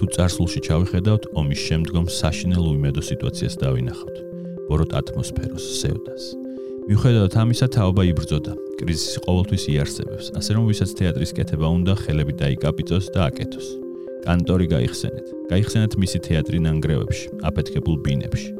თუ 0.00 0.06
წარსულში 0.16 0.60
ჩავიხედავთ 0.64 1.26
ომის 1.36 1.60
შემდგომ 1.60 2.06
საშინელ 2.08 2.64
უიმედო 2.72 3.02
სიტუაციას 3.04 3.54
დავინახავთ. 3.60 4.16
ბოროტ 4.70 4.94
ატმოსფეროს 4.96 5.64
სევდას. 5.76 6.24
მიუხედავად 6.88 7.34
ამისა 7.42 7.66
თაობა 7.76 8.02
იბრძოდა. 8.08 8.52
კრიზისი 8.80 9.18
ყოველთვის 9.28 9.64
იარსებებს. 9.68 10.26
ასე 10.40 10.50
რომ 10.56 10.64
ვისაც 10.72 10.90
თეატრის 10.96 11.34
კეთება 11.36 11.68
უნდა 11.76 11.92
ხელები 12.00 12.32
დაიკაპიტოს 12.40 13.06
და 13.12 13.20
აკეთოს. 13.28 13.68
კანტორი 14.24 14.66
გაიხსენეთ. 14.72 15.26
გაიხსენეთ 15.52 15.92
მისი 16.00 16.18
თეატრი 16.24 16.58
ნანგრევებში 16.64 17.26
აფეთქებულ 17.44 17.96
ბინებში. 18.00 18.50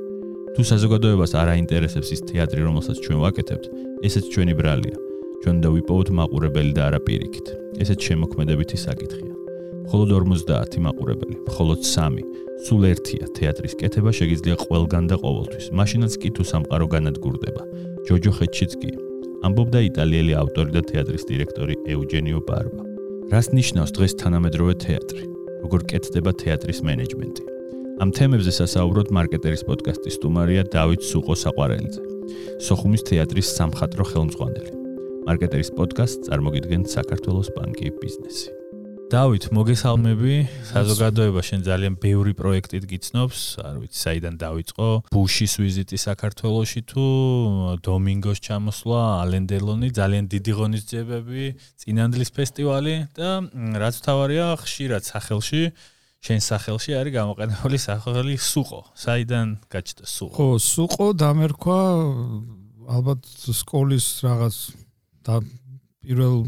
თუ 0.52 0.60
საზოგადოებას 0.60 1.32
არ 1.40 1.48
აინტერესებს 1.56 2.08
ის 2.12 2.20
თეატრი 2.28 2.60
რომელსაც 2.68 2.96
ჩვენ 3.00 3.18
ვაკეთებთ 3.24 3.64
ესეც 4.04 4.24
ჩვენი 4.28 4.54
ბრალია. 4.60 4.96
ჩვენ 5.40 5.56
და 5.64 5.68
ვიპოვოთ 5.72 6.08
მაყურებელი 6.20 6.72
და 6.76 6.82
არა 6.92 7.00
პირიქით 7.00 7.46
ესეც 7.80 7.98
შემოქმედებითი 8.04 8.76
საკითხია 8.76 9.39
მხოლოდ 9.86 10.10
50 10.16 10.78
მაყურებელი, 10.84 11.36
მხოლოდ 11.48 11.80
3. 11.84 12.24
სულ 12.66 12.82
ერთია 12.92 13.24
თეატრის 13.36 13.74
კეთება 13.80 14.10
შეიძლება 14.12 14.56
ყველგან 14.68 15.04
და 15.08 15.16
ყოველთვის. 15.22 15.66
მაშინაც 15.72 16.12
კი 16.20 16.28
თუ 16.36 16.42
სამყარო 16.52 16.86
განადგურდება. 16.94 17.62
ჯოჯო 18.06 18.32
ხეჩიც 18.36 18.72
კი. 18.80 18.90
ამბობდა 19.46 19.78
იტალიელი 19.88 20.32
ავტორი 20.42 20.70
და 20.76 20.82
თეატრის 20.90 21.24
დირექტორი 21.30 21.74
ეუჯენიო 21.92 22.40
ბარბა. 22.44 22.82
რას 23.32 23.46
ნიშნავს 23.56 23.90
დღეს 23.96 24.12
თანამედროვე 24.20 24.74
თეატრი? 24.84 25.24
როგორ 25.64 25.80
კეთდება 25.90 26.30
თეატრის 26.36 26.80
მენეჯმენტი? 26.84 27.42
ამ 28.00 28.08
თემებზე 28.16 28.52
სასაუბროთ 28.60 29.08
მარკეტერის 29.16 29.64
პოდკასტის 29.68 30.16
სტუმარია 30.20 30.62
დავით 30.72 31.00
სუყო-საყვარელიძე. 31.10 32.02
სოხუმის 32.66 33.02
თეატრის 33.08 33.48
სამხატრო 33.56 34.04
ხელმძღვანელი. 34.12 34.72
მარკეტერის 35.28 35.70
პოდკასტს 35.76 36.24
წარმოგიდგენთ 36.28 36.86
საქართველოს 36.96 37.48
ბანკი 37.56 37.92
ბიზნესი. 38.00 38.59
დავით, 39.10 39.48
მოგესალმები. 39.50 40.34
საზოგადოება 40.70 41.42
შენ 41.42 41.64
ძალიან 41.66 41.94
ბევრი 41.98 42.30
პროექტით 42.38 42.84
გიცნობს, 42.86 43.40
არ 43.58 43.76
ვიცი, 43.82 43.98
საიდან 44.06 44.34
დაიწყო. 44.38 44.86
ბუშის 45.10 45.54
ვიზიტი 45.58 45.96
საქართველოში 45.98 46.80
თუ 46.86 47.04
დომინგოს 47.82 48.38
ჩამოსვლა, 48.38 49.00
ალენდელონი, 49.26 49.88
ძალიან 49.98 50.24
დიდი 50.30 50.52
ღონისძიებები, 50.54 51.42
წინანდლის 51.82 52.30
ფესტივალი 52.30 52.94
და 53.18 53.30
რაც 53.82 53.94
თავარია, 53.98 54.46
ხშირად 54.62 55.02
სახელში 55.02 55.62
შენ 56.22 56.38
სახელში 56.46 56.90
არის 56.94 57.12
გამოყენებული 57.18 57.76
სახელი 57.82 58.34
სუყო. 58.38 58.80
საიდან 58.94 59.46
გაჩნდა 59.74 60.04
სუყო? 60.06 60.34
ხო, 60.38 60.48
სუყო 60.62 61.06
დამერქვა 61.18 61.80
ალბათ 62.94 63.22
სკოლის 63.58 64.06
რაღაც 64.22 64.56
და 65.26 65.34
პირველ 65.98 66.46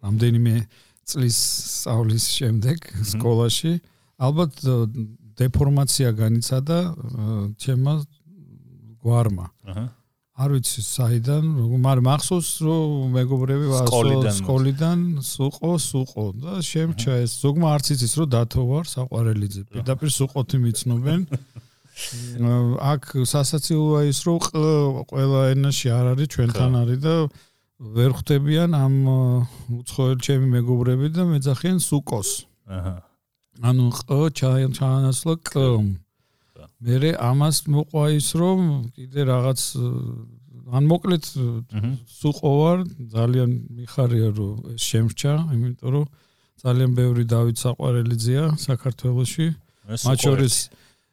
რამდენიმე 0.00 0.54
წლის 1.10 1.38
სწავლის 1.76 2.24
შემდეგ 2.38 2.78
სკოლაში 3.12 3.72
ალბათ 4.20 4.52
დეფორმაცია 5.40 6.08
განიცადა 6.20 6.78
ჩემმა 7.62 7.94
გვარმა. 9.00 9.46
აჰა. 9.64 9.84
არ 10.40 10.52
ვიცი 10.56 10.82
საიდან, 10.84 11.44
მაგრამ 11.84 12.06
მახსოვს 12.08 12.50
რომ 12.64 13.12
მეგობრები 13.12 13.66
ვარსო 13.72 14.30
სკოლიდან 14.40 15.00
სუყო 15.20 15.72
სუყო 15.84 16.24
და 16.40 16.52
შემჩა 16.64 17.16
ეს 17.24 17.32
ზოგმა 17.44 17.68
არც 17.76 17.86
იცის 17.94 18.12
რომ 18.20 18.28
დათო 18.34 18.62
ვარ 18.70 18.84
საყვარელიძე. 18.88 19.62
პირდაპირ 19.68 20.08
სუყოთი 20.16 20.56
მიცნობენ. 20.64 21.20
აქ 22.92 23.02
სასაცილოა 23.32 24.00
ის 24.08 24.18
რომ 24.24 24.38
ყველა 25.12 25.40
ენაში 25.52 25.88
არ 25.92 26.06
არის 26.16 26.28
ჩვენთან 26.32 26.72
არის 26.80 27.00
და 27.04 27.14
ვერ 27.80 28.12
ხვდებიან 28.12 28.76
ამ 28.76 28.94
უცხოელ 29.80 30.18
ჩემი 30.20 30.46
მეგობრები 30.52 31.08
და 31.16 31.24
მეძახიან 31.24 31.78
სუკოს. 31.80 32.30
აჰა. 32.68 32.96
ანუ 33.64 33.84
ყ 33.96 34.04
ჩაანაცვლა 34.36 35.34
კ. 35.40 35.52
მე 36.80 37.12
ამას 37.16 37.56
მოყვა 37.72 38.04
ის 38.16 38.28
რომ 38.36 38.60
კიდე 38.96 39.20
რაღაც 39.32 39.60
ან 40.70 40.84
მოკლედ 40.92 41.24
სუყო 42.20 42.50
ვარ 42.60 42.78
ძალიან 43.16 43.50
მიხარია 43.80 44.28
რომ 44.36 44.76
ეს 44.76 44.82
შემრჩა, 44.84 45.32
იმიტომ 45.56 45.90
რომ 45.92 46.06
ძალიან 46.60 46.90
ბევრი 47.00 47.24
დავით 47.32 47.56
საყვარელიძეა 47.64 48.44
საქართველოში. 48.60 49.46
მათ 50.04 50.18
შორის 50.20 50.54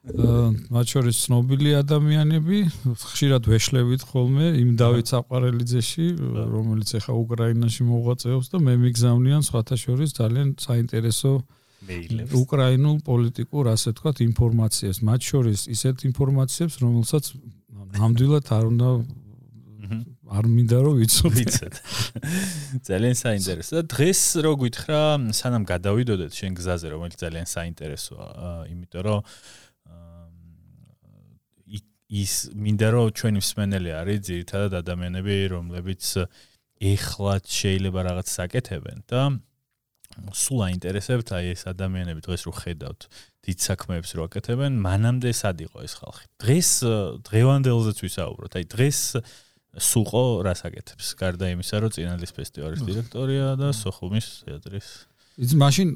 მათ 0.08 0.86
შორის 0.94 1.20
ცნობილი 1.28 1.72
ადამიანები 1.84 2.58
ხშირად 3.04 3.44
ვეშლებით 3.52 4.02
ხოლმე 4.08 4.48
იმ 4.62 4.70
დავით 4.80 5.12
საყარელიძეში 5.12 6.08
რომელიც 6.56 6.90
ახლა 7.02 7.14
უკრაინაში 7.28 7.84
მოღვაწეობს 7.92 8.48
და 8.54 8.58
მე 8.64 8.74
მიგზავნიან 8.88 9.44
სხვათა 9.44 9.76
შორის 9.84 10.16
ძალიან 10.16 10.56
საინტერესო 10.64 11.34
უკრაინულ 12.34 12.98
პოლიტიკურ 13.06 13.64
ასე 13.70 13.94
ვთქვათ 13.94 14.18
ინფორმაციას. 14.26 14.98
მათ 15.04 15.22
შორის 15.22 15.60
ისეთ 15.76 15.98
ინფორმაციებს 16.10 16.76
რომელსაც 16.82 17.24
ნამდვილად 18.02 18.46
არ 18.58 18.66
უნდა 18.72 18.90
არ 20.28 20.46
მინდა 20.52 20.78
რომ 20.84 20.96
ვიცოდეთ 21.00 21.76
ძალიან 22.84 23.16
საინტერესო. 23.16 23.72
და 23.80 23.84
დღეს 23.88 24.22
რო 24.44 24.54
გითხრა 24.60 25.02
სანამ 25.32 25.64
გადავიდოდეთ 25.64 26.32
შენ 26.36 26.52
გზაზე 26.60 26.88
რომელიც 26.92 27.18
ძალიან 27.24 27.48
საინტერესოა 27.48 28.28
იმიტომ 28.74 29.02
რომ 29.08 29.20
ის 32.08 32.34
მინდა 32.56 32.88
რომ 32.96 33.08
ჩვენი 33.20 33.40
მსმენელი 33.44 33.92
არის 34.00 34.20
ძირითადად 34.28 34.74
ადამიანები 34.80 35.36
რომლებიც 35.52 36.04
ეხლა 36.78 37.34
შეიძლება 37.44 38.00
რაღაც 38.08 38.28
საკეთებენ 38.32 39.00
და 39.12 39.22
სულ 40.34 40.62
აინტერესებთ 40.68 41.34
აი 41.36 41.52
ეს 41.54 41.64
ადამიანები 41.70 42.24
დღეს 42.26 42.48
რო 42.48 42.54
ხედავთ 42.58 43.02
დიდ 43.48 43.60
საქმეებს 43.64 44.12
რო 44.18 44.24
აკეთებენ 44.28 44.80
მანამდე 44.82 45.32
სად 45.36 45.62
იყო 45.68 45.84
ეს 45.84 45.94
ხალხი? 46.00 46.26
დღეს 46.42 46.70
დღევანდელზეც 47.28 47.98
ვისაუბროთ. 48.08 48.52
აი 48.58 48.66
დღეს 48.72 49.00
სულყო 49.78 50.24
რას 50.48 50.62
აკეთებს? 50.68 51.08
გარდა 51.22 51.46
იმისა 51.54 51.76
რომ 51.84 51.92
წინალის 51.96 52.32
ფესტივალის 52.34 52.82
დირექტორია 52.88 53.48
და 53.62 53.70
სოხუმის 53.78 54.28
თეატრის 54.48 54.88
ის 55.38 55.52
მაშინ 55.54 55.90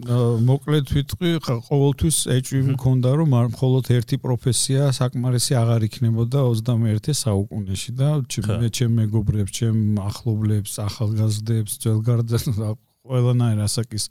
მოკლედ 0.46 0.91
ვიტყვი 0.94 1.29
ყოველთვის 1.66 2.18
ეჭვი 2.29 2.59
მქონდა 2.75 3.12
რომ 3.18 3.31
მხოლოდ 3.50 3.88
ერთი 3.97 4.19
პროფესია 4.22 4.91
საკმარისი 4.94 5.57
აღარ 5.57 5.85
იქნებოდა 5.88 6.44
21 6.46 7.09
საუკუნეში 7.18 7.91
და 7.97 8.09
მე 8.62 8.69
ჩემ 8.69 8.94
მეგობრებს, 9.01 9.51
ჩემ 9.57 9.80
ახლობლებს, 9.97 10.78
ახალგაზრდებს, 10.85 11.72
ძველგარდას 11.81 12.46
ყველანაირ 13.01 13.59
ასაკის 13.66 14.06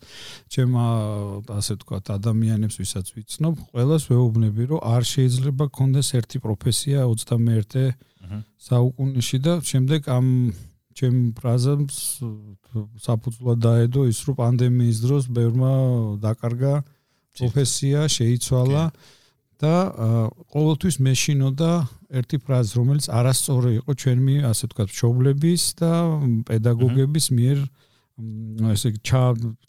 ჩემ 0.51 0.75
ასე 0.75 1.79
ვთქვათ 1.79 2.11
ადამიანებს 2.11 2.75
ვისაც 2.83 3.05
ვიცნობ, 3.15 3.55
ყველას 3.71 4.03
ვეუბნები 4.11 4.63
რომ 4.67 4.83
არ 4.83 5.03
შეიძლება 5.15 5.71
გქონდეს 5.71 6.09
ერთი 6.19 6.43
პროფესია 6.43 7.07
21 7.07 7.95
საუკუნეში 8.67 9.37
და 9.47 9.53
შემდეგ 9.63 10.11
ამ 10.11 10.27
ჩემ 10.97 11.17
ფრაზებს 11.37 11.97
საფუძვლად 13.05 13.59
დაედო 13.65 14.01
ის 14.11 14.19
რომ 14.27 14.35
პანდემიის 14.41 14.97
დროს 15.05 15.23
ბევრმა 15.31 15.73
დაკარგა 16.23 16.73
პროფესია, 17.37 17.99
შეიცვალა 18.11 18.83
და 19.61 19.75
ყოველთვის 20.51 20.95
მეშინოდა 21.05 21.71
ერთი 22.19 22.37
ფრაზა, 22.43 22.73
რომელიც 22.81 23.05
არასწორი 23.13 23.71
იყო 23.79 23.91
ჩვენი, 24.01 24.35
ასე 24.51 24.63
ვთქვათ, 24.67 24.89
მშობლების 24.91 25.63
და 25.79 25.91
პედაგოგების 26.49 27.25
მიერ 27.37 27.57
ესე 28.73 28.89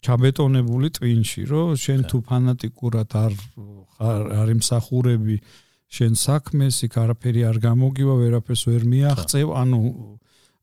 ჩაბეტონებული 0.03 0.87
ტვინში, 0.97 1.41
რომ 1.49 1.67
შენ 1.83 1.99
თუ 2.09 2.17
ფანატიკურად 2.27 3.09
არ 3.23 3.33
არ 4.43 4.47
იმსახურები 4.57 5.37
შენ 5.93 6.13
საქმეს, 6.17 6.75
იქ 6.89 6.93
არაფერი 7.03 7.41
არ 7.49 7.57
გამოგივა, 7.63 8.13
ვერაფერს 8.17 8.63
ვერ 8.67 8.83
მიაღწევ, 8.89 9.47
ანუ 9.61 9.79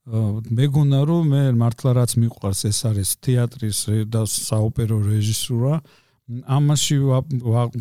მეგონა 0.07 0.99
რომ 1.05 1.23
მე 1.29 1.41
მართლა 1.61 1.91
რაც 2.01 2.11
მიყვარს 2.17 2.61
ეს 2.65 2.79
არის 2.89 3.09
თეატრის 3.21 3.79
და 4.09 4.25
საოპერო 4.25 4.97
რეჟისურა. 5.05 5.81
ამაში 6.47 6.97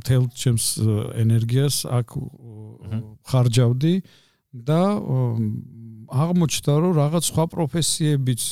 თელ 0.05 0.25
ჩემს 0.35 0.67
ენერგიას 1.17 1.87
აქ 1.87 2.09
ხარჯავდი 3.31 3.95
და 4.67 4.83
აღმოჩნდა 6.11 6.75
რომ 6.83 6.93
რაღაც 6.99 7.25
სხვა 7.31 7.45
პროფესიებიც 7.55 8.43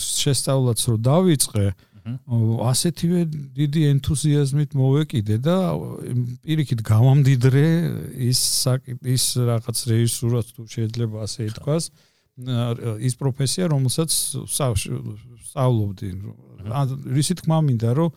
შესწავლაც 0.00 0.78
რომ 0.88 0.98
დავიწყე 1.04 1.66
ასეთივე 2.04 3.20
დიდი 3.58 3.80
ენთუზიაზმით 3.92 4.70
მოვეკიდე 4.76 5.36
და 5.44 5.56
პირიქით 6.44 6.80
გამამდიდრე 6.84 7.66
ის 8.28 8.40
ის 9.16 9.24
რაღაც 9.50 9.76
რეჟისურაც 9.92 10.46
თუ 10.56 10.62
შეიძლება 10.74 11.16
ასე 11.28 11.40
ითქვას 11.52 11.84
ის 12.34 13.14
პროფესია, 13.14 13.70
რომელსაც 13.70 14.10
სწავლობდი. 14.10 16.08
რისი 17.14 17.34
თქმა 17.38 17.58
მინდა, 17.62 17.90
რომ 17.94 18.10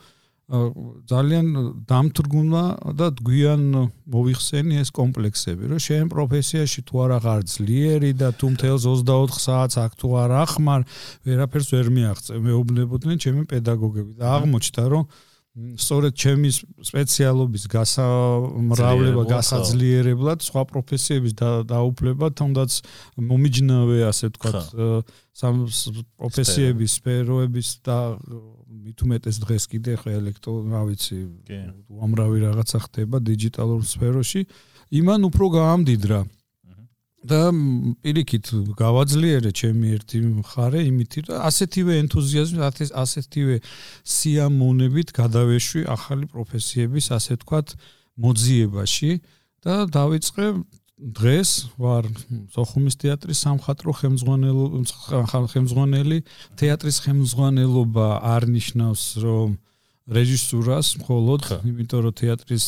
ძალიან 1.12 1.48
დამთრგუნა 1.92 2.64
და 2.96 3.08
გვიან 3.19 3.64
მოიხსენი 4.08 4.80
ეს 4.80 4.90
კომპლექსები, 4.96 5.68
რომ 5.68 5.80
შენ 5.84 6.08
პროფესიაში 6.08 6.88
თუ 6.88 6.96
არ 7.04 7.12
აღარ 7.19 7.42
ძლიერი 7.52 8.12
და 8.16 8.31
თუ 8.31 8.56
მთელს 8.56 8.84
24 8.88 9.44
საათს 9.44 9.75
აქ 9.75 9.92
თუ 10.00 10.08
არ 10.24 10.31
ახმარ, 10.48 10.81
ვერაფერს 11.28 11.68
ვერ 11.75 11.88
მიაღწევ. 11.92 12.38
მეუბნებოდნენ 12.48 13.18
ჩემი 13.20 13.44
პედაგოგები 13.44 14.13
და 14.16 14.25
აღმოჩნდა, 14.40 14.84
რომ 14.88 15.04
სწორედ 15.57 16.13
ჩემი 16.13 16.50
სპეციალობის 16.86 17.63
გასამრავლება, 17.71 19.24
გასაძლიერებლად 19.25 20.45
სხვა 20.45 20.63
პროფესიების 20.69 21.33
დაუფლება, 21.65 22.30
თუნდაც 22.38 22.71
მომიჯნავე, 23.18 23.98
ასე 24.06 24.30
ვთქვათ, 24.30 24.69
სამ 25.33 25.65
პროფესიების 26.21 26.92
სფეროების 27.01 27.69
და 27.81 27.98
მithumetes 28.86 29.42
დღეს 29.42 29.63
კიდე 29.74 29.98
ხო 29.98 30.09
ელექტრო, 30.13 30.54
რა 30.69 30.81
ვიცი, 30.94 31.18
უამრავი 31.89 32.38
რაღაცა 32.45 32.77
ხდება 32.86 33.18
დიჯიტალურ 33.18 33.81
სფეროში, 33.81 34.42
იმან 34.94 35.21
უფრო 35.25 35.45
გაამდიდრა. 35.57 36.19
და 37.27 37.41
პირიქით 38.03 38.47
გავაძლიერე 38.79 39.51
ჩემი 39.59 39.88
ერთი 39.97 40.19
მხარე 40.39 40.81
იმითი 40.88 41.21
და 41.27 41.44
ასეთივე 41.50 41.94
ენთუზიაზმით 42.03 42.91
ასეთივე 43.03 43.56
სიამონებით 44.15 45.13
გადავეშვი 45.19 45.81
ახალი 45.97 46.25
პროფესიების 46.33 47.06
ასე 47.18 47.33
თქვათ 47.44 47.75
მოძიებაში 48.25 49.12
და 49.65 49.75
დავიწყე 49.97 50.47
დღეს 50.97 51.50
ვარ 51.77 52.07
სოხუმის 52.56 52.95
თეატრის 52.97 53.39
სამხატრო 53.45 53.94
ხელმძღვანელი. 54.01 56.18
თეატრის 56.57 56.97
ხელმძღვანელობა 57.06 58.07
არნიშნავს 58.33 59.03
რომ 59.21 59.50
რეჟისურას 60.07 60.88
მხოლოდ 61.01 61.42
იმიტომ 61.68 62.01
რომ 62.07 62.13
თეატრის 62.21 62.68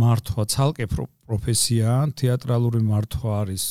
მართვა 0.00 0.44
ცალკე 0.50 0.86
პროფესიაა 0.90 2.00
თეატრალური 2.18 2.80
მართვა 2.82 3.30
არის 3.46 3.64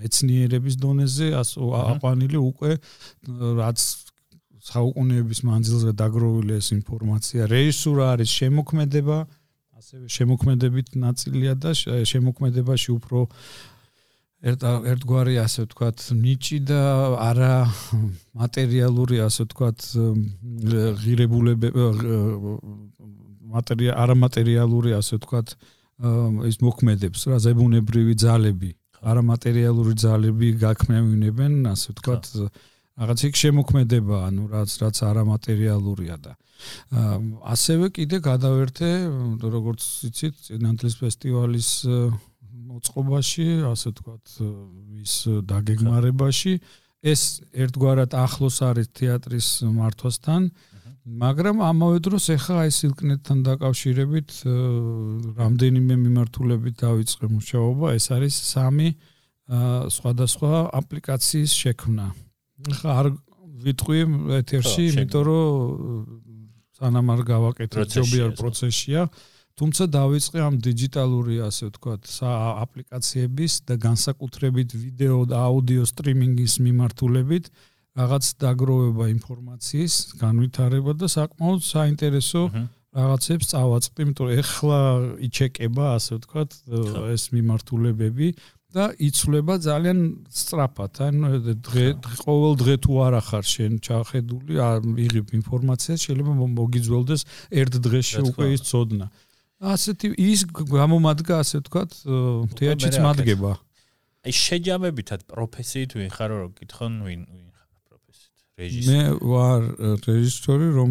მეცნიერების 0.00 0.74
დონეზე 0.82 1.28
აყვანილი 1.40 2.38
უკვე 2.50 2.72
რაც 3.60 3.78
საუკუნეების 4.60 5.40
მანძილზე 5.48 5.90
დაგროვილი 5.96 6.52
ეს 6.60 6.68
ინფორმაცია. 6.76 7.46
რეჟისურა 7.54 8.04
არის 8.14 8.30
შემოქმედება 8.40 9.18
ასევე 9.80 10.06
შემოქმედებით 10.12 10.88
ნაწილია 11.00 11.54
და 11.56 11.70
შემოქმედებაში 12.12 12.90
უფრო 12.98 13.18
ერთ 14.40 14.62
ერთგვარი 14.88 15.34
ასე 15.42 15.66
ვთქვათ 15.66 16.04
ნიჭი 16.16 16.58
და 16.64 16.80
არა 17.28 17.52
მატერიალური 18.40 19.20
ასე 19.20 19.44
ვთქვათ 19.44 19.78
ღირებულებები 21.02 21.84
მატერია 23.52 23.98
არა 24.00 24.16
მატერიალური 24.16 24.96
ასე 24.96 25.20
ვთქვათ 25.20 25.52
ის 26.48 26.56
მოქმედებს 26.64 27.26
რა 27.28 27.38
ზებუნებრივი 27.44 28.16
ძალები 28.24 28.70
არა 29.04 29.22
მატერიალური 29.28 29.94
ძალები 30.00 30.48
გაქმნევინებენ 30.64 31.60
ასე 31.74 31.92
ვთქვათ 31.92 32.32
რაღაც 33.00 33.20
იქ 33.28 33.34
შემოქმედება 33.44 34.24
ანუ 34.28 34.48
რაც 34.56 34.70
რაც 34.80 34.96
არა 35.04 35.22
მატერიალურია 35.28 36.16
და 36.24 36.32
ასევე 37.44 37.92
კიდე 37.96 38.24
გადავერთე 38.24 38.88
როგორც 39.52 39.84
იცით 40.08 40.50
ნანტლის 40.64 40.96
ფესტივალის 41.00 41.68
მოწყობაში, 42.70 43.46
ასე 43.66 43.88
ვთქვათ, 43.90 44.24
ის 45.02 45.14
დაგეგმარებაში. 45.50 46.54
ეს 47.00 47.40
ერთგვარად 47.56 48.12
ახლოს 48.12 48.60
არის 48.60 48.88
თეატრის 48.92 49.48
მართვასთან, 49.64 50.50
მაგრამ 51.08 51.56
ამავე 51.64 51.98
დროს 52.04 52.24
ახლა 52.36 52.68
ეს 52.68 52.84
სილკნეტთან 52.84 53.38
დაკავშირებით 53.48 54.28
რამდენიმე 55.40 55.94
მიმართულებით 55.96 56.74
დავიწყე 56.84 57.26
მუშაობა, 57.36 57.86
ეს 57.96 58.06
არის 58.12 58.34
სამი 58.52 58.88
სხვადასხვა 59.96 60.52
აპლიკაციის 60.76 61.52
შექმნა. 61.56 62.06
ახლა 62.68 62.90
არ 63.00 63.06
ვიტყვი 63.64 64.00
ეთერში, 64.44 64.82
იმიტომ 64.92 65.22
რომ 65.24 65.40
სანამ 66.76 67.06
არ 67.16 67.20
გავაკეთებ 67.32 67.88
ჯობია 67.96 68.26
პროცესია. 68.36 69.08
თუმცა 69.60 69.84
დავიწყე 69.92 70.38
ამ 70.40 70.54
დიჯიტალური 70.64 71.34
ასე 71.44 71.68
ვთქვათ 71.68 72.08
აპლიკაციების 72.64 73.52
და 73.68 73.74
განსაკუთრებით 73.84 74.70
ვიდეო 74.72 75.18
და 75.28 75.36
აუდიო 75.48 75.84
სტრიმინგის 75.92 76.54
მიმართულებით 76.64 77.50
რაღაც 78.00 78.24
დაგროვება 78.40 79.04
ინფორმაციის 79.20 79.94
განვითარება 80.22 80.92
და 80.96 81.06
საკმაოდ 81.12 81.60
საინტერესო 81.66 82.42
რაღაცებს 82.90 83.50
წავაწყდი, 83.52 83.98
იმიტომ 84.06 84.26
რომ 84.26 84.38
ეხლა 84.42 84.78
იჩეკება 85.28 85.84
ასე 85.94 86.12
ვთქვათ 86.18 86.50
ეს 87.14 87.24
მიმართულებები 87.34 88.28
და 88.74 88.84
იცვლება 88.98 89.54
ძალიან 89.66 89.98
სწრაფად. 90.30 90.92
ანუ 91.06 91.28
დღე 91.66 91.86
ყოველ 92.22 92.52
დღე 92.62 92.74
თუ 92.82 92.92
არ 93.06 93.14
ახარ 93.22 93.44
შენ 93.46 93.72
ჩახედული, 93.86 94.52
იღებ 95.06 95.26
ინფორმაციას, 95.38 95.98
შეიძლება 96.06 96.32
მოგიძველდეს 96.58 97.22
ერთ 97.62 97.72
დღეში 97.86 98.20
უკვე 98.30 98.46
ის 98.54 98.62
წოდნა. 98.70 99.06
ასეთი 99.60 100.14
ის 100.16 100.46
გამომადგა 100.56 101.40
ასე 101.44 101.60
ვთქვათ 101.60 101.90
თეატრიც 102.56 102.96
მადგება. 103.04 103.52
აი 104.24 104.32
შეჯამებითად 104.36 105.20
პროფესიით 105.32 105.96
ვინ 105.96 106.10
ხარ 106.12 106.30
რომ 106.32 106.50
გითხონ 106.60 106.94
ვინ 107.04 107.20
ვინ 107.28 107.46
ხარ 107.56 107.68
პროფესიით 107.88 108.40
რეჟისორი 108.60 108.88
მე 108.88 109.00
ვარ 109.32 109.62
რეჟისორი 110.08 110.68
რომ 110.76 110.90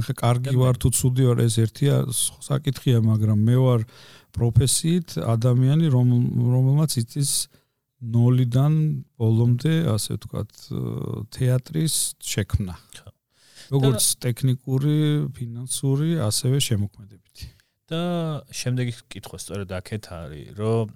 ახლა 0.00 0.14
კარგი 0.20 0.56
ვარ 0.60 0.76
თუ 0.76 0.88
ცუდი 0.92 1.24
ვარ 1.28 1.38
ეს 1.44 1.56
ერთია 1.64 1.96
საკითხია 2.48 3.00
მაგრამ 3.08 3.38
მე 3.48 3.56
ვარ 3.64 3.80
პროფესიით 4.36 5.16
ადამიანი 5.24 5.86
რომ 5.96 6.08
რომელმაც 6.52 7.00
იცის 7.00 7.32
ნოლიდან 8.12 8.74
ბოლომდე 9.16 9.74
ასე 9.96 10.20
ვთქვათ 10.20 10.52
თეატრის 11.32 11.96
შექმნა 12.20 12.76
როგორც 13.72 14.04
ტექნიკური, 14.22 14.96
ფინანსური, 15.36 16.16
ასევე 16.28 16.60
შემოქმედებითი. 16.68 17.50
და 17.92 18.04
შემდეგი 18.56 18.92
კითხვა 19.12 19.38
სწორედ 19.42 19.72
აქეთ 19.76 20.04
არის, 20.16 20.46
რომ 20.56 20.92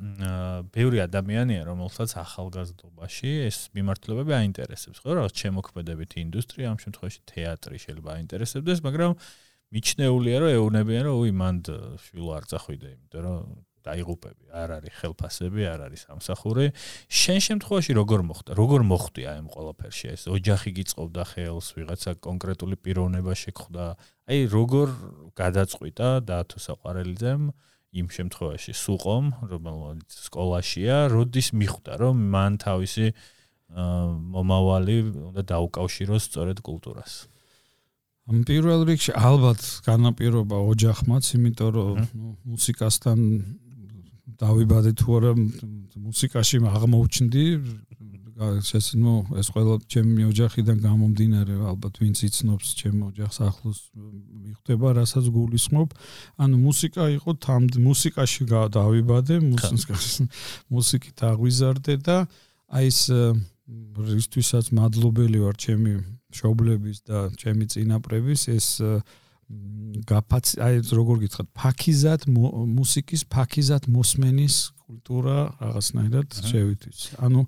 ბევრი 0.73 0.99
ადამიანია, 1.05 1.67
რომელსაც 1.69 2.15
ახალგაზრდობაში 2.23 3.31
ეს 3.49 3.59
მიმართულებები 3.77 4.33
აინტერესებს, 4.39 5.03
ხო, 5.05 5.19
რაღაც 5.19 5.35
შემოქმედებითი 5.45 6.17
ინდუსტრია, 6.25 6.73
ამ 6.73 6.79
შემთხვევაში 6.81 7.21
თეატრი 7.33 7.77
შეიძლება 7.85 8.11
აინტერესებდეს, 8.17 8.79
მაგრამ 8.87 9.13
მიჩნეულია, 9.77 10.37
რომ 10.41 10.51
ეუნებიან, 10.57 11.03
რომ 11.11 11.17
უი 11.21 11.33
მანდ 11.43 11.65
შვილო 12.07 12.31
არ 12.39 12.45
წახვიდე, 12.55 12.89
იმიტომ 12.97 13.23
რომ 13.27 13.41
დაიღუპები, 13.87 14.45
არ 14.51 14.69
არის 14.77 14.95
ხელფასები, 15.01 15.63
არ 15.71 15.81
არის 15.87 16.01
სამსახური. 16.07 16.67
შენ 17.07 17.39
შემთხვევაში 17.47 17.93
როგორ 18.01 18.21
მოხდა? 18.27 18.51
როგორ 18.59 18.81
მოხდი 18.91 19.23
აი 19.31 19.37
ამ 19.43 19.49
ყველაფერში? 19.55 20.07
ეს 20.15 20.23
ოჯახი 20.27 20.71
გიწყობდა 20.79 21.23
ხელს, 21.31 21.67
ვიღაცა 21.79 22.11
კონკრეტული 22.27 22.77
პიროვნება 22.83 23.33
შეგხვდა. 23.33 23.85
აი 24.27 24.39
როგორ 24.51 24.89
გადაწყვიტა 25.39 26.09
დაათო 26.27 26.59
საყარელიძემ 26.67 27.43
იმ 27.97 28.07
შემთხვევაში 28.13 28.73
სუყომ, 28.77 29.25
რომელიც 29.49 30.11
სკოლაშია, 30.27 30.97
როდის 31.15 31.49
მიხვდა, 31.57 31.93
რომ 32.03 32.17
მან 32.35 32.53
თავისი 32.61 33.07
მომავალი 34.37 34.97
უნდა 35.31 35.43
დაუკავშიროს 35.43 36.23
სწორედ 36.29 36.59
კულტურას? 36.63 37.27
ამ 38.27 38.43
პირველ 38.43 38.81
რიგში 38.91 39.13
ალბათ 39.15 39.63
განაპირობა 39.87 40.59
ოჯახმაც, 40.59 41.25
იმიტომ 41.39 41.71
რომ 41.79 41.97
მუსიკასთან 42.43 43.19
დავიბადე 44.41 44.91
თუ 45.01 45.09
არა 45.17 45.33
მუსიკაში 46.07 46.57
აღმოჩნდი. 46.71 47.47
შესაძლო 48.37 49.15
ეს 49.41 49.49
ყველა 49.49 49.75
ჩემი 49.89 50.29
ოჯახიდან 50.29 50.77
გამომდინარე 50.85 51.55
ალბათ 51.73 51.95
ვინც 52.05 52.19
იცნობს 52.29 52.69
ჩემ 52.77 52.97
ოჯახს 53.09 53.39
ახლოს 53.49 53.79
მიხვდება 53.97 54.89
რასაც 55.01 55.25
გულისხმობ. 55.33 55.89
ანუ 56.37 56.57
მუსიკა 56.69 57.05
იყო 57.17 57.31
თამ 57.41 57.63
მუსიკაში 57.81 58.43
დავიბადე 58.77 59.41
მუსიკით 60.69 61.19
აღვიზარდე 61.33 61.95
და 62.05 62.17
აი 62.77 62.93
ეს 62.93 63.01
რისთვისაც 64.13 64.69
მადლობელი 64.77 65.39
ვარ 65.41 65.57
ჩემი 65.57 65.93
შობლების 66.37 66.99
და 67.09 67.19
ჩემი 67.41 67.65
წინაპრების 67.73 68.41
ეს 68.53 68.69
გაფაც 69.47 70.47
აი 70.59 70.75
როგორ 70.91 71.17
გითხრათ? 71.23 71.49
ფაქიზად 71.55 72.21
მუსიკის 72.27 73.23
ფაქიზად 73.31 73.87
მოსმენის 73.87 74.57
კულტურა 74.83 75.37
რაღაცნაირად 75.63 76.29
შევითვიც. 76.51 76.99
ანუ 77.23 77.41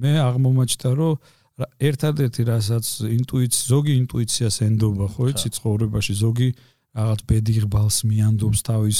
მე 0.00 0.12
აღმომაჩნდა 0.28 0.90
რომ 0.96 1.14
ერთადერთი 1.60 2.42
რასაც 2.48 2.86
ინტუიცი 3.04 3.60
ზოგი 3.68 3.92
ინტუიციას 4.02 4.56
ენდობა 4.66 5.06
ხო 5.12 5.24
იცი 5.32 5.48
ცხოვრებაში 5.56 6.14
ზოგი 6.16 6.48
რაღაც 6.96 7.20
ბედიღბალს 7.28 7.98
მიანდობს 8.08 8.60
თავის 8.68 8.98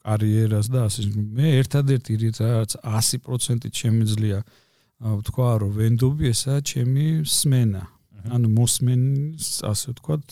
კარიერას 0.00 0.66
და 0.72 0.78
ასე 0.88 1.00
მე 1.36 1.46
ერთადერთი 1.60 2.12
რაც 2.40 2.70
100%-ით 2.80 3.74
შემიძლია 3.76 4.38
ვთქვა 5.00 5.50
რომ 5.60 5.70
ვენდობი 5.76 6.24
ესაა 6.32 6.60
ჩემი 6.64 7.06
სმენა. 7.24 7.84
ანუ 8.20 8.48
მოსმენის 8.52 9.64
ასე 9.64 9.86
ვთქვათ 9.92 10.24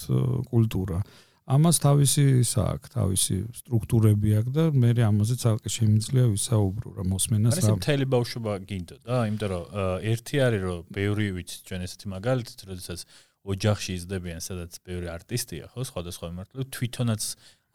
კულტურა 0.53 1.01
ამას 1.49 1.77
თავისი 1.81 2.25
ისა 2.45 2.63
აქვს, 2.77 2.91
თავისი 2.93 3.37
სტრუქტურები 3.57 4.35
აქვს 4.39 4.53
და 4.53 4.65
მე 4.77 4.91
ამაზე 5.09 5.35
ცალკე 5.43 5.71
შემიძლია 5.73 6.25
ვისაუბრო 6.35 6.89
რა 6.99 7.05
მოსმენას 7.09 7.57
რა. 7.57 7.63
ეს 7.63 7.71
მთელი 7.81 8.07
ბავშვობა 8.15 8.53
გინდა 8.69 8.97
და 9.09 9.17
იმიტომ 9.31 9.49
რომ 9.53 9.65
ერთი 10.13 10.37
არის 10.45 10.63
რომ 10.69 10.81
ბევრი 10.93 11.27
ვიცი 11.39 11.57
ჩვენ 11.69 11.81
ესეთი 11.89 12.07
მაგალითით, 12.13 12.61
როდესაც 12.69 13.01
ოჯახში 13.49 13.91
იზრდებიან, 13.97 14.41
სადაც 14.45 14.73
ბევრი 14.85 15.09
არტისტია, 15.09 15.65
ხო, 15.73 15.81
სხვადასხვა 15.89 16.27
მიმართულებით 16.37 16.71
თვითონაც 16.77 17.23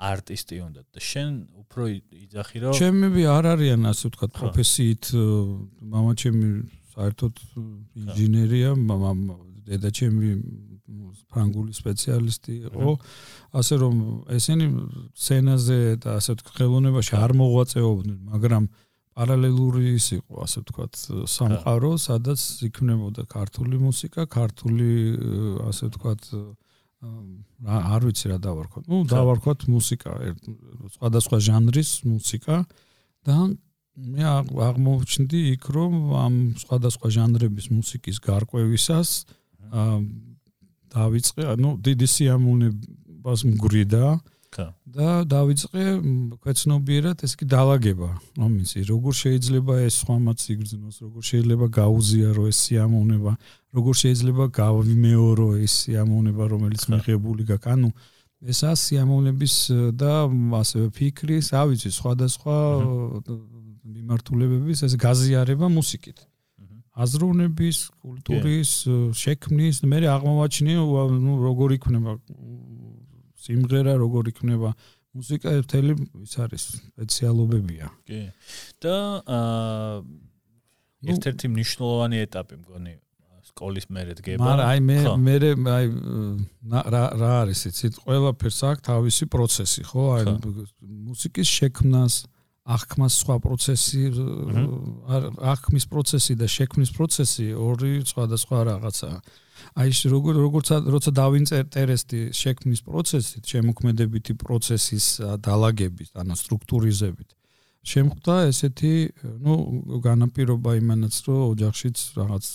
არტისტი 0.03 0.55
უნდა 0.67 0.81
და 0.93 0.99
შენ 1.01 1.29
უფრო 1.63 1.83
იძახი 1.93 2.57
რომ 2.61 2.73
ჩემები 2.77 3.21
არ 3.29 3.45
არიან 3.57 3.81
ასე 3.89 4.03
ვთქვათ 4.09 4.31
პროფესიით 4.37 5.05
მამაჩემი 5.93 6.49
საერთოდ 6.93 7.33
ინჟინერია, 8.03 8.69
დედაჩემი 9.63 10.29
ფრანგული 11.31 11.71
სპეციალისტი 11.73 12.53
იყო. 12.69 12.91
ასე 13.59 13.75
რომ 13.83 13.95
ესენი 14.37 14.67
სცენაზე 15.17 15.79
და 16.03 16.09
ასე 16.19 16.31
ვთქვათ 16.37 16.55
ხელოვნებაში 16.57 17.13
არ 17.23 17.31
მოღვაწეობდნენ 17.41 18.19
მაგრამ 18.33 18.63
პარალელური 19.13 19.83
ის 19.93 20.07
იყო 20.17 20.33
ასე 20.45 20.57
ვთქვათ 20.63 20.93
სამყარო 21.29 21.91
სადაც 22.01 22.41
იქნებოდა 22.67 23.23
ქართული 23.29 23.77
მუსიკა 23.77 24.25
ქართული 24.25 24.89
ასე 25.69 25.83
ვთქვათ 25.89 26.21
არ 27.03 28.01
ვიცი 28.07 28.31
რა 28.31 28.37
დავარქოთ. 28.39 28.87
ნუ 28.87 28.97
დავარქოთ 29.11 29.67
მუსიკა, 29.67 30.11
სხვადასხვა 30.95 31.37
ჟანრის 31.47 31.91
მუსიკა 32.07 32.55
და 33.27 33.35
მე 33.93 34.23
აღმოჩნდი 34.23 35.39
იქ 35.53 35.63
რომ 35.75 35.93
ამ 36.17 36.35
სხვადასხვა 36.63 37.07
ჟანრების 37.17 37.67
მუსიკის 37.75 38.17
გარკვევისას 38.23 39.09
დავიწყე, 40.93 41.41
ანუ 41.53 41.69
დიდი 41.85 42.07
სიამოვნებას 42.15 43.39
მგვრიდა. 43.49 44.05
და 44.93 45.25
დავიწყე 45.25 45.83
ქვეცნობიერად 46.43 47.23
ეს 47.25 47.33
კი 47.39 47.45
დაალაგება 47.49 48.09
მომიცი 48.37 48.83
როგორ 48.85 49.13
შეიძლება 49.17 49.73
ეს 49.87 49.95
სხვამაც 50.03 50.39
იგრძნოს 50.53 50.95
როგორ 51.05 51.23
შეიძლება 51.29 51.65
გაუზიარო 51.73 52.43
ეს 52.51 52.57
სიამოვნება 52.67 53.31
როგორ 53.73 53.93
შეიძლება 54.03 54.45
გავიმეორო 54.53 55.49
ეს 55.65 55.73
სიამოვნება 55.83 56.43
რომელიც 56.53 56.83
მიღებული 56.93 57.43
გაქვს. 57.49 57.71
ანუ 57.73 57.89
ეს 58.53 58.59
ასიამოვნების 58.73 59.55
და 59.97 60.13
ასევე 60.61 60.87
ფიქრის 60.97 61.47
ავიცი 61.57 61.89
სხვადასხვა 61.97 62.57
მიმართულებების 63.95 64.79
ეს 64.85 64.93
გაზიარება 65.01 65.67
მუსიკით 65.79 66.17
აზროვნების 66.93 67.77
კულტურის 68.05 68.71
შექმნის 69.17 69.81
მე 69.89 69.99
აღმოვაჩინე 70.13 70.75
ნუ 70.77 71.33
როგორ 71.41 71.77
იქნება 71.79 72.17
სიმღერა 73.43 73.95
როგორ 73.97 74.29
იქნება 74.33 74.73
მუსიკა 75.13 75.53
ერთელი 75.61 75.95
ის 76.25 76.35
არის 76.41 76.63
სპეციალობებია. 76.73 77.89
კი. 78.07 78.21
და 78.81 78.97
აა 79.25 80.03
ერთ-ერთი 81.13 81.49
მნიშვნელოვანი 81.53 82.21
ეტაპი 82.25 82.55
მგონი 82.61 82.93
სკოლის 83.53 83.85
მერე 83.93 84.13
დგება. 84.17 84.41
მაგრამ 84.41 84.65
აი 84.71 84.79
მე 84.89 84.97
მე 85.25 85.35
აი 85.73 85.85
რა 86.93 87.03
რა 87.21 87.31
არის 87.43 87.61
იცით 87.69 87.99
ყველაფერს 88.05 88.59
აქვს 88.69 88.85
თავისი 88.89 89.25
პროცესი, 89.33 89.81
ხო? 89.89 90.03
აი 90.17 90.23
მუსიკის 91.09 91.47
შექმნას 91.57 92.13
აღქმას 92.63 93.13
სხვა 93.19 93.35
პროცესი 93.43 94.01
აღქმის 95.51 95.85
პროცესი 95.91 96.33
და 96.39 96.47
შექმნის 96.47 96.91
პროცესი 96.95 97.47
ორი 97.59 97.91
სხვადასხვა 98.07 98.57
რაღაცაა. 98.71 99.17
აი 99.83 99.89
ეს 99.91 99.99
როგორ 100.07 100.33
როგორც 100.47 100.67
როცა 100.95 101.11
დავინტერესდი 101.11 102.19
შექმნის 102.31 102.81
პროცესით, 102.87 103.43
შემოქმედებითი 103.43 104.33
პროცესის 104.39 105.05
დაალაგებით, 105.43 106.09
ანუ 106.15 106.33
სტრუქტურიზებით. 106.39 107.29
შემხვდა 107.83 108.35
ესეთი, 108.47 108.93
ну, 109.43 109.53
განაპირობა 109.99 110.71
იმანაც, 110.79 111.15
რომ 111.27 111.39
ოჯახშიც 111.51 111.97
რაღაც 112.15 112.45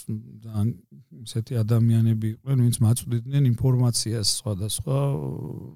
ესეთი 1.21 1.55
ადამიანები 1.61 2.27
იყვნენ, 2.33 2.59
ვინც 2.65 2.77
მაწვდიდნენ 2.81 3.45
ინფორმაციას 3.53 4.29
სხვადასხვა 4.41 4.99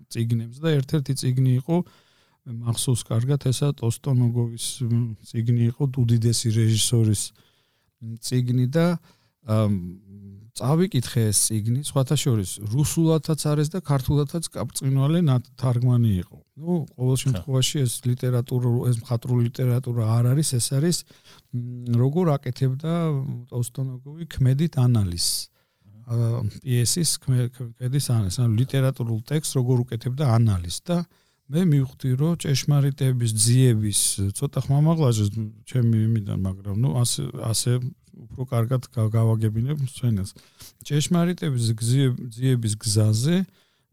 ციგნებს 0.08 0.56
და 0.56 0.68
ერთ-ერთი 0.80 1.12
ციგნი 1.20 1.52
იყო 1.60 1.76
მახსოვს 2.42 3.02
კარგად 3.06 3.46
ესა 3.46 3.70
ტოსტონოგოვის 3.78 4.66
ციგნი 5.30 5.66
იყო 5.70 5.86
დუდიდესი 5.94 6.48
რეჟისორის 6.58 7.22
ციგნი 8.18 8.66
და 8.66 8.86
წავიკითხე 10.52 11.22
ეს 11.32 11.38
ციგნი, 11.48 11.80
სხვათა 11.86 12.16
შორის 12.18 12.50
რუსულადაც 12.72 13.40
არის 13.52 13.68
და 13.72 13.78
ქართულადაც 13.82 14.44
კაპწინვალე 14.52 15.22
თარგმანი 15.58 16.12
იყო. 16.22 16.38
ნუ 16.62 16.74
ყოველ 16.92 17.16
შემთხვევაში 17.24 17.76
ეს 17.82 17.92
ლიტერატურა, 18.04 18.68
ეს 18.90 18.96
მხატვრული 19.00 19.42
ლიტერატურა 19.48 20.02
არ 20.18 20.24
არის, 20.36 20.48
ეს 20.60 20.66
არის 20.76 20.96
როგორ 22.02 22.26
აკეთებდა 22.36 22.92
ტოსტონოგოვი 23.50 24.24
ქმედით 24.34 24.74
ანალიზს. 24.76 25.48
პიესის 26.62 27.10
ქმედის 27.22 28.06
ანალიზს, 28.12 28.38
ანუ 28.42 28.54
ლიტერატურულ 28.62 29.20
ტექსტს 29.24 29.56
როგორ 29.56 29.76
უკეთებდა 29.86 30.24
ანალიზს 30.36 30.80
და 30.84 30.96
მე 31.50 31.62
მივხვდი 31.72 32.10
რომ 32.20 32.36
ჭეშმარიტების 32.42 33.32
ძიების 33.44 34.00
ცოტა 34.38 34.60
ხმამაღლაჟე 34.64 35.24
ჩემი 35.66 35.96
იმიდან 36.06 36.38
მაგრამ 36.46 36.76
ნუ 36.82 36.90
ასე 37.02 37.22
ასე 37.50 37.72
უფრო 38.12 38.44
კარგად 38.52 38.82
გავაგებინებ 38.92 39.78
სცენას. 39.88 40.30
ჭეშმარიტების 40.86 41.66
გზიების 41.80 42.74
გზაზე 42.82 43.36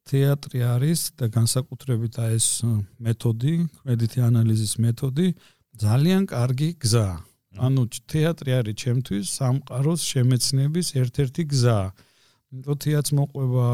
თეატრი 0.09 0.59
არის 0.75 0.99
და 1.19 1.25
განსაკუთრებით 1.29 2.13
აი 2.19 2.37
ეს 2.39 2.47
მეთოდი, 3.05 3.53
კრედიტი 3.85 4.19
ანალიზის 4.29 4.73
მეთოდი 4.83 5.27
ძალიან 5.83 6.21
კარგი 6.33 6.69
გზა. 6.83 7.07
ანუ 7.65 7.81
თეატრი 8.11 8.51
არის 8.59 8.75
ჩემთვის 8.81 9.25
სამყაროს 9.39 10.01
შემეცნების 10.11 10.87
ერთ-ერთი 11.01 11.43
გზა. 11.53 11.79
ნოტიაც 12.65 13.07
მოყვება 13.13 13.67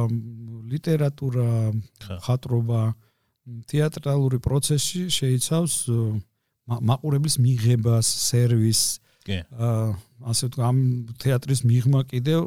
ლიტერატურა, 0.72 1.50
ხატრობა, 2.26 2.82
თეატრალური 3.46 4.40
პროცესი 4.42 5.08
შეიცავს 5.14 5.74
მაყურებლის 6.66 7.36
მიღებას, 7.38 8.08
სერვისს, 8.26 9.00
კი. 9.26 9.42
აა 9.54 9.86
ასე 10.26 10.46
თუ 10.54 10.60
ამ 10.66 10.78
თეატრის 11.22 11.62
მიღმა 11.66 12.02
კიდევ 12.10 12.42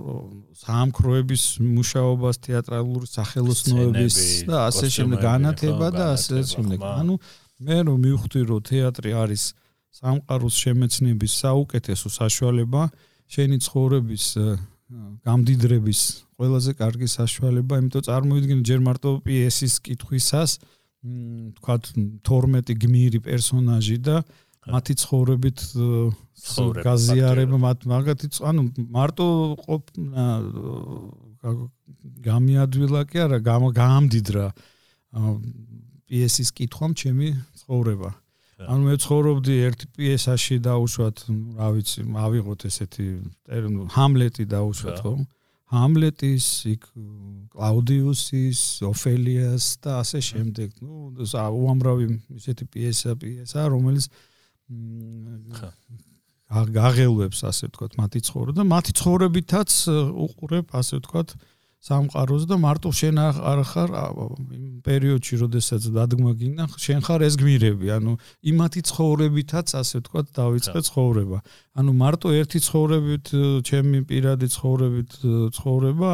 საამქროების 0.63 1.43
მუშაობას, 1.63 2.35
თეატრალური 2.43 3.07
სახელოსნოების 3.07 4.17
და 4.49 4.57
ასე 4.71 4.87
შემდეგ 4.97 5.19
განათება 5.23 5.89
და 5.95 6.05
ასე 6.19 6.43
შემდეგ. 6.55 6.79
ანუ 6.83 7.15
მე 7.63 7.79
რომ 7.87 7.99
მივხვდი 8.07 8.41
რომ 8.51 8.61
თეატრი 8.71 9.11
არის 9.23 9.43
სამყაროს 9.99 10.55
შემეცნების 10.63 11.33
საუკეთესო 11.43 12.09
საშუალება, 12.19 12.83
შენი 13.29 13.57
ცხოვრების 13.67 14.25
გამდიდრების 15.27 16.01
ყველაზე 16.39 16.73
კარგი 16.79 17.09
საშუალება, 17.11 17.75
იმიტომ 17.83 18.03
წარმოვიდგინე 18.09 18.63
ჯერ 18.65 18.81
მარტო 18.87 19.11
პიესის 19.27 19.75
კითხვისას, 19.85 20.51
თქვათ 21.59 21.83
12 22.27 22.77
გმირი 22.85 23.21
პერსონაჟი 23.25 23.99
და 24.05 24.17
მათი 24.69 24.95
ცხოვრებით 25.03 25.59
გაზიარება 26.85 27.57
მათ 27.65 27.79
მაგათი 27.93 28.29
ანუ 28.51 28.63
მარტო 28.97 29.27
ყოფ 29.65 29.85
გამიადვილა 32.29 33.03
კი 33.09 33.19
არა 33.25 33.39
გამამდიდრა 33.49 34.47
პიესის 36.09 36.49
კითხვამ 36.57 36.93
ჩემი 36.99 37.29
ცხოვრება. 37.63 38.11
ანუ 38.59 38.83
მე 38.91 38.95
ცხოვრობდი 38.99 39.55
ერთ 39.69 39.81
პიესაში 39.95 40.57
და 40.67 40.73
უშუალოდ 40.83 41.19
რა 41.59 41.69
ვიცი 41.79 42.01
ავიღოთ 42.27 42.61
ესეთი 42.69 43.07
ჰამლეტი 43.95 44.45
და 44.51 44.59
უშუალოდ 44.67 44.99
ხო 45.05 45.13
ჰამლეტის 45.69 46.47
იქ 46.73 46.85
კლაუდიუსის 47.53 48.61
ოფელიას 48.89 49.65
და 49.85 50.01
ასე 50.01 50.21
შემდეგ. 50.29 50.71
ნუ 50.81 51.29
უამრავი 51.29 52.07
ესეთი 52.39 52.65
პიესა 52.73 53.13
პიესა 53.21 53.61
რომელიც 53.69 54.09
გაღელვებს 56.49 57.41
ასე 57.45 57.69
ვთქვათ 57.69 57.93
მათი 58.01 58.21
ცხოვრება 58.25 58.57
და 58.57 58.65
მათი 58.65 58.93
ცხოვრებითაც 58.97 59.71
უყურებ 60.25 60.73
ასე 60.81 60.95
ვთქვათ 61.01 61.29
სამყაროს 61.79 62.45
და 62.51 62.57
მარტო 62.59 62.91
შენ 62.91 63.17
არ 63.23 63.61
ხარ 63.71 63.91
იმ 63.95 64.83
პერიოდში 64.83 65.35
როდესაც 65.43 65.83
დადგმა 65.95 66.33
გინდა 66.41 66.65
შენ 66.75 67.01
ხარ 67.07 67.23
ეს 67.23 67.35
გმირები. 67.39 67.87
ანუ 67.95 68.13
იმათი 68.51 68.81
ცხოვრებითაც 68.91 69.69
ასე 69.79 69.97
ვთქვათ 70.03 70.27
დავიწყე 70.35 70.81
ცხოვრება. 70.91 71.39
ანუ 71.79 71.91
მარტო 72.03 72.29
ერთი 72.35 72.59
ცხოვრებით 72.67 73.27
ჩემი 73.63 73.99
პირადი 74.11 74.47
ცხოვრებით 74.59 75.11
ცხოვრება 75.55 76.11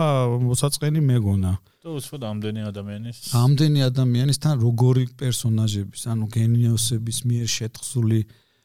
მოსაწყენი 0.52 1.00
მეგონა. 1.00 1.52
და 1.84 1.88
უშუალოდ 2.00 2.24
ამდენი 2.32 2.60
ადამიანის? 2.64 3.16
ამდენი 3.36 3.80
ადამიანისთან 3.88 4.54
როგორი 4.64 5.04
პერსონაჟების 5.20 6.02
ანუ 6.12 6.24
გენიოსების 6.32 7.18
მიერ 7.28 7.48
შეთხზული 7.56 8.20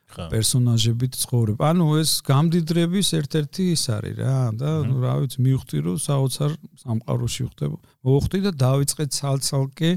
პერსონაჟებით 0.10 1.14
ცხოვრებ. 1.22 1.58
ანუ 1.62 1.86
ეს 2.02 2.12
გამდიდრების 2.26 3.08
ერთ-ერთი 3.20 3.64
ის 3.76 3.84
არის 3.94 4.16
რა 4.20 4.38
და 4.58 4.70
რა 4.90 5.14
ვიცი 5.22 5.38
მივხვდი 5.46 5.78
რომ 5.86 5.98
საოცარ 6.02 6.52
სამყაროში 6.84 7.44
ხდება. 7.54 7.78
მოხდი 8.04 8.40
და 8.46 8.52
დავიწყე 8.58 9.06
ცალ-ცალკე 9.14 9.92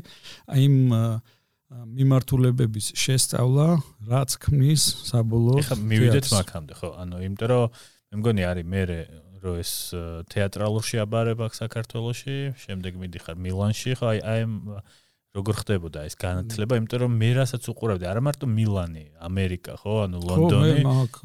იმ 0.53 0.75
მიმართულებების 1.73 2.87
შესწავლა, 2.93 3.67
რაც 4.05 4.31
ქმნის 4.45 4.83
საბოლოო. 5.09 5.59
ეხლა 5.65 5.77
მივიდეთ 5.81 6.27
მაგამდე, 6.37 6.73
ხო? 6.77 6.89
ანუ 7.01 7.17
იმიტომ 7.27 7.49
რომ 7.49 7.65
მე 8.13 8.15
მგონი 8.21 8.43
არის 8.45 8.67
მე 8.69 8.83
რომ 9.43 9.57
ეს 9.59 9.73
თეატრალურ 10.29 10.85
შეაბარება 10.87 11.49
აქვს 11.49 11.59
საქართველოში, 11.65 12.37
შემდეგ 12.63 12.93
მიდიხარ 13.03 13.37
მილანში, 13.41 13.91
ხო 13.99 14.07
აი 14.13 14.19
აი 14.21 14.41
როგორ 15.33 15.55
ხდებოდა 15.63 16.05
ეს 16.09 16.15
განათლება, 16.21 16.77
იმიტომ 16.77 17.01
რომ 17.03 17.13
მე 17.17 17.31
რასაც 17.41 17.65
უყურავდი, 17.73 18.05
არა 18.05 18.21
მარტო 18.21 18.47
მილანი, 18.53 19.05
ამერიკა, 19.17 19.77
ხო, 19.81 19.95
ანუ 20.05 20.19
ლონდონი, 20.29 20.83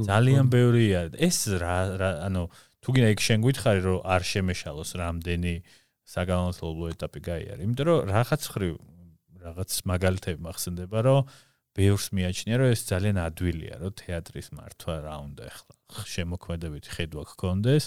ძალიან 0.08 0.48
ბევრია. 0.48 1.02
ეს 1.20 1.38
რა 1.60 1.76
ანუ 2.24 2.48
თუ 2.80 2.90
გინდა 2.96 3.10
იქ 3.12 3.22
შენ 3.28 3.40
გითხარი 3.44 3.82
რომ 3.84 4.00
არ 4.08 4.22
შემეშალოს 4.32 4.92
რამდენი 4.96 5.54
საგანმანათლებლო 6.08 6.86
ეტაპი 6.96 7.20
გაიარე, 7.20 7.60
იმიტომ 7.68 7.86
რომ 7.92 8.00
რაღაც 8.08 8.42
ხრი 8.48 8.70
რაღაც 9.44 9.72
მაგალითები 9.92 10.40
მახსენდება, 10.48 11.00
რომ 11.04 11.20
ბევრს 11.78 12.08
მიაჩნია, 12.16 12.56
რომ 12.64 12.68
ეს 12.74 12.82
ძალიან 12.88 13.18
ადვილია, 13.22 13.76
რომ 13.84 13.92
თეატრის 14.02 14.48
მართვა 14.56 14.96
რა 15.04 15.16
უნდა 15.28 15.44
ახლა 15.52 15.76
შემოქმედებითი 16.16 16.90
ხედვა 16.96 17.24
გქონდეს. 17.32 17.86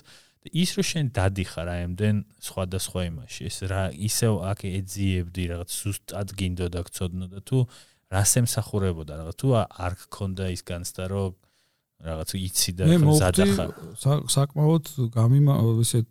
ის 0.48 0.70
რო 0.76 0.82
შენ 0.88 1.06
დადიხარ 1.16 1.68
აი 1.68 1.80
ამდენ 1.90 2.16
სხვადასხვა 2.40 3.00
იმაში 3.10 3.40
ეს 3.50 3.56
რა 3.68 3.82
ისევ 4.08 4.34
აქ 4.50 4.60
ეძიებდი 4.70 5.44
რაღაც 5.52 5.70
სუსტად 5.80 6.28
გინდო 6.40 6.66
და 6.72 6.80
გწოდნო 6.88 7.26
და 7.28 7.40
თუ 7.44 7.58
რას 8.08 8.32
ემსახურებოდა 8.40 9.12
რაღაც 9.20 9.36
თუ 9.36 9.48
არ 9.60 9.92
გქონდა 10.00 10.44
ის 10.56 10.62
განცდა 10.64 11.04
რომ 11.12 11.36
რაღაც 12.00 12.30
იცი 12.40 12.72
და 12.80 12.84
ზადახარ. 13.20 13.70
საკმაოდ 14.32 14.84
გამიმა 15.12 15.54
ესეთ 15.84 16.08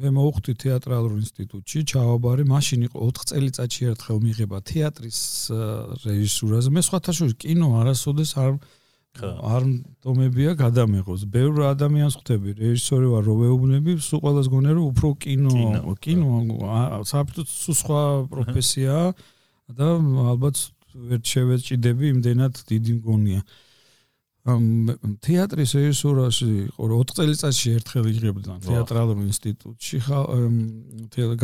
მე 0.00 0.08
მოვხვდი 0.16 0.52
თეატრალურ 0.62 1.12
ინსტიტუტში 1.20 1.80
ჩავაბარე 1.92 2.44
მაშინ 2.48 2.86
იყო 2.88 2.96
4 3.04 3.28
წელიწადში 3.30 3.82
ერთხელ 3.92 4.18
მიღება 4.24 4.58
თეატრის 4.70 5.20
რეჟისურაზე. 6.06 6.68
მე 6.72 6.82
სხვათა 6.86 7.12
შორის 7.12 7.34
კინო 7.44 7.68
არასოდეს 7.82 8.32
არ 8.40 8.52
არ 9.18 9.62
დომებია 10.06 10.54
გადამეღოს. 10.54 11.26
ბევრ 11.26 11.74
ადამიანს 11.74 12.14
ხვდები, 12.20 12.50
რეჟისორი 12.56 13.06
ვარ, 13.10 13.22
რო 13.26 13.34
ვეუბნები, 13.42 13.96
სულ 13.98 14.20
ყველას 14.22 14.46
გონე 14.48 14.70
რომ 14.76 14.84
უფრო 14.94 15.08
კინო, 15.18 15.54
კინო, 15.98 16.30
საფრთხე 17.10 17.74
სხვა 17.80 18.02
პროფესია 18.30 18.94
და 19.74 19.88
ალბათ 20.30 20.56
ვერ 20.94 21.20
შევეჭიდები 21.20 22.04
იმდენად 22.14 22.54
დიდი 22.70 22.92
მგონია. 23.02 23.42
ამ 24.48 24.64
თეატრის 25.20 25.72
რეჟისურაში 25.76 26.48
იყო 26.72 26.84
4 26.88 27.12
წელიწადში 27.18 27.68
ერთხელ 27.76 28.06
იღებდა 28.08 28.52
თეატრალურ 28.64 29.18
ინსტიტუტში 29.28 29.98
ხა 30.00 30.20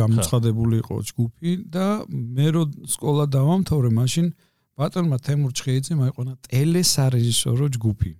გამოცხადებული 0.01 0.81
იყო 0.81 0.95
ჯგუფი 1.11 1.51
და 1.69 1.87
მე 2.09 2.47
რო 2.57 2.63
სკოლა 2.89 3.29
დავამთავრე 3.37 3.89
მაშინ 4.01 4.33
ბატონმა 4.77 5.17
თემურ 5.25 5.51
ჩხეიძემ 5.57 5.99
აიყვანა 6.05 6.33
ტელესარეჟისორო 6.47 7.65
ჯგუფი. 7.75 8.11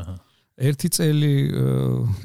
აჰა. 0.00 0.16
ერთი 0.56 0.88
წელი 0.88 1.32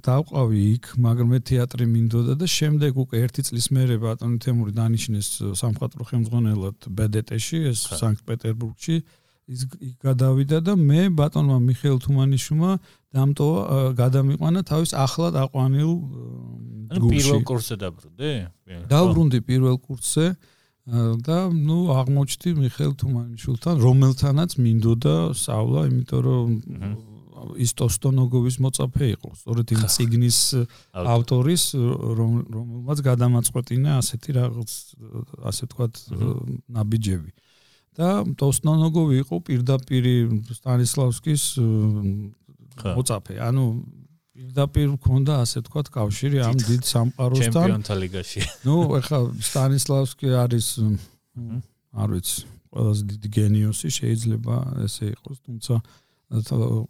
დავყავი 0.07 0.59
იქ, 0.79 0.85
მაგრამ 1.03 1.27
მე 1.35 1.39
თეატრი 1.43 1.85
მინდოდა 1.91 2.33
და 2.39 2.47
შემდეგ 2.47 2.91
უკვე 3.03 3.15
ერთი 3.27 3.41
წლის 3.43 3.67
მერე 3.75 3.95
ბატონი 3.99 4.39
თემური 4.39 4.71
დანიშნეს 4.71 5.27
სამხატვრო 5.59 6.03
ხელმძღვანელად 6.07 6.77
ბედეტეში, 6.95 7.57
ეს 7.75 7.79
სანქტ-პეტერბურგში. 7.99 8.95
ის 9.51 9.67
გადავიდა 9.99 10.57
და 10.63 10.73
მე 10.79 11.11
ბატონმა 11.11 11.57
მიხეილ 11.59 11.99
თუმანიშვილმა 12.05 12.71
დამტოვა 13.11 13.63
გადამიყვანა 13.99 14.59
თავის 14.63 14.91
ახლად 14.95 15.35
აყვანილ 15.43 15.91
ჯგუფში. 16.95 17.11
პირველ 17.11 17.41
კურსზე 17.43 17.75
დაბრუნდი? 17.83 18.31
დაბრუნდი 18.87 19.39
პირველ 19.43 19.75
კურსზე. 19.83 20.25
და 20.87 21.37
ნუ 21.53 21.77
აღმოჩნდი 21.93 22.49
მიხელ 22.57 22.93
თუმანიშვილთან, 22.97 23.75
რომელთანაც 23.85 24.51
მინდოდა 24.57 25.15
სწავლა, 25.37 25.81
იმიტომ 25.91 26.21
რომ 26.25 26.47
ის 27.57 27.71
ტოსტონოგოვის 27.73 28.57
მოწაფე 28.61 29.05
იყო, 29.17 29.29
სწორედ 29.41 29.67
იმ 29.77 29.83
ციგნის 29.93 30.39
ავტორის, 30.93 31.63
რომელმაც 32.17 32.97
გადამაწყვეტინა 33.05 33.91
ასეთი 34.01 34.29
რაღაც 34.37 34.71
ასე 35.49 35.63
ვთქვათ 35.69 35.93
ნაბიჯები. 36.69 37.31
და 37.91 38.23
ტოსტონოგოვი 38.39 39.15
იყო 39.19 39.35
პირდაპირ 39.47 40.05
სტანისლავსკის 40.55 41.43
მოწაფე. 42.79 43.35
ანუ 43.43 43.65
პირდაპირ 44.41 44.87
მქონდა 44.97 45.33
ასე 45.45 45.61
თქვა 45.69 45.81
კავშირი 45.93 46.37
ამ 46.41 46.57
დიდ 46.57 46.81
სამყაროსთან 46.89 47.53
ჩემპიონთა 47.53 47.95
ლიგაში. 48.01 48.41
ნუ 48.65 48.75
ეხლა 48.97 49.19
სტანისლავსკი 49.45 50.27
არის 50.41 50.67
არ 51.93 52.09
ვიცი, 52.15 52.39
ყველაზე 52.73 53.03
დიდი 53.11 53.29
გენიოსი 53.37 53.89
შეიძლება 54.01 54.55
ესე 54.85 55.05
იყოს, 55.13 55.37
თუმცა 55.45 55.73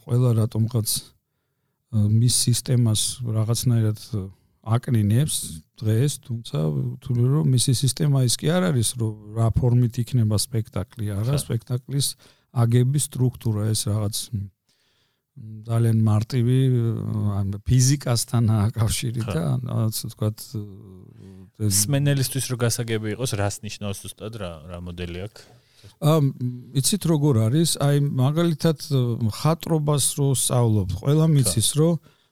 ყველა 0.06 0.30
რატომღაც 0.40 0.90
მის 1.92 2.36
სისტემას 2.48 3.02
რაღაცნაირად 3.26 4.00
აკნინებს 4.62 5.36
დღეს, 5.82 6.12
თუმცა 6.24 6.58
თუნდაც 7.04 7.28
რომ 7.36 7.46
მისი 7.52 7.74
სისტემა 7.82 8.24
ის 8.30 8.36
კი 8.38 8.48
არ 8.54 8.64
არის, 8.72 8.90
რომ 9.02 9.14
რა 9.36 9.48
ფორმით 9.58 9.94
იქნება 10.06 10.38
სპექტაკლი, 10.38 11.06
არა, 11.20 11.36
სპექტაკლის 11.42 12.08
აგების 12.54 13.04
სტრუქტურა 13.10 13.64
ეს 13.74 13.82
რაღაც 13.90 14.16
ძალიან 15.40 16.00
მარტივი 16.04 16.60
ან 17.40 17.48
ფიზიკასთან 17.64 18.44
აკავშირი 18.52 19.22
და 19.24 19.44
ასე 19.88 20.12
ვთქვათ 20.12 20.38
სმენელისთვის 21.62 22.46
რო 22.52 22.58
გასაგები 22.66 23.14
იყოს 23.16 23.32
რას 23.40 23.56
ნიშნავს 23.64 24.02
ზუსტად 24.04 24.34
რა 24.42 24.52
რა 24.68 24.80
მოდელი 24.84 25.20
აქვს? 25.26 25.42
ამ 26.04 26.24
იცით 26.78 27.04
როგორ 27.10 27.36
არის? 27.48 27.70
აი 27.80 27.98
მაგალითად 28.02 28.78
ხატრობას 29.40 30.06
რო 30.20 30.28
სწავლობ 30.36 30.90
ყველა 31.00 31.26
მიცის 31.32 31.70
რო 31.80 31.90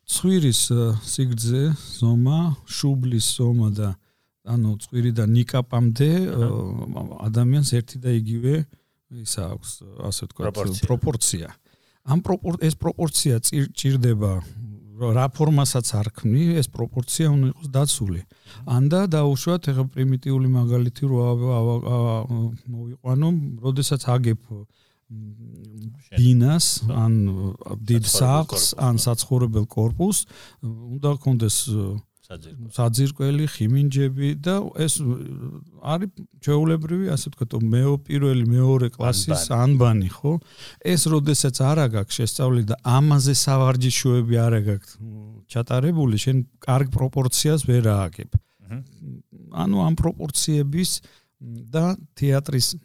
ცხვირის 0.09 0.61
სიგრძე 1.05 1.63
ზომა 2.01 2.39
შუბლის 2.65 3.27
ზომა 3.39 3.69
და 3.79 3.89
ანუ 4.49 4.75
ცხვირიდან 4.83 5.29
ნიკაპამდე 5.37 6.09
ადამიანს 7.29 7.69
ერთი 7.79 7.97
და 8.03 8.11
იგივე 8.17 8.55
ის 9.23 9.33
აქვს 9.39 9.69
ასე 10.09 10.21
ვთქვათ 10.29 10.85
პროპორცია 10.89 11.49
ამ 12.09 12.19
ეს 12.65 12.73
პროპორცია 12.75 13.39
ჭირდება 13.79 14.33
რა 14.99 15.25
ფორმასაც 15.31 15.87
არ 15.95 16.07
ქმნი, 16.11 16.59
ეს 16.59 16.67
პროპორცია 16.67 17.27
უნდა 17.31 17.47
იყოს 17.53 17.67
დაცული. 17.71 18.21
ან 18.67 18.83
და 18.91 19.01
დაუშვათ 19.07 19.63
ეხა 19.71 19.83
პრიმიტიული 19.95 20.47
მაგალითი 20.59 21.03
რო 21.07 21.19
მოვიყვანო, 22.67 23.29
როდესაც 23.63 24.01
აგებ 24.15 24.39
ბინას 26.19 26.67
ან 26.91 27.13
დიდ 27.89 28.03
საყს 28.05 28.63
ან 28.77 28.95
საცხოვრებელ 29.01 29.65
корпуს 29.65 30.17
უნდა 30.61 31.09
გქონდეს 31.17 31.57
საძირკველი, 32.29 33.45
ხიმინჯები 33.49 34.27
და 34.45 34.59
ეს 34.77 34.99
არის 35.81 36.11
ჩეულებრივი, 36.45 37.07
ასე 37.09 37.31
ვთქვათ, 37.33 37.55
მეო 37.65 37.93
პირველი, 38.05 38.43
მეორე 38.45 38.89
კლასის 38.93 39.49
ანბანი, 39.49 40.09
ხო? 40.13 40.35
ეს 40.85 41.07
როდესაც 41.09 41.57
არა 41.57 41.87
გაქვს 41.95 42.19
შესწავლილი 42.21 42.67
და 42.69 42.77
ამაზე 42.85 43.33
სავარჯიშოები 43.33 44.35
არა 44.45 44.61
გაქვს 44.69 44.91
ჩატარებული, 45.49 46.21
შენ 46.21 46.37
კარგ 46.61 46.93
პროპორციას 46.93 47.65
ვერ 47.65 47.89
ააგებ. 47.97 48.37
ანუ 49.49 49.77
ამ 49.89 49.95
პროპორციების 49.97 50.91
და 51.73 51.97
თეატრის 52.13 52.77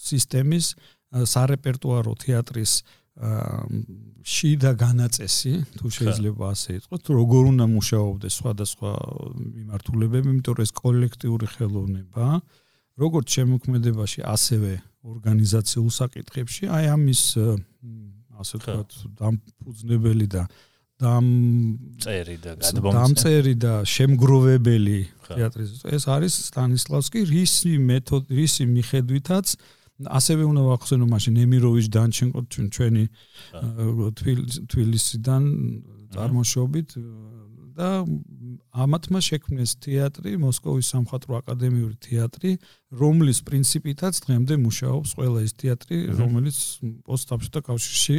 სისტემის 0.00 0.72
სარეპერტუარო 1.10 2.16
თეატრის 2.16 2.80
შიდა 3.20 4.70
განაწესი 4.80 5.52
თუ 5.76 5.86
შეიძლება 5.96 6.44
ასე 6.54 6.70
ითქვას 6.80 7.00
თუ 7.04 7.10
როგორ 7.20 7.42
უნდა 7.52 7.66
მუშაობდეს 7.72 8.34
სხვადასხვა 8.40 8.92
მიმართულებები 9.56 10.26
იმიტომ 10.32 10.54
რომ 10.56 10.64
ეს 10.64 10.72
კოლექტიური 10.80 11.46
ხელოვნება 11.54 12.26
როგორც 13.00 13.26
შემოქმედებაში 13.36 14.20
ასევე 14.34 14.72
ორგანიზაციულ 15.12 15.90
საკითხებში 16.00 16.64
აი 16.68 16.84
ამის 16.96 17.22
ასე 18.40 18.54
ვთქვათ 18.60 18.90
დამფუძნებელი 19.20 20.26
და 20.36 20.42
დამ 21.00 21.26
წერი 22.04 22.36
და 22.44 22.52
გადმომწერი 22.60 22.92
დამწერი 22.96 23.54
და 23.64 23.74
შემგროვებელი 23.88 25.00
თეატრის 25.28 25.70
ეს 25.96 26.04
არის 26.12 26.34
სტანისლავსკი 26.52 27.20
რისი 27.32 27.72
მეთოდი 27.88 28.30
რისი 28.36 28.64
მიხედვითაც 28.68 29.46
ასევე 30.08 30.42
უნდა 30.48 30.62
ვახსენო 30.70 31.06
მაშინ 31.10 31.34
ემიროვიჩ 31.44 31.86
დანჩენკო 31.92 32.40
ჩვენი 32.76 33.04
თბილისიდან 34.70 35.42
წარმოშობით 36.14 36.88
და 37.80 37.90
ამათმა 38.84 39.20
შექმნეს 39.24 39.72
თეატრი 39.84 40.36
მოსკოვის 40.42 40.86
სამხატვრო 40.94 41.38
აკადემიური 41.40 41.96
თეატრი 42.06 42.50
რომლის 43.02 43.38
პრინციპითაც 43.46 44.14
დღემდე 44.26 44.54
მუშაობს 44.64 45.10
ყველა 45.16 45.40
ის 45.46 45.54
თეატრი 45.60 45.96
რომელიც 46.20 46.56
პოსტსაბჭოთა 47.06 47.60
კავშირში 47.68 48.16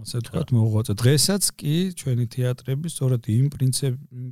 ასე 0.00 0.16
ვთქვათ, 0.20 0.48
მოღვაწე. 0.56 0.92
დღესაც 0.96 1.42
კი 1.60 1.74
ჩვენი 2.00 2.24
თეატრები 2.34 2.88
სწორედ 2.90 3.22
იმ 3.30 3.46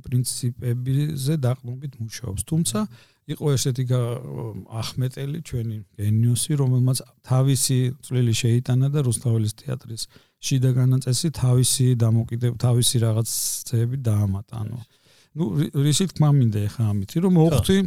პრინციპებზე 0.05 1.33
დაყრდნობით 1.45 1.93
მუშაობს. 2.01 2.41
თუმცა 2.49 2.79
იყო 3.29 3.45
ესეთი 3.53 3.83
ახმეტელი 4.81 5.39
ჩვენი 5.45 5.77
გენიოსი, 5.99 6.51
რომელმაც 6.61 6.97
თავისი 7.29 7.79
წვლილი 8.01 8.33
შეიტანა 8.41 8.87
და 8.89 8.99
რუსთაველის 9.05 9.53
თეატრის 9.61 10.03
შიდა 10.41 10.69
განაწესი 10.79 11.27
თავისი 11.37 11.85
დამოკიდებ 12.03 12.53
თავისი 12.57 12.95
რაღაცები 13.05 13.97
დაამატა. 14.09 14.53
ანუ 14.65 14.77
ნუ 15.37 15.45
რისით 15.85 16.09
თქმა 16.17 16.29
მინდა 16.33 16.59
ახლა 16.65 16.85
ამით, 16.89 17.09
რომ 17.21 17.33
მოხდი 17.37 17.77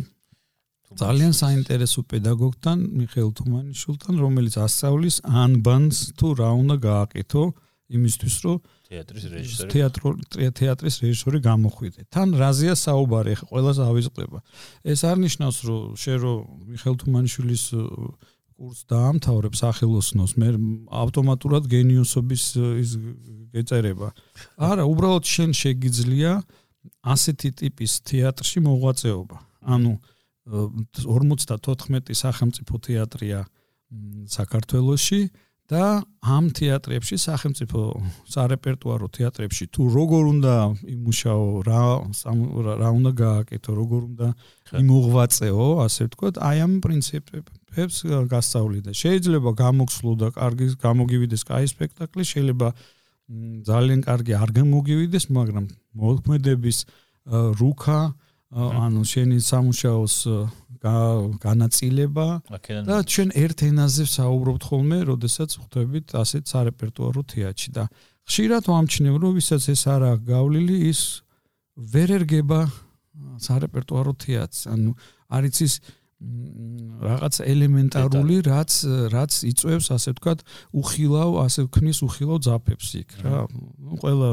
ძალიან 0.99 1.33
საინტერესო 1.33 2.01
პედაგოგთან 2.11 2.79
მიხეილ 3.01 3.31
თუმანიშვილთან, 3.39 4.15
რომელიც 4.25 4.55
ასწავლის 4.61 5.17
ანბანს 5.25 5.97
თუ 6.19 6.27
რა 6.41 6.51
უნდა 6.63 6.77
გააკეთო 6.83 7.43
იმისთვის, 7.93 8.37
რომ 8.45 8.57
თეატრის 8.89 9.25
რეჟისორი 9.33 9.71
თეატრო 9.73 10.09
თეატრის 10.59 10.97
რეჟისორი 11.05 11.39
გამოხვიდე. 11.45 12.01
თან 12.13 12.29
რაზია 12.41 12.75
საუბარი, 12.77 13.33
ხა 13.41 13.47
ყველას 13.53 13.79
ავიზყდება. 13.89 14.39
ეს 14.85 15.01
არ 15.05 15.17
ნიშნავს, 15.25 15.59
რომ 15.69 15.83
შენ 16.03 16.17
რო 16.23 16.35
მიხეილ 16.73 16.97
თუმანიშვილის 17.03 17.65
კურს 18.63 18.81
დაამთავრებ 18.93 19.55
სახელოსნოს, 19.59 20.33
მე 20.41 20.49
ავტომატურად 21.03 21.65
გენიოსობის 21.73 22.45
ის 22.85 22.91
გეწერება. 23.53 24.09
არა, 24.57 24.85
უბრალოდ 24.87 25.25
შენ 25.27 25.51
შეგიძლია 25.57 26.33
ასეთი 27.03 27.51
ტიპის 27.59 27.93
თეატრში 28.07 28.59
მოღვაწეობა. 28.63 29.37
ანუ 29.63 29.93
54 30.47 32.15
სახელმწიფო 32.19 32.75
თეატრია 32.87 33.41
საქართველოში 34.27 35.21
და 35.71 36.03
ამ 36.21 36.51
თეატრებში 36.53 37.17
სახელმწიფო 37.23 37.81
სარეპერტუარო 38.29 39.09
თეატრებში 39.17 39.65
თუ 39.73 39.83
როგორ 39.95 40.23
უნდა 40.33 40.55
იმუშაო 40.95 41.45
რა 41.69 41.83
რა 42.83 42.89
უნდა 42.99 43.13
გააკეთო 43.23 43.73
როგორ 43.81 44.01
უნდა 44.11 44.29
იმოღვაწეო 44.83 45.67
ასე 45.87 46.03
ვთქვათ 46.09 46.41
აი 46.49 46.59
ამ 46.67 46.75
პრინციპებს 46.85 47.97
გასწავლი 48.35 48.81
და 48.87 48.93
შეიძლება 49.03 49.51
გამოგსვლო 49.63 50.13
და 50.23 50.29
კარგი 50.37 50.67
გამოგივიდეს 50.83 51.43
კაი 51.47 51.67
სპექტაკლი 51.73 52.25
შეიძლება 52.33 52.69
ძალიან 53.71 54.01
კარგი 54.09 54.33
არ 54.43 54.51
გამოგივიდეს 54.59 55.25
მაგრამ 55.31 55.67
მოქმედების 56.03 56.79
რუქა 57.63 58.01
ანუ 58.53 59.03
შენი 59.09 59.39
სამუშაოს 59.41 60.17
განაწილება 61.41 62.27
და 62.85 62.97
ჩვენ 63.09 63.29
ერთ 63.33 63.59
ენაზე 63.71 64.05
საუბრობთ 64.13 64.63
ხოლმე, 64.69 64.99
როდესაც 65.09 65.51
ხვდებით 65.57 66.07
ასეთ 66.21 66.45
სარეპერტუარო 66.53 67.23
თეატრში 67.33 67.71
და 67.73 67.85
ხშირად 68.29 68.65
ვამჩნევ, 68.69 69.15
რომ 69.23 69.33
ვისაც 69.41 69.63
ეს 69.73 69.83
არა 69.89 70.13
გავლილი, 70.27 70.77
ის 70.93 71.01
ვერ 71.81 72.09
ერგება 72.19 72.61
სარეპერტუარო 73.41 74.13
თეატრს. 74.21 74.61
ანუ 74.69 74.91
არის 75.33 75.57
ის 75.67 75.75
რაღაც 77.03 77.35
ელემენტარული, 77.43 78.37
რაც 78.47 78.73
რაც 79.11 79.33
იწევს, 79.49 79.87
ასე 79.97 80.13
ვთქვათ, 80.15 80.41
უხილავ, 80.71 81.31
ასე 81.43 81.61
ვქნის 81.67 81.99
უხილავ 82.07 82.39
ძაფებს 82.47 82.89
იქ 83.01 83.11
რა. 83.27 83.49
ყველა 84.03 84.29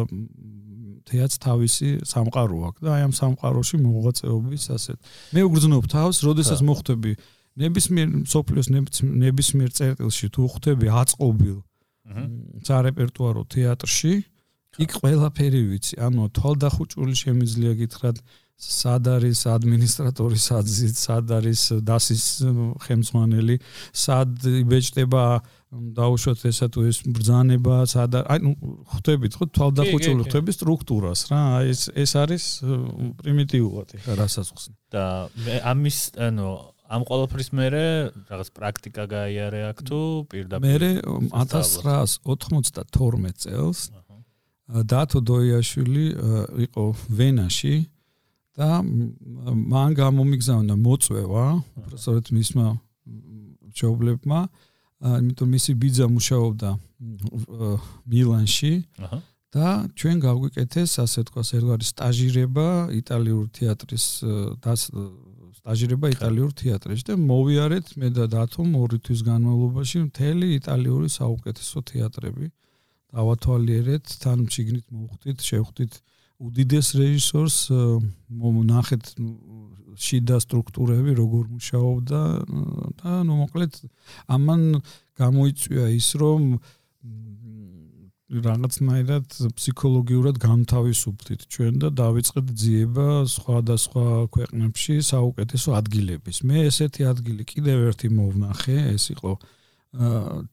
თეაც 1.07 1.31
თავისი 1.39 1.89
სამყარო 2.07 2.57
აქვს 2.69 2.81
და 2.83 2.89
აი 2.95 3.01
ამ 3.07 3.13
სამყაროში 3.19 3.75
მოღვაწეობის 3.83 4.63
ასეთ. 4.75 4.97
მე 5.35 5.41
უგრძნობ 5.47 5.83
თავს, 5.89 6.17
როდესაც 6.27 6.59
მოხვდები 6.65 7.11
ნებისმიერ 7.59 8.07
სოფლიოს 8.29 8.67
ნებისმიერ 8.73 9.69
წერტილში 9.79 10.27
თუ 10.35 10.41
ხვდები 10.53 10.87
აწყობილ 11.01 11.57
სარეპერტუარო 12.65 13.43
თეატრში, 13.53 14.13
იქ 14.79 14.91
ყველაფერი 15.01 15.61
ვიცი. 15.69 15.95
ანუ 16.01 16.29
თვალდახუჭული 16.33 17.13
შემიძლია 17.13 17.73
გითხრათ 17.81 18.17
სად 18.59 19.07
არის 19.07 19.45
ადმინისტრატორი, 19.47 20.37
სად 20.39 21.31
არის 21.31 21.61
დასის 21.87 22.23
ხელმძღვანელი, 22.83 23.55
სად 23.95 24.35
იბეჭდება 24.63 25.23
დაუშვათ 25.69 26.49
ესა 26.49 26.65
თუ 26.73 26.89
ეს 26.89 27.05
ბრძანება 27.05 27.85
სადა 27.85 28.25
აი 28.25 28.41
ნუ 28.41 28.57
ხვდებით 28.89 29.37
ხო 29.37 29.45
თვალდახუჭული 29.53 30.25
ხვდებით 30.25 30.57
სტრუქტურას 30.57 31.29
რა 31.29 31.61
აი 31.61 31.69
ეს 31.73 31.81
ეს 31.93 32.11
არის 32.17 32.45
პრიმიტიულად 33.21 33.93
ხა 34.01 34.13
რასაც 34.17 34.49
ხსნი 34.49 34.73
და 34.89 35.29
ამის 35.69 36.17
ანუ 36.17 36.49
ამ 36.89 37.01
ყოველფრის 37.05 37.49
მერე 37.53 37.85
რაღაც 38.33 38.49
პრაქტიკა 38.57 39.03
გაიარე 39.13 39.61
აქ 39.69 39.77
თუ 39.85 39.99
პირდაპირ 40.33 40.65
მერე 40.65 40.91
1992 41.37 43.37
წელს 43.45 43.79
დათო 44.89 45.19
დოიაშვილი 45.21 46.05
იყო 46.65 46.83
ვენაში 47.13 47.75
და 48.57 48.81
მან 48.81 49.89
გამომიგზავნა 50.01 50.73
მოწვევა 50.81 51.45
უბრალოდ 51.77 52.25
მისმა 52.33 52.67
ჩაობლებმა 53.77 54.41
იმიტომ 54.99 55.47
მისი 55.55 55.71
ბიძა 55.79 56.05
მუშაობდა 56.11 56.69
მილანში. 58.11 58.73
აჰა. 58.99 59.19
და 59.49 59.89
ჩვენ 59.97 60.17
გავგვიკეთეს 60.21 60.91
ასე 61.01 61.21
თქვა 61.25 61.41
სერვარი 61.41 61.85
სტაჟირება 61.89 62.67
იტალიურ 62.93 63.45
თეატრის 63.49 64.05
და 64.61 64.73
სტაჟირება 64.77 66.11
იტალიურ 66.13 66.51
თეატრში 66.53 67.05
და 67.09 67.15
მოვიარეთ 67.17 67.87
მე 67.97 68.09
და 68.13 68.25
დათომ 68.29 68.69
ორი 68.77 68.99
თვის 69.05 69.21
განმავლობაში 69.25 69.97
მთელი 70.05 70.47
იტალიური 70.59 71.09
საუკეთესო 71.09 71.79
თეატრები 71.89 72.45
დავათვალიერეთ 73.09 74.05
თან 74.21 74.39
ჩიგნით 74.53 74.85
მოვხვდით 74.93 75.39
შევხვდით 75.49 75.93
უდიდეს 76.39 76.87
რეჟისორს 77.01 77.57
მონახეთ 78.29 79.03
შიდა 79.99 80.37
სტრუქტურები 80.45 81.11
როგორ 81.19 81.45
მუშაობდა 81.55 82.21
და 82.99 83.13
ნუ 83.27 83.33
მოკლედ 83.43 83.73
ამან 84.35 84.61
გამოიწვია 85.19 85.85
ის 85.99 86.09
რომ 86.21 86.43
რაღაცნაირად 88.29 89.25
ფსიქოლოგიურად 89.57 90.37
გამთავისუფლდით 90.43 91.45
ჩვენ 91.49 91.79
და 91.81 91.89
დავიწყეთ 91.97 92.51
ძიება 92.61 93.07
სხვადასხვა 93.25 94.05
ქვეყნებში 94.35 94.95
საუკეთესო 95.01 95.73
ადგილების. 95.73 96.43
მე 96.45 96.69
ესეთი 96.69 97.09
ადგილი 97.09 97.43
კიდევ 97.49 97.89
ერთი 97.89 98.09
მოვნახე, 98.13 98.77
ეს 98.93 99.09
იყო 99.17 99.33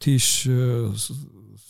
Tisch 0.00 0.48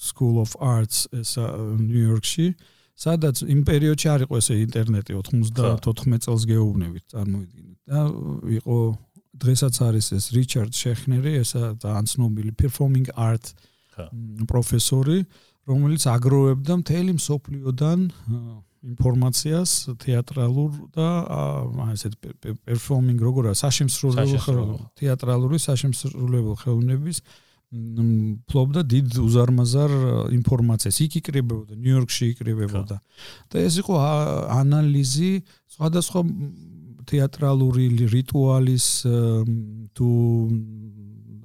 School 0.06 0.38
of 0.38 0.54
Arts 0.62 1.10
ეს 1.10 1.34
ნიუ-იორკში. 1.42 2.54
სადაც 2.96 3.42
იმ 3.44 3.61
პერიოდში 3.68 4.09
არ 4.09 4.20
იყო 4.26 4.38
ესე 4.40 4.54
ინტერნეტი 4.64 5.16
94 5.20 6.20
წელს 6.26 6.42
გეუბნებით 6.48 7.04
წარმოიდგინეთ 7.12 7.78
და 7.92 8.00
იყო 8.61 8.76
დღესაც 9.37 9.74
არის 9.88 10.06
ეს 10.16 10.24
რიჩარდ 10.37 10.72
შეხნერი 10.80 11.32
ესა 11.42 11.76
ძალიან 11.82 12.06
ცნობილი 12.12 12.52
performing 12.56 13.09
art 13.12 13.52
პროფესორი 14.48 15.18
რომელიც 15.68 16.02
აგროვებდა 16.14 16.72
მთელი 16.82 17.12
მსოფლიოდან 17.20 18.00
ინფორმაციას 18.87 19.70
თეატრალურ 20.02 20.70
და 20.94 21.09
ასეთ 21.92 22.12
performing 22.64 23.18
როგორა 23.20 23.52
საშემსრულებლო 23.61 24.78
თეატრალური 25.00 25.59
საშემსრულებლო 25.59 26.54
ხელოვნების 26.62 27.18
ფლობდა 28.46 28.81
დიდ 28.87 29.09
უზარმაზარ 29.26 29.92
ინფორმაციას. 30.38 30.96
იქ 31.02 31.12
იკრიბებოდა, 31.20 31.74
ნიუ-იორკში 31.74 32.24
იკრიბებოდა. 32.33 32.96
და 33.50 33.57
ეს 33.59 33.74
იყო 33.83 33.94
ანალიზი 34.55 35.33
სხვადასხვა 35.74 36.20
თეატრალური 37.11 37.87
რიტუალის 38.07 38.87
თუ 39.94 40.09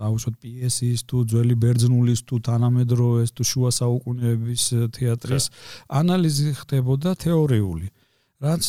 აუშვათ 0.02 0.36
პიესის 0.42 1.00
თუ 1.06 1.18
ძველი 1.30 1.56
ბერძნულის 1.62 2.22
თუ 2.26 2.36
თანამედროვეს 2.50 3.30
თუ 3.38 3.44
შუა 3.46 3.72
საუკუნეების 3.82 4.64
თეატრის 4.98 5.46
ანალიზი 5.90 6.48
ხდებოდა 6.58 7.10
თეორიული. 7.22 7.88
რაც 8.42 8.64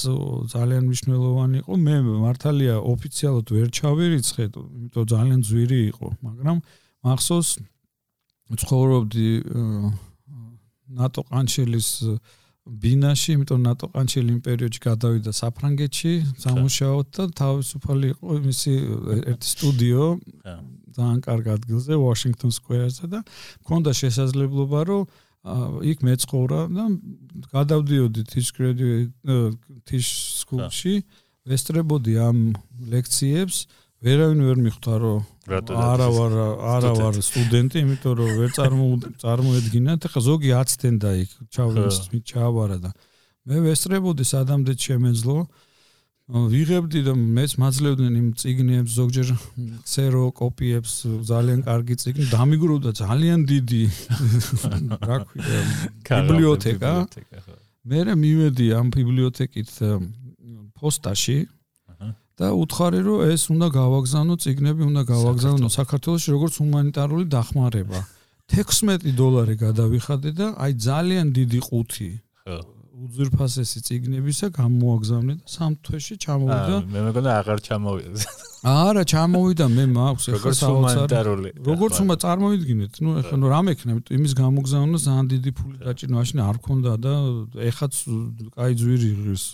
ძალიან 0.53 0.83
მნიშვნელოვანი 0.85 1.57
იყო. 1.65 1.73
მე 1.81 1.97
მართალია 2.05 2.75
ოფიციალურად 2.93 3.49
ვერ 3.57 3.69
ჩავირიცხე, 3.73 4.45
იმიტომ 4.53 5.05
ძალიან 5.13 5.41
ძვირი 5.49 5.81
იყო, 5.93 6.09
მაგრამ 6.21 6.57
მახსოვს. 7.03 7.51
ცხოვრობდი 8.53 9.29
ნატო 10.93 11.23
ყანჩელის 11.33 11.89
ბინაში, 12.63 13.31
იმიტომ 13.35 13.61
ნატო 13.67 13.87
ყანჩელი 13.91 14.31
იმ 14.37 14.41
პერიოდში 14.47 14.81
გადავიდა 14.87 15.33
საფრანგეთში, 15.35 16.13
სამუშაოდ 16.45 17.07
და 17.17 17.25
თავისუფალი 17.43 18.07
იყო 18.13 18.37
მისი 18.45 18.75
ერთი 19.33 19.49
სტუდიო 19.57 20.05
ძალიან 20.93 21.21
კარგ 21.27 21.45
ადგილზე, 21.57 21.93
Washington 21.97 22.51
Square-ზე 22.53 23.07
და 23.09 23.21
მქონდა 23.65 23.91
შესაძლებლობა, 23.99 24.81
რომ 24.93 25.03
იქ 25.91 25.99
მეცხოვრა 26.07 26.61
და 26.77 26.85
გადავდიოდი 27.51 28.23
Tisch 28.31 28.53
Graduate 28.55 29.11
Tisch 29.89 30.13
School-ში, 30.45 31.03
ვესწრებოდი 31.49 32.13
ამ 32.23 32.55
ლექციებს 32.93 33.67
ვერავინ 34.03 34.41
ვერ 34.43 34.59
მიხვდა 34.67 34.95
რომ 35.03 35.21
არა 35.53 36.09
ვარ 36.15 36.33
არა 36.75 36.91
ვარ 36.99 37.19
სტუდენტი, 37.23 37.83
იმიტომ 37.87 38.15
რომ 38.19 38.31
ვერ 38.39 38.51
წარმო 38.57 38.87
წარმოედგინათ, 39.23 40.07
ხა 40.11 40.21
ზოგი 40.27 40.51
10 40.55 40.79
თენდა 40.83 41.11
იქ 41.23 41.31
ჩავლის 41.55 41.99
ჩავარა 42.31 42.79
და 42.83 42.91
მე 43.47 43.57
ვესწრებოდი 43.67 44.25
სადამდე 44.27 44.73
შემეძლო. 44.79 45.37
ვიღებდი 46.33 47.01
და 47.05 47.13
მეც 47.19 47.53
მაძლევდნენ 47.61 48.15
იმ 48.17 48.29
ციგნებს 48.41 48.91
ზოგჯერ 48.95 49.29
წერო 49.85 50.31
კოპიებს 50.39 50.93
ძალიან 51.29 51.61
კარგი 51.67 51.95
ციგნი 51.99 52.27
დამიგროვდა 52.31 52.91
ძალიან 53.03 53.41
დიდი 53.51 53.83
რა 55.11 55.19
ქვია 55.27 55.61
ბიბლიოთეკა. 56.09 56.93
მე 57.91 58.01
მივედი 58.23 58.67
ამ 58.79 58.87
ბიბლიოთეკით 58.95 59.71
პოსტაში 60.79 61.37
და 62.41 62.47
უთხარი 62.63 63.01
რომ 63.07 63.19
ეს 63.33 63.43
უნდა 63.53 63.67
გავაგზავნო 63.77 64.35
ციგნები 64.43 64.83
უნდა 64.91 65.03
გავაგზავნო 65.13 65.69
საქართველოს. 65.79 66.25
როგორც 66.35 66.55
ჰუმანიტარული 66.63 67.25
დახმარება. 67.37 68.01
16 68.53 69.13
დოლარი 69.17 69.55
გადავიხადე 69.65 70.31
და 70.37 70.47
აი 70.61 70.73
ძალიან 70.89 71.27
დიდი 71.33 71.61
ყუთი 71.69 72.11
უძირფასესი 73.03 73.79
ციგნებისა 73.87 74.47
გამოაგზავნე 74.55 75.35
და 75.41 75.47
სამ 75.49 75.73
თვეში 75.87 76.15
ჩამოვიდა 76.23 76.77
მე 76.93 77.01
მეგონა 77.07 77.31
აღარ 77.41 77.59
ჩამოვიდა. 77.67 78.19
არა 78.63 79.03
ჩამოვიდა 79.13 79.67
მე 79.77 79.85
მაქვს 79.97 80.27
ახლა 80.37 80.53
საოცარი. 80.61 81.51
როგორც 81.71 81.95
უნდა 82.05 82.17
წარმოვიდგინეთ 82.25 82.93
ნუ 83.03 83.11
ახლა 83.23 83.37
ნუ 83.43 83.47
რამ 83.55 83.67
ექნება? 83.73 84.01
იმის 84.19 84.33
გამოგზავნა 84.43 84.97
ძალიან 85.07 85.27
დიდი 85.33 85.51
ფული 85.57 85.77
დაჭირნა 85.83 86.15
მაშინ 86.21 86.39
არ 86.51 86.57
ქონდა 86.63 86.93
და 87.05 87.15
ეხაც 87.71 87.95
კაი 88.55 88.73
ძვირი 88.79 89.11
ღირს 89.19 89.47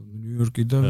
ნიუ-იორკიდან 0.00 0.86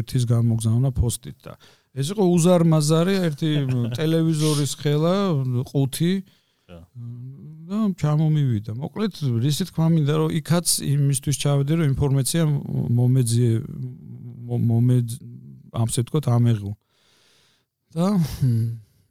ერთის 0.00 0.24
გამოგზავნა 0.28 0.90
პოსტით 0.96 1.38
და 1.46 1.54
ეს 1.96 2.12
იყო 2.14 2.24
უზარმაზარი 2.36 3.14
ერთი 3.28 3.50
ტელევიზორის 3.98 4.74
ხელა 4.80 5.14
ყუთი 5.70 6.12
და 7.70 7.78
ჩამომივიდა. 7.98 8.74
მოკლედ, 8.78 9.14
რისი 9.42 9.66
თქმა 9.70 9.86
მინდა, 9.94 10.14
რომ 10.20 10.30
იქაც 10.38 10.66
იმისთვის 10.86 11.36
ჩავედი, 11.42 11.72
რომ 11.80 11.86
ინფორმაცია 11.94 12.42
მომეძიე 12.98 13.52
მომედ 14.70 15.06
ამსე 15.78 16.02
თქო 16.10 16.18
ამეღო. 16.34 16.72
და 17.94 18.06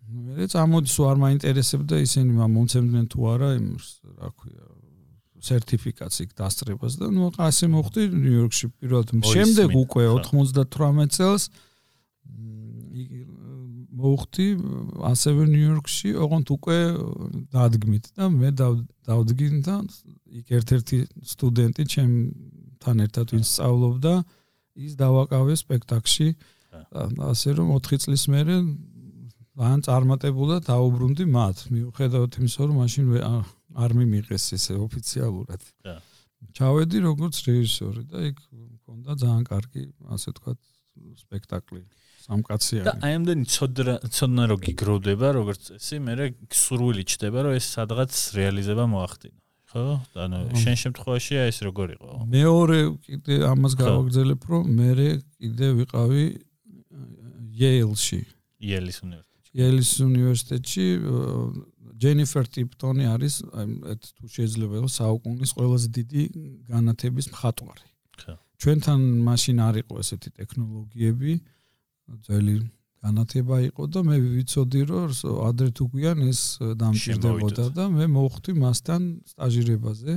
მე 0.10 0.46
წამოდი 0.52 0.90
სულ 0.90 1.06
არ 1.12 1.18
მაინტერესებდა 1.24 1.96
ისინი 2.00 2.32
მომცემდნენ 2.40 3.06
თუ 3.12 3.20
არა 3.32 3.50
იმს, 3.60 3.88
რა 4.20 4.30
ქვია, 4.40 4.66
სერტიფიკაციით 5.40 6.32
დასწრებას 6.36 6.94
და 7.00 7.08
ნუ 7.16 7.32
ასე 7.40 7.66
მოხდი 7.72 8.02
ნიუ-იორკში 8.12 8.68
პირველად. 8.80 9.08
შემდეგ 9.24 9.70
უკვე 9.84 10.04
98 10.28 11.08
წელს 11.16 11.44
მოხდი 14.00 14.48
ასევე 15.12 15.42
ნიუ-იორკში, 15.54 16.10
ოღონდ 16.24 16.48
უკვე 16.56 16.78
დადგმით 17.52 18.06
და 18.16 18.30
მე 18.32 18.50
დავდგინ 18.60 19.56
და 19.66 19.76
იქ 20.40 20.48
ერთ-ერთი 20.60 20.98
სტუდენტი 21.34 21.84
ჩემთან 21.94 22.96
ერთად 23.06 23.36
ვინც 23.36 23.48
სწავლობდა, 23.50 24.14
ის 24.80 24.94
დავაკავე 24.96 25.54
სპექტაკლში. 25.60 26.30
ასე 27.32 27.50
რომ 27.58 27.68
4 27.76 27.98
წლის 28.04 28.24
მერე 28.32 28.56
ძალიან 29.60 29.82
წარმატებულად 29.84 30.62
დაუბრუნდი 30.70 31.26
მათ. 31.28 31.58
მიუხედავად 31.74 32.32
იმისა, 32.40 32.62
რომ 32.70 32.76
მაშინ 32.80 33.06
არ 33.84 33.96
მიმიღეს 34.00 34.46
ესე 34.58 34.76
ოფიციალურად. 34.80 35.62
ჩავედი 36.56 36.98
როგორც 37.04 37.36
რეჟისორი 37.48 38.04
და 38.12 38.20
იქ 38.32 38.38
მქონდა 38.52 39.12
ძალიან 39.24 39.44
კარგი, 39.50 39.84
ასე 40.16 40.28
ვთქვათ, 40.32 40.60
სპექტაკლი. 41.24 41.84
სამკაცია. 42.30 42.82
და 42.86 42.94
აი 43.00 43.14
ამდენი 43.20 43.46
ცოდნა 43.50 43.94
ცოდნა 44.12 44.44
რო 44.52 44.58
გიგროვდება, 44.66 45.28
როგორც 45.40 45.62
წესი, 45.72 45.96
მე 46.04 46.14
სურვილი 46.52 47.04
ჩდება, 47.10 47.40
რომ 47.48 47.54
ეს 47.58 47.66
სადღაც 47.76 48.12
რეალიზება 48.38 48.86
მოახდინო. 48.92 49.40
ხო? 49.72 49.86
ანუ 50.26 50.38
შენ 50.62 50.76
შემთხვევაში 50.84 51.34
აი 51.40 51.48
ეს 51.54 51.60
როგორ 51.68 51.88
იყო? 51.96 52.12
მეორე 52.36 52.80
კიდე 53.06 53.34
ამას 53.54 53.74
გავაგზელებ, 53.80 54.42
რომ 54.50 54.64
მე 54.78 54.90
კიდე 55.40 55.68
ვიყავი 55.80 56.24
Yale-ში. 57.60 58.24
Yale-ის 58.64 59.00
უნივერსიტეტში. 59.04 59.52
Yale-ის 59.60 59.92
უნივერსიტეტში 60.06 60.86
ჯენიფერ 62.00 62.46
ტიპტონი 62.56 63.06
არის 63.14 63.36
ეს 63.94 64.10
თუ 64.16 64.26
შეიძლება 64.36 64.74
იყოს 64.80 64.94
საუკუნის 65.02 65.52
ყველაზე 65.58 65.88
დიდი 66.00 66.24
განათების 66.72 67.26
მხატვარი. 67.34 67.88
ჩვენთან 68.60 69.00
მაშინ 69.28 69.58
არ 69.68 69.76
იყო 69.84 69.94
ესეთი 70.04 70.30
ტექნოლოგიები. 70.40 71.32
ძველი 72.26 72.56
განათება 73.04 73.56
იყო 73.70 73.84
და 73.94 74.00
მე 74.04 74.18
ვიცოდი 74.20 74.82
რომ 74.90 75.12
ადრე 75.50 75.70
თუ 75.78 75.84
გვიან 75.94 76.18
ეს 76.28 76.42
დამჭირდებოდა 76.82 77.66
და 77.78 77.84
მე 77.96 78.06
მოვხვდი 78.18 78.52
მასთან 78.64 79.02
სტაჟირებაზე. 79.32 80.14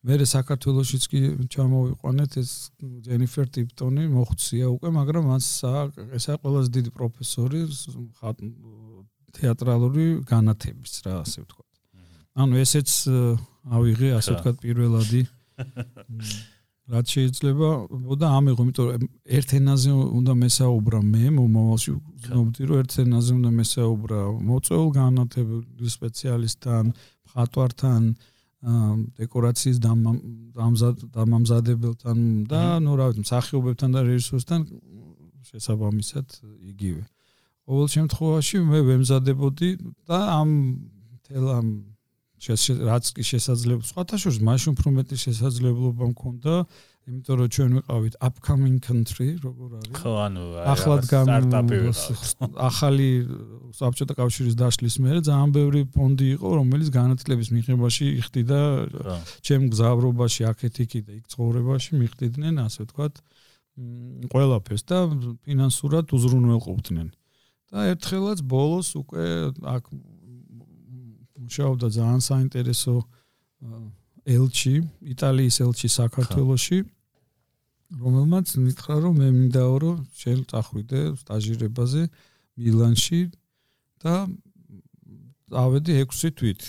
მე 0.00 0.14
საქართველოსიც 0.24 1.02
კი 1.12 1.20
ჩამოვიყვანეთ 1.52 2.32
ეს 2.40 2.50
ჯენიფერ 3.04 3.46
ტიპტონი 3.56 4.04
მოხცია 4.16 4.66
უკვე, 4.74 4.88
მაგრამ 4.96 5.24
მას 5.28 5.46
ესა 6.16 6.34
ყველაზე 6.40 6.68
დიდი 6.76 6.90
პროფესორი 6.96 7.60
თეატრალური 9.36 10.06
განათების 10.30 10.92
რა 11.06 11.14
ასე 11.24 11.38
ვთქვა. 11.44 11.64
ანუ 12.40 12.54
ესეც 12.64 12.90
ავიღე 13.76 14.08
ასე 14.18 14.30
ვთქვა 14.36 14.52
პირველადი 14.64 15.22
რაც 16.90 17.06
შეიძლება 17.14 17.68
და 18.18 18.26
ამიღო, 18.34 18.62
იმიტომ 18.66 18.86
რომ 18.90 19.04
ერთ 19.38 19.50
ენაზე 19.60 19.90
უნდა 20.18 20.32
მესაუბრა 20.42 21.00
მე 21.06 21.24
მომავალში 21.38 21.92
ვნობდი 22.26 22.62
რომ 22.70 22.80
ერთ 22.82 22.92
ენაზე 23.04 23.30
უნდა 23.38 23.50
მესაუბრა 23.60 24.20
მოწვეულ 24.50 24.90
განათებულ 24.98 25.62
სპეციალისტთან, 25.94 26.84
მხატვართან, 27.30 28.02
დეკორაციის 28.60 29.78
დამამზადებელთან 31.14 32.18
და 32.50 32.62
ნუ 32.84 32.92
რა 32.98 33.06
ვიცი, 33.08 33.22
მსახიობებთან 33.24 33.88
და 33.94 34.00
რეჟისორთან 34.10 34.60
შესაბამისად 35.48 36.26
იგივე. 36.74 37.02
ყოველ 37.70 37.88
შემთხვევაში 37.94 38.56
მე 38.66 38.80
ვემზადებოდი 38.90 39.70
და 40.10 40.18
ამ 40.42 40.50
თელ 41.22 41.46
ამ 41.54 41.68
რაც 42.40 43.04
კი 43.14 43.22
შესაძლებლობა 43.30 43.84
სხვათა 43.90 44.16
შორის 44.22 44.40
მაშინ 44.48 44.70
უფრო 44.74 44.88
მეტი 44.96 45.16
შესაძლებლობა 45.22 46.04
მქონდა 46.12 46.54
იმიტომ 47.10 47.36
რომ 47.40 47.48
ჩვენ 47.54 47.70
ვიყავით 47.76 48.14
upcoming 48.26 48.76
country 48.80 49.28
როგორ 49.44 49.68
არის? 49.80 49.92
ხო 50.00 50.12
ანუ 50.24 50.42
ახლად 50.72 51.02
ახალი 52.70 53.08
საბჭოთა 53.76 54.14
კავშირის 54.20 54.56
დაშლის 54.62 54.96
მერე 55.04 55.20
ძალიან 55.28 55.50
ბევრი 55.56 55.80
ფონდი 55.94 56.26
იყო 56.36 56.48
რომელიც 56.60 56.88
განათლების 56.96 57.48
მიღებაში 57.56 58.06
იხდიდა 58.20 58.60
ჩემ 59.46 59.62
გზავრობაში 59.72 60.42
აქეთ-იქით 60.52 61.04
და 61.08 61.12
იქ 61.20 61.24
ცხოვრებაში 61.34 61.90
მიხდიდნენ 62.00 62.54
ასე 62.66 62.80
ვთქვათ 62.84 63.14
ყველაფერს 64.32 64.84
და 64.90 64.98
ფინანსურად 65.44 66.06
უზრუნველყოფდნენ 66.16 67.08
და 67.70 67.86
ერთხელაც 67.94 68.38
ბოლოს 68.42 68.88
უკვე 68.98 69.26
აქ 69.74 69.84
მუშაობდა 71.40 71.88
ძალიან 71.96 72.22
საინტერესო 72.22 72.94
ელჩი, 74.26 74.74
იტალიის 75.14 75.56
ელჩი 75.64 75.88
საქართველოში, 75.90 76.78
რომელმაც 77.90 78.46
მითხრა, 78.64 78.96
რომ 79.02 79.14
მე 79.18 79.28
მინდაო, 79.38 79.74
რომ 79.82 79.96
შენ 80.14 80.38
წახვიდე 80.50 81.00
სტაჟირებაზე 81.22 82.02
მილანში 82.60 83.20
და 84.02 84.14
ავედი 85.50 85.92
6 85.98 86.30
თვით. 86.38 86.60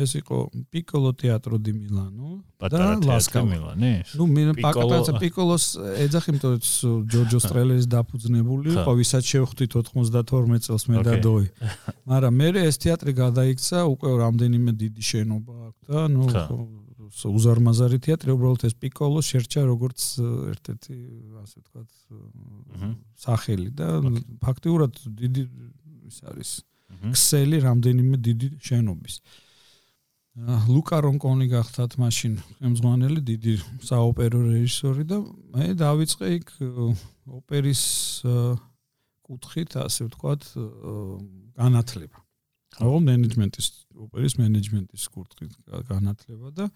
ეს 0.00 0.10
იყო 0.20 0.36
პიკოლო 0.72 1.10
თეატრო 1.20 1.58
დი 1.60 1.72
მილანო 1.76 2.30
და 2.72 2.96
ლასკა 3.04 3.42
მილანი. 3.44 3.92
ნუ 4.16 4.24
მე 4.32 4.42
პაკატაცა 4.64 5.12
პიკოლოს 5.20 5.64
ეძახი 6.04 6.28
იმიტომ 6.32 6.52
რომ 6.56 7.04
ჯორჯო 7.12 7.38
სტრელერის 7.44 7.86
დაფუძნებული 7.92 8.66
იყო, 8.74 8.92
ვისაც 8.98 9.24
შევხვდით 9.28 9.70
92 9.76 10.64
წელს 10.64 10.84
მე 10.88 10.96
და 11.04 11.14
დოი. 11.20 11.46
მაგრამ 12.08 12.32
მე 12.40 12.48
ეს 12.64 12.76
თეატრი 12.82 13.12
გადაიქცა 13.22 13.78
უკვე 13.92 14.08
რამდენიმე 14.24 14.70
დიდი 14.72 15.02
შენობა 15.12 15.54
აქვს 15.68 15.82
და 15.88 15.98
ნუ 16.12 16.24
უზარმაზარი 17.08 17.98
თეატრი 18.04 18.30
უბრალოდ 18.36 18.62
ეს 18.68 18.74
პიკოლო 18.78 19.20
შერჩა 19.24 19.62
როგორც 19.64 20.00
ერთ-ერთი 20.52 20.96
ასე 21.40 21.56
ვთქვათ 21.62 21.90
სახელი 23.16 23.70
და 23.72 23.88
ფაქტიურად 24.44 24.92
დიდი 25.08 25.42
ის 26.08 26.18
არის 26.28 26.50
ქსელი 27.12 27.60
რამდენიმე 27.64 28.16
დიდი 28.28 28.48
შენობის. 28.64 29.14
ლუკა 30.46 31.00
რონკონი 31.02 31.48
გახდათ 31.50 31.96
მაშინ 31.98 32.34
ხემძღვანელი 32.62 33.20
დიდი 33.26 33.54
საოპერო 33.82 34.38
რეჟისორი 34.46 35.04
და 35.10 35.18
მე 35.54 35.66
დავიწყე 35.80 36.26
იქ 36.38 36.52
ოპერის 37.38 37.82
კუთხით 39.26 39.76
ასე 39.82 40.06
ვთქვათ 40.06 40.42
განათლება. 41.58 42.18
აღო 42.78 42.98
მენეჯმენტის 43.08 43.66
ოპერის 44.06 44.34
მენეჯმენტის 44.38 45.04
კუთხით 45.10 45.52
განათლება 45.90 46.48
და 46.54 46.70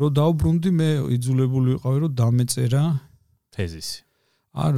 რო 0.00 0.08
დაუბრუნდი 0.16 0.70
მე 0.72 0.90
იძულებული 1.18 1.76
ვიყავი 1.76 1.98
რომ 2.06 2.16
დამეწერა 2.16 2.84
თეზისი. 3.52 4.00
არ 4.52 4.74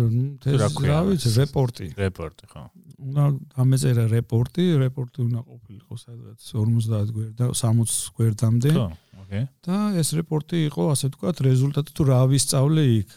ეს 0.55 0.77
რა 0.87 0.99
ვიცი 1.03 1.31
რეპორტი. 1.35 1.87
რეპორტი 1.99 2.47
ხო. 2.47 2.63
უნდა 3.11 3.25
ამეწერა 3.59 4.05
რეპორტი 4.13 4.65
რეპორტი 4.79 5.19
უნდა 5.27 5.41
ყოფილიყო 5.51 5.95
სადღაც 5.99 6.39
50 6.47 7.11
გვერდა 7.17 7.45
60 7.51 8.15
გვერდამდე. 8.15 8.71
ხო 8.71 8.87
ოკეი. 9.25 9.45
და 9.67 9.77
ეს 9.99 10.09
რეპორტი 10.15 10.57
იყო 10.71 10.83
ასე 10.95 11.11
ვთქვათ 11.11 11.37
რეზულტატი 11.49 11.91
თუ 11.91 12.03
რა 12.07 12.21
ვისწავლე 12.31 12.85
იქ. 13.03 13.11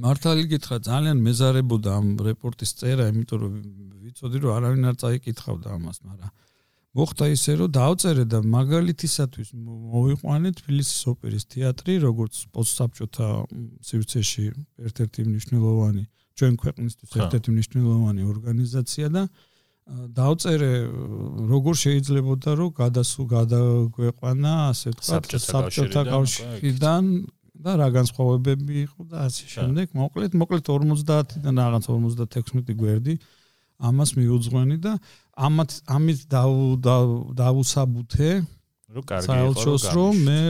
მართალი 0.00 0.42
გითხრა 0.54 0.78
ძალიან 0.86 1.18
მეზარებოდა 1.26 1.90
ამ 1.98 2.06
რეპორტის 2.30 2.70
წერა 2.78 3.10
იმიტომ 3.10 3.38
რომ 3.42 3.54
ვიცოდი 4.06 4.36
რომ 4.44 4.54
არავინ 4.56 4.84
არ 4.90 4.96
წაიკითხავდა 5.02 5.68
ამას 5.76 5.98
მაგრამ 6.06 6.30
მოხდა 6.96 7.26
ისე 7.30 7.52
რომ 7.60 7.70
დაავწერე 7.76 8.24
და 8.26 8.38
მაგალითისათვის 8.50 9.52
მოვიყვანე 9.94 10.50
თბილისის 10.58 11.00
ოპერის 11.12 11.44
თეატრი 11.54 11.94
როგორც 12.02 12.34
პოსტსაბჭოთა 12.50 13.28
სივრცეში 13.86 14.46
ერთ-ერთი 14.90 15.20
მნიშვნელოვანი 15.30 16.04
ჩვენ 16.40 16.54
ქვეყნისთვის 16.64 17.10
ერთ-ერთი 17.20 17.50
მნიშვნელოვანი 17.54 18.22
ორგანიზაცია 18.32 19.06
და 19.14 19.22
დაავწერე 19.90 20.72
როგორ 21.50 21.74
შეიძლებოდა 21.82 22.50
რომ 22.58 22.70
გადასულ 22.80 23.26
გადაგვეყვანა 23.34 24.52
ასე 24.70 24.88
ვთქვათ 24.94 25.24
საბჭოთა 25.46 26.02
კავშირიდან 26.10 27.04
და 27.60 27.72
რა 27.76 27.88
განსხვავებები 27.92 28.74
იყო 28.86 29.00
და 29.10 29.26
ასე 29.28 29.44
შემდეგ. 29.54 29.86
მოკლედ 30.00 30.32
მოკლედ 30.42 30.62
50-დან 30.70 31.54
რაღაც 31.60 31.84
56 31.90 32.74
გვერდი 32.82 33.14
ამას 33.88 34.10
მიუძღვენი 34.18 34.76
და 34.84 34.92
ამათ 35.46 35.70
ამით 35.96 36.20
დავუსაბუთე 37.40 38.30
რო 38.90 39.02
კარგი 39.06 39.34
იყო 39.54 39.74
რომ 39.94 40.14
მე 40.26 40.40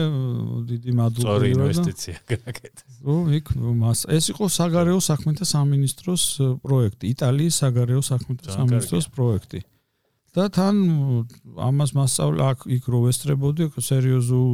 დიდი 0.69 0.91
მადლობა 0.97 1.25
სწორი 1.25 1.47
ინვესტიცია 1.55 2.15
გაკეთე. 2.31 2.83
რო 3.05 3.17
იქ 3.37 3.47
მას 3.81 3.99
ეს 4.17 4.25
იყო 4.33 4.45
საგარეო 4.49 4.99
საქმეთა 5.09 5.45
სამინისტროს 5.45 6.23
პროექტი, 6.65 7.05
იტალიის 7.13 7.55
საგარეო 7.61 8.01
საქმეთა 8.01 8.47
სამინისტროს 8.57 9.07
პროექტი. 9.13 9.59
და 10.31 10.47
თან 10.47 10.75
ამას 11.59 11.91
მასწავლა 11.91 12.43
აქ 12.55 12.59
იქ 12.71 12.83
რო 12.87 12.99
ვესწრებოდი 13.05 13.63
სერიოზულ 13.77 14.51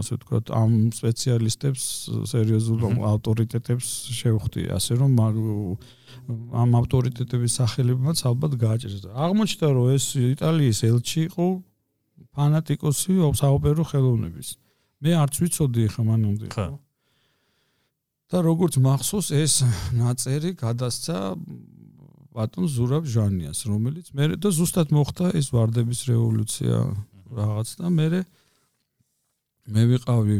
ასე 0.00 0.16
ვთქვათ 0.18 0.50
ამ 0.54 0.72
სპეციალისტებს 0.94 1.84
სერიოზულ 2.30 2.80
ავტორიტეტებს 3.12 3.88
შევხვდი 4.18 4.62
ასე 4.78 4.92
რომ 5.02 5.12
ამ 6.62 6.70
ავტორიტეტების 6.80 7.52
სახელებმაც 7.60 8.18
ალბათ 8.30 8.52
გააჭირეს. 8.62 9.02
აღმოჩნდა 9.12 9.68
რომ 9.76 9.86
ეს 9.96 10.04
იტალიის 10.16 10.78
ელჩი 10.90 11.20
იყო 11.28 11.46
ფანატიკოსი 12.34 13.12
საოპერო 13.40 13.82
ხელოვნების. 13.90 14.48
მე 15.02 15.10
არც 15.22 15.34
ვიცოდი 15.42 15.82
ხა 15.94 16.02
მანამდე. 16.08 16.46
ხო. 16.52 16.68
და 18.28 18.38
როგორც 18.44 18.76
მახსოვს 18.84 19.28
ეს 19.32 19.54
ნაწერი 19.96 20.52
გადასცა 20.60 21.16
ბატონ 22.36 22.66
ზურაბ 22.68 23.04
ჟანიას, 23.08 23.60
რომელიც 23.72 24.12
მე 24.12 24.36
და 24.36 24.52
ზუსტად 24.52 24.92
მოხდა 24.92 25.32
ეს 25.40 25.48
ვარდების 25.48 26.00
რევოლუცია 26.12 26.76
რაღაც 27.40 27.68
და 27.80 27.88
მე 27.88 28.06
მე 29.68 29.82
ვიყავი 29.92 30.36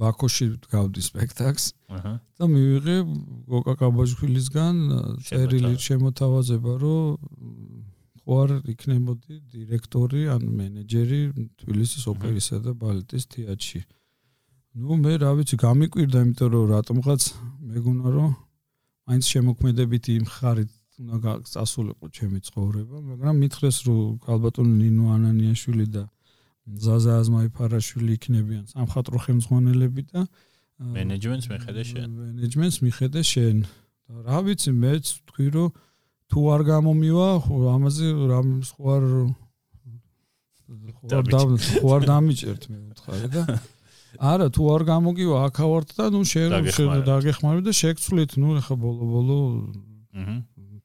ბაქოში 0.00 0.46
გავდი 0.72 1.02
სპექტაკლს. 1.04 1.64
და 2.36 2.44
მივიღე 2.48 2.96
გოკა 3.52 3.74
კაბაჯქვილისგან 3.82 4.76
წერილი 5.28 5.74
შემოთავაზება, 5.88 6.72
რომ 6.80 7.04
ხო 8.24 8.34
არ 8.42 8.50
იქნებოდი 8.72 9.34
დირექტორი 9.52 10.22
ან 10.34 10.42
მენეჯერი 10.58 11.20
თბილისის 11.60 12.08
ოპერისა 12.12 12.58
და 12.64 12.72
ბალეტის 12.74 13.28
თეატრში. 13.28 13.80
ну 14.76 14.96
მე 15.00 15.12
რა 15.20 15.30
ვიცი 15.36 15.56
გამიკვირდა 15.56 16.20
იმიტომ 16.24 16.48
რომ 16.52 16.64
რატომღაც 16.76 17.22
მეგონა 17.72 18.08
რომ 18.16 18.32
აინც 19.08 19.24
შემოქმედებითი 19.32 20.12
მხარით 20.26 20.72
უნდა 21.00 21.16
გასასულიყო 21.24 22.06
ჩემი 22.16 22.38
ცხოვრება 22.48 22.96
მაგრამ 23.08 23.40
მითხრეს 23.40 23.78
რომ 23.88 24.28
ალბატონ 24.36 24.68
ნინო 24.80 25.04
ანანიაშვილი 25.16 25.86
და 25.96 26.02
ზაზა 26.66 27.12
აზმაიფარაშვილი 27.22 28.12
იქნებიან 28.18 28.64
სამხატრო 28.74 29.16
ხელმძღვანელები 29.24 30.02
და 30.12 30.26
მენეჯმენტს 30.76 31.46
მიხედე 31.52 31.82
შენ. 31.90 32.08
მენეჯმენტს 32.20 32.78
მიხედე 32.84 33.22
შენ. 33.32 33.56
და 34.06 34.22
რა 34.26 34.38
ვიცი 34.46 34.70
მეც 34.70 35.04
თქვი 35.30 35.46
რომ 35.54 35.70
თუ 36.30 36.38
არ 36.54 36.62
გამომივა 36.70 37.28
ამაზე 37.74 38.06
რამ 38.30 38.48
სხვა 38.66 38.94
ხო 40.66 41.94
არ 41.96 42.02
დამიჭერთ 42.10 42.62
მე 42.70 42.78
ვთქარი 42.90 43.28
და 43.34 43.42
არა 44.32 44.46
თუ 44.54 44.62
არ 44.74 44.82
გამოგივა 44.90 45.36
აქავართ 45.48 45.88
და 45.98 46.04
ნუ 46.14 46.20
შენ 46.30 46.50
დაგეხმარი 47.06 47.62
და 47.66 47.72
შეგცვლით 47.82 48.32
ნუ 48.42 48.48
ეხა 48.62 48.74
ბოლო 48.82 49.04
ბოლო 49.14 49.38
აჰა 50.14 50.36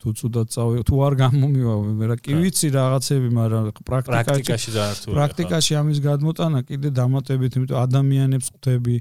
თუ 0.01 0.13
ცუდად 0.17 0.51
წავი 0.55 0.83
თუ 0.89 0.95
არ 1.05 1.13
გამომივა 1.21 1.75
მე 2.01 2.05
რა 2.11 2.17
კი 2.25 2.37
ვიცი 2.41 2.67
რაღაცები 2.75 3.29
მაგრამ 3.37 3.69
პრაქტიკაში 3.85 4.71
დაართული 4.75 5.15
პრაქტიკაში 5.15 5.73
ამის 5.81 5.99
გადმოტანა 6.07 6.59
კიდე 6.69 6.89
დამატებით 6.99 7.57
იმიტომ 7.59 7.81
ადამიანებს 7.85 8.47
ხვდები 8.55 8.95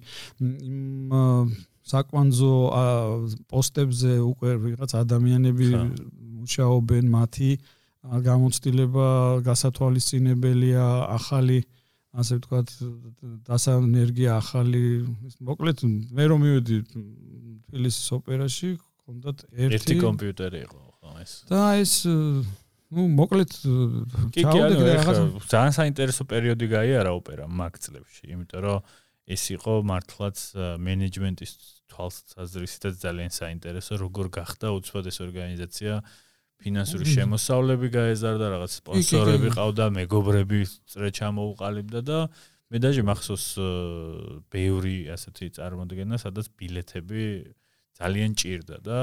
იმ 0.45 1.19
საკვანძო 1.91 2.55
პოსტებზე 3.51 4.13
უკვე 4.29 4.51
ვიღაც 4.65 4.93
ადამიანები 5.01 5.69
მუშაობენ 6.41 7.05
მათი 7.17 7.51
გამოცდილება 8.29 9.07
გასათვალისწინებელია 9.49 10.85
ახალი 11.17 11.59
ასე 12.21 12.39
ვთქვათ 12.41 12.71
დასაენერგია 13.49 14.37
ახალი 14.41 14.85
მოკლედ 15.47 15.85
მე 16.17 16.25
რომ 16.33 16.41
მივედი 16.45 16.79
თბილისის 16.91 18.09
ოპერაში 18.19 18.71
კონდათ 18.81 19.45
ერთი 19.69 19.99
კომპიუტერი 20.01 20.65
იყო 20.67 20.90
ეს. 21.19 21.33
და 21.51 21.63
ეს 21.83 21.93
ну 22.91 23.03
მოკლედ 23.19 23.51
ჩაუდე 24.35 24.95
რაღაც 24.99 25.19
ძალიან 25.51 25.75
საინტერესო 25.79 26.23
პერიოდი 26.27 26.67
გაიარა 26.71 27.11
ოპერა 27.15 27.47
მაგ 27.47 27.75
წლებში, 27.79 28.25
იმიტომ 28.35 28.61
რომ 28.67 28.79
ეს 29.31 29.43
იყო 29.55 29.75
მართლაც 29.87 30.39
მენეჯმენტის 30.83 31.53
თვალსაზრისითაც 31.91 32.95
ძალიან 32.99 33.31
საინტერესო, 33.31 33.99
როგორ 34.03 34.27
გახდა 34.35 34.75
უცბად 34.75 35.07
ეს 35.11 35.19
ორგანიზაცია 35.23 35.93
ფინანსური 36.61 37.07
შემოსავლები 37.09 37.89
გაეზარდა, 37.95 38.47
რაღაც 38.55 38.73
სპონსორები 38.81 39.49
ყავდა, 39.55 39.87
მეგობრები 39.97 40.61
წრე 40.93 41.09
ჩამოუყალიბდა 41.17 42.01
და 42.05 42.19
მე 42.71 42.79
დაჟე 42.85 43.03
მახსოვს 43.07 43.47
ბევრი 44.53 44.97
ასეთი 45.15 45.47
წარმოდგენა, 45.57 46.21
სადაც 46.21 46.51
ბილეთები 46.59 47.25
ძალიან 47.99 48.37
ჭირდა 48.39 48.77
და 48.85 48.99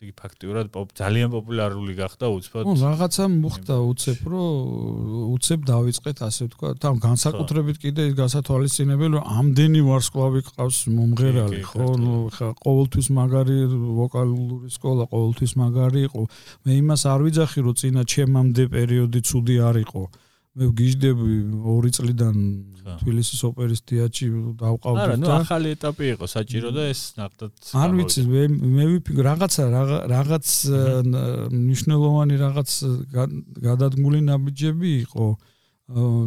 ესე 0.00 0.08
იგი 0.08 0.16
ფაქტიურად 0.16 0.68
ძალიან 0.96 1.28
პოპულარული 1.28 1.92
გახდა 1.92 2.28
უცბად. 2.32 2.64
ნუ 2.64 2.74
რაღაცა 2.80 3.24
მოხდა 3.36 3.74
უცებ, 3.84 4.20
რომ 4.32 5.28
უცებ 5.36 5.60
დავიწყეთ 5.68 6.18
ასე 6.24 6.44
თქვა, 6.56 6.68
თან 6.80 6.96
განსაკუთრებით 7.04 7.76
კიდე 7.84 8.02
გასათვალისწინებელი, 8.16 9.12
რომ 9.20 9.28
ამდენი 9.28 9.80
ვარსკვლავი 9.84 10.40
ყავს 10.48 10.78
მომღერალი, 10.96 11.60
ხო? 11.68 11.88
ნუ 12.00 12.14
ხა 12.32 12.48
ყოველთვის 12.64 13.08
მაგარი 13.12 13.58
ვოკალური 14.00 14.72
სკოლა, 14.72 15.04
ყოველთვის 15.12 15.52
მაგარი 15.60 16.00
იყო. 16.08 16.22
მე 16.64 16.72
იმას 16.80 17.02
არ 17.04 17.20
ვიძახი, 17.28 17.58
რომ 17.60 17.74
წინა 17.76 18.02
ჩემამდე 18.08 18.62
პერიოდი 18.72 19.20
ცუდი 19.20 19.56
არ 19.68 19.76
იყო. 19.84 20.02
მე 20.58 20.66
გიждები 20.74 21.34
2 21.62 21.90
წლიდან 21.94 22.38
თბილისის 23.00 23.40
ოპერის 23.46 23.82
თეატრში 23.86 24.26
დავყავდი 24.58 24.98
და 24.98 25.04
არა, 25.06 25.18
ნუ 25.22 25.28
ახალი 25.36 25.74
ეტაპი 25.76 26.06
იყო 26.16 26.26
საჭირო 26.26 26.72
და 26.74 26.86
ეს 26.90 27.02
ნახდათ 27.20 27.70
არ 27.78 27.90
ვიცი 27.94 28.24
მე 28.26 28.42
მე 28.50 28.84
ვიფიქრე 28.90 29.26
რაღაცა 29.30 29.66
რაღაც 30.10 30.46
მნიშვნელოვანი 31.54 32.34
რაღაც 32.42 32.70
გადადგმული 33.62 34.20
ნაბიჯები 34.26 34.90
იყო. 35.06 35.26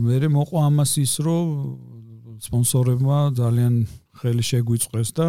მე 0.07 0.15
მოყვა 0.39 0.59
ამას 0.71 0.91
ის 1.03 1.13
რომ 1.19 1.47
სპონსორებმა 2.47 3.19
ძალიან 3.35 3.75
ხელი 4.23 4.43
შეგვიწყვეს 4.43 5.09
და 5.19 5.27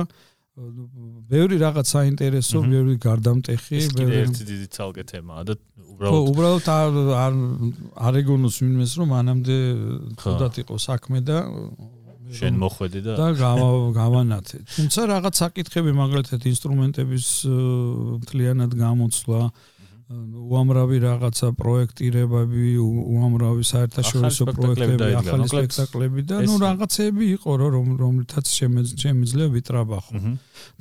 ბევრი 0.55 1.57
რაღაც 1.59 1.87
საინტერესო, 1.91 2.61
ბევრი 2.63 2.95
გარდამტეხი, 3.03 3.79
ბევრი 3.99 4.19
ერთი 4.23 4.45
დიდი 4.47 4.69
ცალკე 4.71 5.05
თემაა 5.11 5.43
და 5.51 5.57
უბრალოდ 5.95 6.29
უბრალოდ 6.31 6.69
არ 7.19 7.35
არ 8.07 8.19
ეგონოს 8.23 8.61
ვინმეს 8.63 8.93
რომ 9.01 9.11
მანამდე 9.15 9.57
ხოდათ 10.23 10.55
იყო 10.63 10.79
საქმე 10.79 11.19
და 11.27 11.39
შენ 12.35 12.55
მოხვედი 12.63 13.01
და 13.05 13.13
და 13.19 13.27
გავანათე. 13.99 14.59
თუმცა 14.79 15.01
რაღაც 15.11 15.35
საკითხები 15.43 15.93
მაგალითად 15.99 16.41
ინსტრუმენტების 16.55 17.27
მთლიანად 18.23 18.73
გამოცვლა 18.79 19.41
უამრავი 20.45 20.99
რაღაცა 21.05 21.49
პროექტირებები, 21.59 22.65
უამრავი 22.85 23.65
საერთაშორისო 23.69 24.45
პროექტები, 24.55 25.09
ახალი 25.21 25.47
სპექტაკლები 25.53 26.21
და 26.29 26.41
ნუ 26.49 26.57
რაღაცები 26.65 27.25
იყო 27.39 27.53
რომ 27.63 27.87
რომლითაც 28.01 28.47
შემეძლია 28.59 29.47
ვიტრაბახო. 29.55 30.15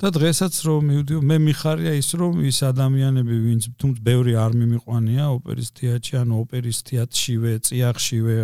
და 0.00 0.08
დღესაც 0.18 0.54
რომ 0.66 0.80
მივიდი 0.90 1.14
მე 1.30 1.36
მიხარია 1.48 1.92
ის 1.98 2.10
რომ 2.20 2.34
ის 2.50 2.58
ადამიანები 2.70 3.34
ვინც 3.46 3.62
თუმცა 3.80 4.00
ბევრი 4.04 4.32
არ 4.44 4.52
მიმიყვანია 4.60 5.24
ოპერის 5.36 5.70
თეატრში 5.78 6.14
ან 6.22 6.28
ოპერის 6.40 6.78
თეატრშივე, 6.88 7.52
წიაღშივე 7.66 8.36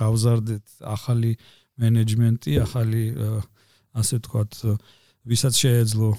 გავზარდეთ 0.00 0.64
ახალი 0.84 1.32
მენეჯმენტი, 1.80 2.52
ახალი 2.66 3.04
ასე 3.96 4.14
ვთქვათ, 4.20 4.52
ვისაც 5.26 5.54
შეეძლო 5.62 6.10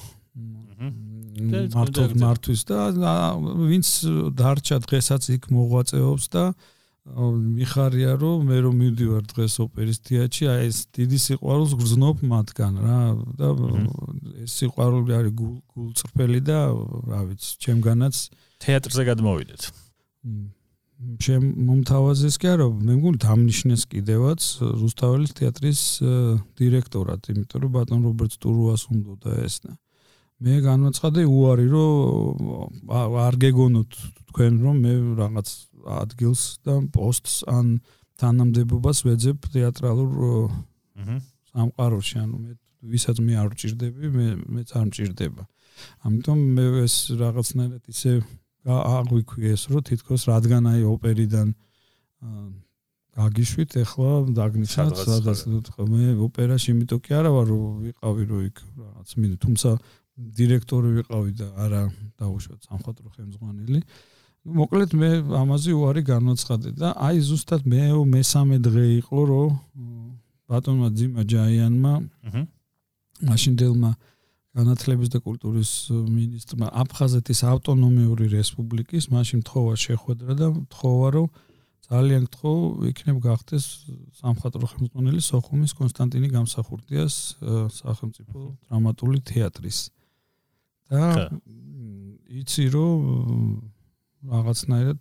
მართოდ 1.75 2.13
მართვის 2.21 2.61
და 2.69 2.77
ვინც 3.71 3.89
დარჩა 4.37 4.77
დღესაც 4.85 5.23
იქ 5.37 5.49
მოღვაწეობს 5.55 6.25
და 6.35 6.45
მიხარია 7.01 8.13
რომ 8.21 8.45
მე 8.45 8.57
რომ 8.61 8.75
მივდივარ 8.77 9.23
დღეს 9.25 9.55
ოპერის 9.63 9.99
თეატრში 10.05 10.45
აი 10.53 10.69
ეს 10.69 10.77
დიდი 10.93 11.17
სიყვარულს 11.25 11.73
გრძნობ 11.81 12.17
მათგან 12.29 12.73
რა 12.77 12.99
და 13.41 13.49
ეს 14.45 14.51
სიყვარული 14.61 15.11
არის 15.17 15.33
გულწრფელი 15.41 16.41
და 16.45 16.59
რა 17.09 17.21
ვიცი 17.25 17.51
ჩემგანაც 17.65 18.15
თეატრზე 18.61 19.03
გადმოვიდეთ. 19.09 19.61
ჩემ 21.25 21.45
მომთავაზეს 21.65 22.35
კი 22.37 22.47
არა 22.53 22.65
მე 22.69 22.93
მგონი 23.01 23.19
დამნიშნეს 23.25 23.83
კიდევაც 23.89 24.41
რუსთაველის 24.61 25.31
თეატრის 25.41 25.81
დირექტორად 26.61 27.21
იმიტომ 27.33 27.59
რომ 27.65 27.71
ბატონ 27.73 28.05
რობერტ 28.05 28.37
სტურუას 28.37 28.83
უნდა 28.93 29.15
და 29.25 29.31
ეს 29.41 29.55
და 29.65 29.71
მე 30.41 30.55
განვაცხადე 30.65 31.25
უარი 31.29 31.67
რომ 31.69 33.15
არ 33.25 33.35
გეგონოთ 33.45 33.91
თქვენ 34.31 34.53
რომ 34.65 34.75
მე 34.85 34.93
რაღაც 35.21 35.49
ადგილს 36.01 36.43
და 36.65 36.75
პოსტს 36.93 37.35
ან 37.51 37.79
თანამდებობას 38.21 39.05
ვეძებ 39.05 39.49
თეატრალურ 39.53 40.09
სამყაროში. 41.51 42.15
ანუ 42.21 42.37
მე 42.41 42.51
ვისაც 42.81 43.17
მე 43.21 43.33
არ 43.37 43.49
ვჭirdები 43.53 44.09
მე 44.09 44.27
მეც 44.57 44.69
არ 44.77 44.85
მჭirdება 44.89 45.43
ამიტომ 46.05 46.39
მე 46.57 46.65
ეს 46.85 46.95
რაღაცნაირად 47.21 47.83
ისე 47.93 48.11
აღვიქვი 48.65 49.53
ეს 49.53 49.61
რომ 49.69 49.85
თითქოს 49.89 50.25
რადგან 50.29 50.69
აი 50.71 50.81
ოპერიდან 50.89 51.53
გაგიშვით 53.21 53.71
ახლა 53.83 54.11
დაგნიშნათ 54.37 54.95
სადაც 54.97 55.39
მე 55.93 56.09
ოპერაში 56.25 56.73
იმიტომ 56.73 56.99
კი 57.05 57.11
არა 57.19 57.31
ვარ 57.35 57.47
რომ 57.51 57.63
ვიყავი 57.85 58.23
რომ 58.31 58.41
იქ 58.49 58.57
რაღაც 58.81 59.09
მინდა 59.21 59.37
თუმცა 59.45 59.69
დირექტორი 60.38 60.89
ვიყავი 60.97 61.32
და 61.39 61.47
არა 61.65 61.84
დაუშვათ 62.22 62.59
სამხატვრო 62.69 63.09
ხელმძღვანელი. 63.15 63.80
ну 64.45 64.51
მოკლედ 64.61 64.91
მე 64.97 65.09
ამაზე 65.41 65.72
უარი 65.78 66.01
განვაცხადე 66.05 66.69
და 66.78 66.93
აი 66.97 67.17
ზუსტად 67.30 67.61
მე 67.65 67.82
მესამე 68.15 68.57
დღე 68.65 68.86
იყო 69.01 69.19
რომ 69.30 69.49
ბატონმა 70.49 70.88
ძიმა 70.97 71.22
ჯაიანმა 71.32 71.93
აჰა. 72.28 72.41
მაშინდელმა 73.22 73.91
განათლების 74.57 75.09
და 75.13 75.19
კულტურის 75.24 75.72
მინისტრმა 75.91 76.67
აფხაზეთის 76.84 77.39
ავტონომიური 77.53 78.26
რესპუბლიკის 78.36 79.07
მაშინ 79.15 79.39
თხოვა 79.47 79.74
შეხვედრა 79.86 80.34
და 80.41 80.47
თხოვა 80.74 81.07
რომ 81.15 81.28
ძალიან 81.88 82.24
გთხოვ 82.32 82.57
იქნებ 82.91 83.17
გახდეს 83.24 83.65
სამხატვრო 84.19 84.65
ხელმძღვანელი 84.74 85.22
სოხუმის 85.24 85.72
კონსტანტინე 85.80 86.28
გამსახურდიას 86.36 87.15
სახელმწიფო 87.80 88.38
დრამატული 88.67 89.19
თეატრის 89.32 89.80
და 90.91 91.03
იცი 92.41 92.65
რომ 92.75 92.99
რაღაცნაირად 94.31 94.99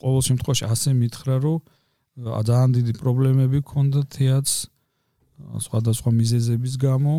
ყოველ 0.00 0.22
შემთხვევაში 0.28 0.64
ასე 0.70 0.90
მითხრა 1.02 1.36
რომ 1.44 1.58
ძალიან 2.20 2.70
დიდი 2.76 2.92
პრობლემები 3.00 3.58
ქონდა 3.66 4.00
თეატრს 4.14 4.54
სხვადასხვა 5.66 6.10
მიზეზების 6.20 6.74
გამო. 6.80 7.16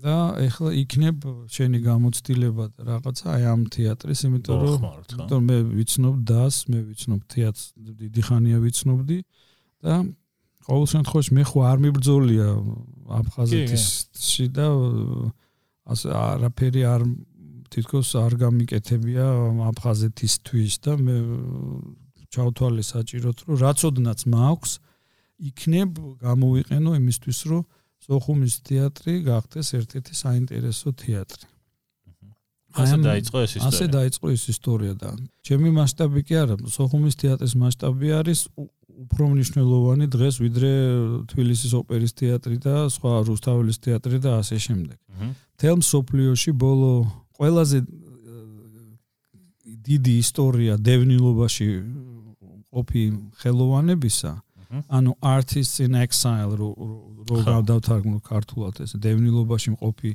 და 0.00 0.16
ეხლა 0.40 0.70
იქნებ 0.80 1.16
შენი 1.50 1.78
გამოცდილება 1.84 2.64
და 2.72 2.82
რაღაცა 2.88 3.26
აი 3.36 3.42
ამ 3.52 3.62
თეატრის, 3.74 4.20
იმიტომ 4.28 4.56
რომ 4.64 4.80
იმიტომ 5.12 5.42
მე 5.50 5.56
ვიცნობ 5.76 6.14
დას, 6.30 6.56
მე 6.70 6.78
ვიცნობ 6.88 7.20
თეატრს, 7.28 7.64
დიდი 8.00 8.22
ხანია 8.24 8.58
ვიცნობდი. 8.64 9.18
და 9.84 9.94
ყოველ 10.64 10.86
შემთხვევაში 10.92 11.30
მე 11.36 11.44
ხო 11.50 11.58
არ 11.70 11.78
მიბრძოლია 11.84 12.48
აფხაზეთში 13.18 14.46
და 14.56 14.66
ასე 15.90 16.08
არაფერი 16.14 16.82
არ 16.94 17.02
თითქოს 17.70 18.08
არ 18.18 18.34
გამიკეთებია 18.44 19.26
აფხაზეთისთვის 19.70 20.74
და 20.86 20.92
მე 20.98 21.16
ჩავთვალე 22.30 22.82
საჭიროთ 22.86 23.38
რომ 23.46 23.60
რაცოდნაც 23.62 24.20
მაქვს 24.34 24.72
იქნებ 25.50 26.00
გამოვიყენო 26.22 26.90
იმისთვის 27.00 27.40
რომ 27.50 27.62
სოხუმის 28.06 28.54
თეატრი 28.66 29.14
გახდეს 29.28 29.68
ერთ-ერთი 29.78 30.14
საინტერესო 30.24 30.92
თეატრი. 31.02 31.46
ასე 32.70 32.96
დაიწყო 33.02 33.38
ეს 33.44 33.52
ისტორია. 33.58 33.70
ასე 33.70 33.84
დაიწყო 33.96 34.26
ეს 34.30 34.42
ისტორია 34.54 34.94
და 34.94 35.10
ჩემი 35.46 35.70
მასშტაბი 35.74 36.20
კი 36.26 36.34
არა, 36.42 36.54
სოხუმის 36.70 37.14
თეატრის 37.22 37.54
მასშტაბი 37.62 38.08
არის 38.20 38.40
უფრო 39.04 39.24
მნიშვნელოვანი 39.32 40.06
დღეს 40.14 40.34
ვიდრე 40.44 40.72
თბილისის 41.32 41.72
ოპერის 41.80 42.12
თეატრი 42.20 42.56
და 42.62 42.74
სხვა 42.94 43.12
რუსთაველის 43.26 43.78
თეატრი 43.84 44.18
და 44.22 44.30
ასე 44.40 44.56
შემდეგ. 44.66 44.98
თელმ 45.60 45.82
სოფლიოში 45.84 46.52
ბოლო 46.56 46.92
ყველაზე 47.36 47.78
დიდი 49.90 50.14
ისტორია 50.24 50.76
დევნილობაში 50.88 51.68
ყოფი 52.74 53.02
ხელოვანებისა 53.40 54.32
ანუ 54.96 55.12
artists 55.20 55.82
in 55.84 55.98
exile 55.98 56.54
რო 56.60 56.70
რო 57.28 57.38
გავდავთარგმნო 57.48 58.20
ქართულად 58.30 58.74
ეს 58.86 58.94
დევნილობაში 59.06 59.74
მყოფი 59.74 60.12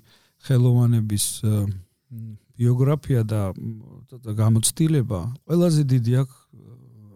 ხელოვანების 0.48 1.26
ბიოგრაფია 2.56 3.22
და 3.28 3.42
გამოცდილება 4.42 5.20
ყველაზე 5.48 5.82
დიდი 5.92 6.14
აქვს 6.24 6.46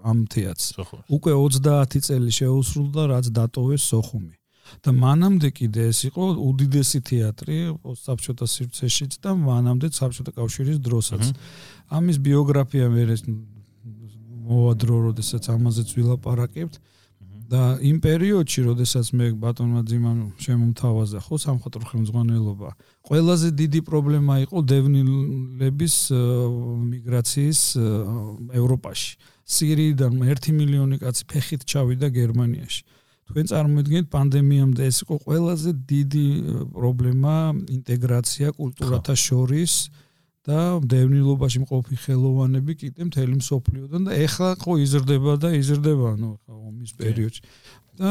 ამ 0.03 0.27
თეატრს. 0.31 0.67
უკვე 1.11 1.31
30 1.35 2.03
წელი 2.07 2.31
შეუსრულდა 2.31 3.01
რაც 3.11 3.25
დატოვეს 3.35 3.83
სოხუმი. 3.91 4.38
და 4.83 4.89
მანამდე 4.93 5.49
კიდე 5.59 5.81
ეს 5.91 5.99
იყო 6.09 6.23
უდიდესი 6.49 6.99
თეატრი 7.09 7.57
საბჭოთა 8.05 8.45
სივრცეშიც 8.53 9.13
და 9.23 9.35
მანამდე 9.35 9.87
საბჭოთა 9.99 10.31
კავშირის 10.39 10.77
დროსაც. 10.79 11.23
ამის 11.89 12.17
ბიოგრაფია 12.25 12.85
მე 12.93 13.03
ეს 13.15 13.21
მოვადრო, 14.49 14.95
როდესაც 15.09 15.43
ამაზეც 15.55 15.89
ვილაპარაკებთ. 15.97 16.75
და 17.49 17.81
იმ 17.81 17.97
პერიოდში, 18.05 18.61
როდესაც 18.61 19.09
მე 19.17 19.27
ბატონმა 19.41 19.81
ძიმამ 19.89 20.19
შემომთავაზა 20.37 21.19
ხო 21.25 21.35
სამხატვრო 21.41 21.85
ხელმძღვანელობა, 21.89 22.69
ყველაზე 23.09 23.47
დიდი 23.57 23.81
პრობლემა 23.89 24.33
იყო 24.45 24.57
დევნილების 24.69 25.95
მიგრაციის 26.93 27.61
ევროპაში. 28.53 29.11
სირიიდან 29.49 30.13
1 30.29 30.53
მილიონი 30.53 31.01
კაცი 31.01 31.23
ფეხით 31.25 31.65
ჩავიდა 31.65 32.07
გერმანიაში. 32.13 32.81
თქვენ 33.29 33.45
წარმოიდგინეთ 33.51 34.07
პანდემიამდე 34.13 34.81
ეს 34.89 34.97
იყო 35.05 35.15
ყველაზე 35.25 35.71
დიდი 35.93 36.27
პრობლემა 36.75 37.33
ინტეგრაცია 37.77 38.47
კულტურათა 38.59 39.15
შორის. 39.15 39.73
და 40.49 40.79
დევნილობაში 40.81 41.59
მყოფი 41.67 41.95
ხელოვანები 41.99 42.73
კიდე 42.81 43.05
მთელი 43.11 43.35
მსოფლიოდან 43.37 44.01
და 44.07 44.11
ეხლა 44.25 44.49
ხო 44.63 44.73
იზრდება 44.85 45.33
და 45.43 45.49
იზრდება 45.59 46.09
ნუ 46.15 46.29
ხა 46.41 46.53
ომის 46.69 46.91
პერიოდში. 46.97 47.41
და 47.99 48.09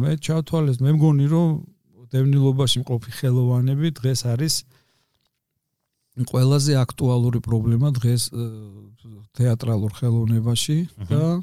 მე 0.00 0.12
ჩავთვალეს 0.24 0.78
მე 0.80 0.90
მგონი 0.96 1.26
რომ 1.34 1.48
დევნილობაში 2.14 2.78
მყოფი 2.86 3.10
ხელოვანები 3.18 3.86
დღეს 4.00 4.20
არის 4.32 4.54
ყველაზე 6.30 6.72
აქტუალური 6.78 7.40
პრობლემა 7.42 7.90
დღეს 7.98 8.30
თეატრალურ 9.34 9.92
ხელოვნებაში 9.98 10.78
და 11.10 11.42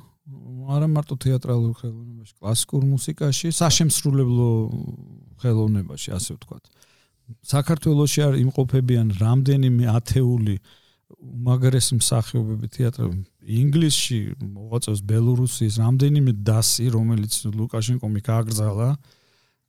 არა 0.76 0.88
მარტო 0.96 1.16
თეატრალურ 1.26 1.74
ხელოვნებაში 1.82 2.34
კლასიკურ 2.40 2.84
მუსიკაში 2.92 3.48
საშემსრულებლო 3.56 4.50
ხელოვნებაში 5.42 6.10
ასე 6.18 6.32
ვთქვათ. 6.38 6.64
საქართველოსი 7.48 8.20
არ 8.28 8.36
იმყოფებიან 8.44 9.08
რამდენიმე 9.22 9.86
ათეული 9.98 10.56
უმაგრესი 11.22 11.98
მსახიობები 12.00 12.68
თეატრში 12.76 13.56
ინგლისში 13.62 14.20
მოღვაწეობს 14.42 15.02
ბელორუსიის 15.12 15.76
რამდენიმე 15.84 16.32
დასი 16.50 16.86
რომელიც 16.96 17.34
ლუკაშენკო 17.58 18.08
მიკაგრძალა 18.16 18.90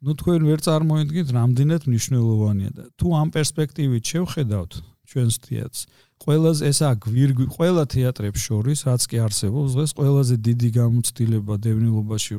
ну 0.02 0.10
თქვენ 0.18 0.40
ვერ 0.48 0.60
წარმოედგინეთ 0.66 1.28
რამდენად 1.38 1.82
მნიშვნელოვანია 1.90 2.70
და 2.78 2.84
თუ 2.98 3.06
ამ 3.22 3.28
პერსპექტივით 3.36 4.04
შევხედავთ 4.12 4.72
ჩვენს 5.12 5.36
თეატრს 5.46 5.80
ყველაზე 6.22 6.68
ესა 6.70 6.90
გვირგვი 7.02 7.46
ყველა 7.56 7.84
თეატრებს 7.94 8.40
შორის 8.46 8.78
რაც 8.88 9.02
კი 9.10 9.16
არსებობს 9.26 9.74
დღეს 9.76 9.90
ყველაზე 9.98 10.36
დიდი 10.48 10.68
გამოცდილება 10.78 11.54
დევნილობაში 11.66 12.34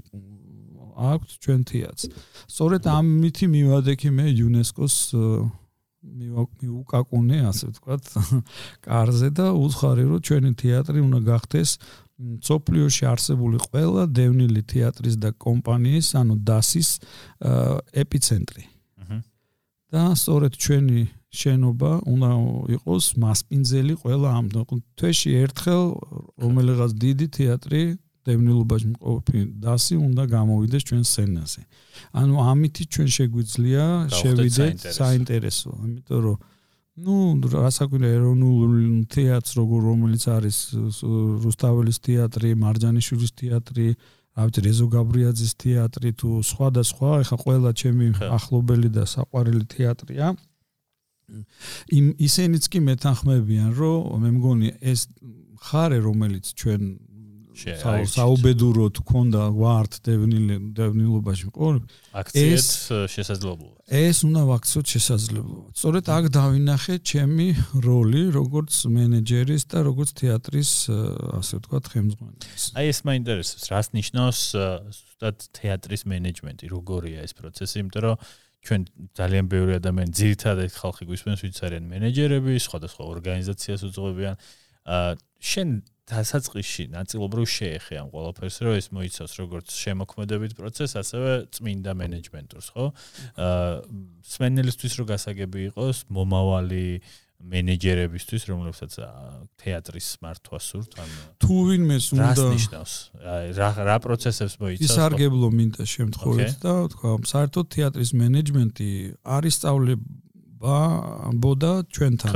აქვს 0.94 1.32
ჩვენ 1.44 1.62
თეატრს. 1.70 2.04
სწორედ 2.48 2.84
ამითი 2.88 3.46
მივადექი 3.50 4.10
მე 4.14 4.26
იუნესკოს 4.38 4.96
მიუკაკუნე, 6.04 7.38
ასე 7.48 7.66
ვთქვათ, 7.72 8.04
კარზე 8.88 9.30
და 9.40 9.46
უცხარი 9.56 10.04
რომ 10.12 10.20
ჩვენი 10.28 10.52
თეატრი 10.60 11.00
უნდა 11.00 11.20
გახდეს 11.32 11.70
სოფლიოში 12.44 13.04
არსებული 13.08 13.58
ყველა 13.64 14.04
დევნილი 14.12 14.62
თეატრის 14.68 15.16
და 15.24 15.32
კომპანიის, 15.32 16.08
ანუ 16.20 16.36
დასის 16.44 16.90
ეპიცენტრი. 18.04 18.64
და 19.94 20.04
სწორედ 20.18 20.58
ჩვენი 20.58 21.02
შენობა 21.34 21.92
უნდა 22.14 22.30
იყოს 22.78 23.06
მასპინძელი 23.24 23.94
ყველა 24.06 24.30
ამ 24.40 24.46
თვეში 24.54 25.32
ერთხელ 25.44 25.86
რომელიღაც 26.44 26.92
დიდი 27.04 27.28
თეატრი 27.38 27.82
დევნილობაში 28.24 28.88
მყოფი 28.94 29.40
დასი 29.64 29.96
უნდა 30.00 30.24
გამოვიდეს 30.32 30.84
ჩვენ 30.88 31.04
სცენაზე. 31.10 31.62
ანუ 32.22 32.34
ამითი 32.52 32.84
ჩვენ 32.94 33.10
შეგვიძლია 33.18 33.84
შევიდეთ 34.20 34.78
საინტერესო, 35.00 35.72
იმიტომ 35.88 36.20
რომ 36.24 36.38
ну, 37.04 37.14
რასაკვირია 37.42 38.12
ეროვნულ 38.20 38.72
თეატრს 39.10 39.54
როგორ 39.60 39.80
რომელიც 39.90 40.24
არის 40.38 40.58
რუსთაველის 41.44 41.98
თეატრი, 42.06 42.50
მარჯანიშვილის 42.64 43.32
თეატრი, 43.42 43.88
რა 44.38 44.44
ვიცი, 44.46 44.60
რეზო 44.70 44.88
გაბრიაძის 44.94 45.52
თეატრი 45.64 46.10
თუ 46.22 46.30
სხვადასხვა, 46.52 47.10
ეხა 47.26 47.38
ყველა 47.44 47.72
ჩემი 47.82 48.08
ახლობელი 48.38 48.90
და 48.94 49.04
საყვარელი 49.10 49.66
თეატრია. 49.74 50.28
აა 50.32 50.53
იმ 51.98 52.06
ისენიც 52.28 52.64
კი 52.72 52.80
მეთანხმებიან, 52.90 53.70
რომ 53.80 54.22
მე 54.24 54.30
მგონი 54.38 54.70
ეს 54.82 55.08
ხარე 55.64 56.00
რომელიც 56.04 56.54
ჩვენ 56.60 56.82
საუბედუროდ 57.54 59.00
ქონდა 59.06 59.44
ვართ 59.54 60.00
დევნილ 60.06 60.74
დევნილობაში 60.74 61.52
ყოლ 61.54 61.76
აქციეთ 62.18 62.66
შესაძლებლობა. 63.14 63.78
ეს 63.94 64.18
უნდა 64.26 64.42
ვაქციოთ 64.50 64.88
შესაძლებლობა. 64.94 65.68
სწორედ 65.78 66.06
აქ 66.18 66.26
დავინახე 66.34 66.96
ჩემი 67.06 67.48
როლი 67.86 68.24
როგორც 68.34 68.74
მენეჯერის 68.90 69.64
და 69.70 69.78
როგორც 69.86 70.10
თეატრის 70.18 70.72
ასე 71.40 71.54
ვთქვათ 71.62 71.86
ხელმძღვანელის 71.94 72.64
აი 72.74 72.86
ეს 72.90 73.00
მაინტერესებს. 73.06 73.66
რას 73.70 73.88
ნიშნავს 73.94 74.40
ზუსტად 74.98 75.38
თეატრის 75.54 76.02
მენეჯმენტი 76.10 76.66
როგორია 76.74 77.22
ეს 77.22 77.34
პროცესი 77.38 77.76
იმიტომ 77.86 78.02
რომ 78.02 78.18
ჩვენ 78.64 78.82
ძალიან 79.20 79.46
ბევრი 79.52 79.74
ადამიანი 79.80 80.12
ძირითადად 80.16 80.72
ხალხი 80.72 81.04
გვისმენს 81.10 81.42
ვიც 81.44 81.58
არიან 81.68 81.86
მენეჯერები 81.94 82.54
სხვადასხვა 82.64 83.04
ორგანიზაციას 83.14 83.82
უძღვებიან 83.92 84.36
შენ 85.44 85.70
დასაწყისში 86.04 86.86
ნაწილობრივ 86.92 87.46
შეეხე 87.48 87.96
ამ 88.02 88.08
ყველაფერს, 88.12 88.58
რომ 88.68 88.74
ეს 88.76 88.88
მოიცავს 88.92 89.34
როგორც 89.40 89.68
შემოქმედებით 89.72 90.52
პროცესს, 90.60 91.00
ასევე 91.00 91.32
წმინდა 91.56 91.92
მენეჯმენტურს, 91.96 92.68
ხო? 92.76 92.86
აა 93.40 93.72
სმენელისთვის 94.28 94.94
რო 95.00 95.06
გასაგები 95.14 95.60
იყოს, 95.72 96.04
მომავალი 96.12 96.84
მენეჯერებისთვის, 97.44 98.44
რომლებსაც 98.50 98.94
თეატრის 99.60 100.08
მართვა 100.24 100.60
სურთ, 100.64 100.96
ან 101.04 101.10
თუ 101.44 101.58
ვინმეს 101.70 102.06
უნდა 102.16 102.30
რას 102.30 102.44
ნიშნავს? 102.56 102.94
რა 103.60 103.70
რა 103.90 103.98
პროცესებს 104.06 104.56
მოიცავს? 104.64 104.88
ისარგებლო 104.88 105.50
მინდა 105.52 105.84
შემთხვევით 105.94 106.56
და 106.64 106.74
თქვა, 106.94 107.12
საერთოდ 107.34 107.66
თეატრის 107.76 108.12
მენეჯმენტი 108.22 108.90
არის 109.24 109.54
სწავლება 109.60 110.78
ბოდა 111.44 111.74
ჩვენთან. 111.92 112.34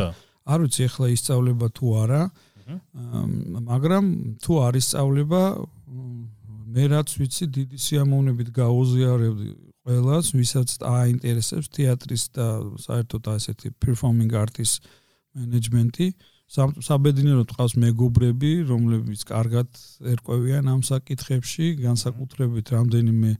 არ 0.47 0.59
ვიცი 0.63 0.81
ახლა 0.87 1.07
ისწავლება 1.15 1.67
თუ 1.71 1.85
არა. 2.03 2.21
აა 2.67 3.23
მაგრამ 3.63 4.05
თუ 4.43 4.51
არის 4.67 4.85
სწავლება 4.91 5.41
მე 6.75 6.83
რაც 6.91 7.09
ვიცი 7.19 7.45
დიდი 7.55 7.77
სიამოვნებით 7.79 8.49
გაუზიარებდი 8.51 9.47
ყველას 9.88 10.33
ვისაც 10.35 10.77
აინტერესებს 10.83 11.71
თეატრის 11.71 12.23
და 12.35 12.47
საერთოდ 12.83 13.29
ასეთი 13.33 13.71
performing 13.79 14.33
arts 14.35 14.81
management-ი 15.38 16.11
საბედნიეროდ 16.47 17.53
ყავს 17.55 17.75
მეგობრები 17.79 18.51
რომლებიც 18.67 19.23
კარგად 19.27 19.67
ერკვევიან 20.13 20.67
ამ 20.71 20.81
საკითხებში 20.88 21.73
განსაკუთრებით 21.79 22.71
რამდენიმე 22.75 23.31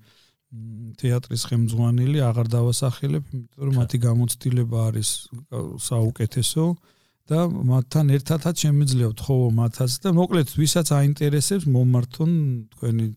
თეატრის 1.00 1.44
ხელმძღვანელი 1.52 2.24
აღარ 2.24 2.52
დავასახელებ 2.56 3.24
იმიტომ 3.32 3.68
რომ 3.68 3.80
მათი 3.82 3.98
გამოცდილება 4.08 4.84
არის 4.92 5.10
საუკეთესო 5.88 6.66
და 7.28 7.40
მათთან 7.72 8.12
ერთადაც 8.18 8.64
შემიძლია 8.64 9.08
ვთხოვო 9.12 9.48
მათაც 9.60 9.92
და 10.04 10.14
მოკლედ 10.16 10.54
ვისაც 10.56 10.92
აინტერესებს 10.96 11.68
მომართონ 11.68 12.32
თქვენი 12.76 13.08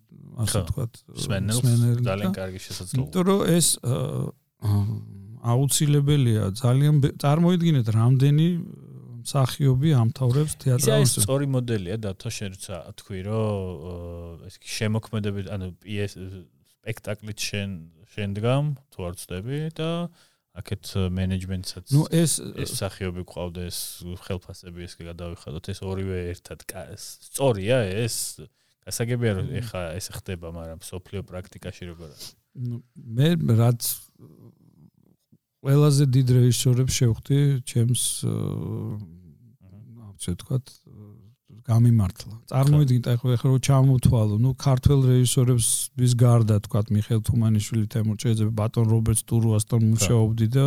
ასე 0.45 0.63
ვთქვათ 0.65 0.93
სმენელს 1.25 1.65
ძალიან 2.07 2.33
კარგი 2.37 2.61
შესაძლებლობა. 2.67 3.01
იმიტომ 3.01 3.25
რომ 3.31 3.41
ეს 3.57 3.69
აუცილებელია 5.41 6.43
ძალიან 6.61 6.95
წარმოიდგინეთ 7.21 7.87
რამდენი 7.97 8.49
მსახიობი 9.21 9.91
ამთავრებს 10.01 10.53
თეატრალს. 10.61 11.05
ეს 11.05 11.13
სწორი 11.25 11.47
მოდელია 11.55 11.97
და 12.01 12.11
თო 12.17 12.29
შეერცა 12.39 12.77
თქვი 13.01 13.21
რომ 13.29 14.45
ეს 14.49 14.55
შემოქმედებით 14.65 15.47
ანუ 15.55 15.67
პიეს 15.81 16.17
სპექტაკლით 16.81 17.39
შენ 17.39 17.71
შენდგამ 18.15 18.65
თუ 18.93 18.99
არ 19.07 19.15
ვწდები 19.17 19.59
და 19.77 19.91
აქეთ 20.61 20.85
მენეჯმენტსაც 21.15 21.93
ნუ 21.95 22.03
ეს 22.11 22.33
ეს 22.65 22.73
სახიობი 22.81 23.23
ყავდა 23.33 23.67
ეს 23.71 23.79
ხელფასები 24.25 24.87
ეს 24.89 24.97
გადავიხადოთ 24.99 25.71
ეს 25.73 25.81
ორივე 25.87 26.19
ერთად 26.33 26.65
სწორია 26.99 27.79
ეს 28.03 28.17
გასაგებია 28.91 29.33
რომ 29.39 29.49
ეხა 29.63 29.83
ეს 29.97 30.07
ხდება 30.19 30.53
მაგრამ 30.59 30.81
სოფლიო 30.91 31.23
პრაქტიკაში 31.31 31.91
როგორ 31.95 32.09
არის 32.11 32.29
ნუ 32.69 32.77
მე 33.17 33.29
რაც 33.63 33.83
ყველაზე 35.65 36.05
დიდ 36.17 36.29
რეჟისორებს 36.37 36.93
შევხვდი 37.01 37.39
ჩემს 37.71 38.05
ასე 40.21 40.37
ვთქვათ 40.37 40.65
გამიმართლა. 41.71 42.35
წარმოიდგინეთ 42.51 43.07
ახლა 43.13 43.35
ახლა 43.37 43.49
რომ 43.53 43.61
ჩამოთვალო, 43.69 44.35
ნუ 44.45 44.51
ქართველ 44.59 45.01
რეჟისორებს 45.11 45.69
ვის 46.01 46.13
გარდა 46.23 46.57
თქვა 46.67 46.81
მიხეილ 46.97 47.23
თუმანიშვილი, 47.29 47.87
თემურ 47.95 48.17
ჭეძები, 48.23 48.53
ბატონ 48.61 48.87
რობერტს 48.91 49.23
ტურუასთან 49.31 49.81
მუშაობდი 49.93 50.47
და 50.57 50.65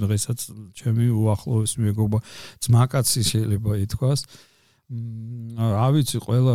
დღესაც 0.00 0.38
ჩემი 0.78 1.06
უახლოესი 1.12 1.78
მეგობა 1.86 2.18
ძმაკაცი 2.64 3.20
შეიძლება 3.30 3.70
ითქვას. 3.84 4.20
აა 5.66 5.88
ვიცი, 5.92 6.18
ყველა 6.26 6.54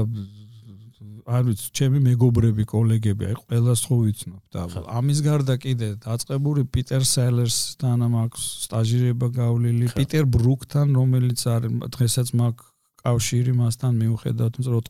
არ 1.26 1.44
ვიცი, 1.48 1.68
ჩემი 1.78 2.00
მეგობრები, 2.06 2.64
კოლეგები, 2.70 3.30
აი 3.32 3.36
ყველას 3.42 3.82
ხო 3.90 3.96
ვიცნობ 4.02 4.42
და 4.54 4.62
ამის 4.98 5.20
გარდა 5.26 5.56
კიდე 5.62 5.90
დაწყებული 6.06 6.66
პიტერ 6.74 7.06
სელერსთან 7.08 8.06
მაქვს 8.16 8.44
სტაჟირება 8.66 9.28
გავლილი, 9.38 9.90
პიტერ 9.98 10.26
ბრუკთან, 10.36 10.94
რომელიც 10.98 11.40
არის 11.56 11.72
დღესაც 11.98 12.28
მაქვს 12.42 12.72
კავშირი 13.02 13.54
მასთან 13.58 13.98
მიუხედავად 13.98 14.54
რომ 14.62 14.82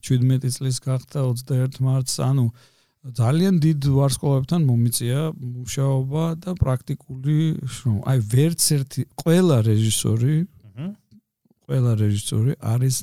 97 0.00 0.52
წლის 0.56 0.76
გახდა 0.84 1.24
21 1.28 1.80
მარტს 1.84 2.14
ანუ 2.24 2.46
ძალიან 3.18 3.60
დიდ 3.62 3.88
ვარსკვლავებთან 3.94 4.64
მომიწია 4.68 5.20
მუშაობა 5.36 6.24
და 6.44 6.54
პრაქტიკული 6.62 7.36
აი 8.12 8.18
ვერც 8.32 8.62
ერთი 8.78 9.04
ყველა 9.22 9.58
რეჟისორი 9.68 10.36
ყველა 11.68 11.92
რეჟისორი 12.02 12.52
არის 12.74 12.96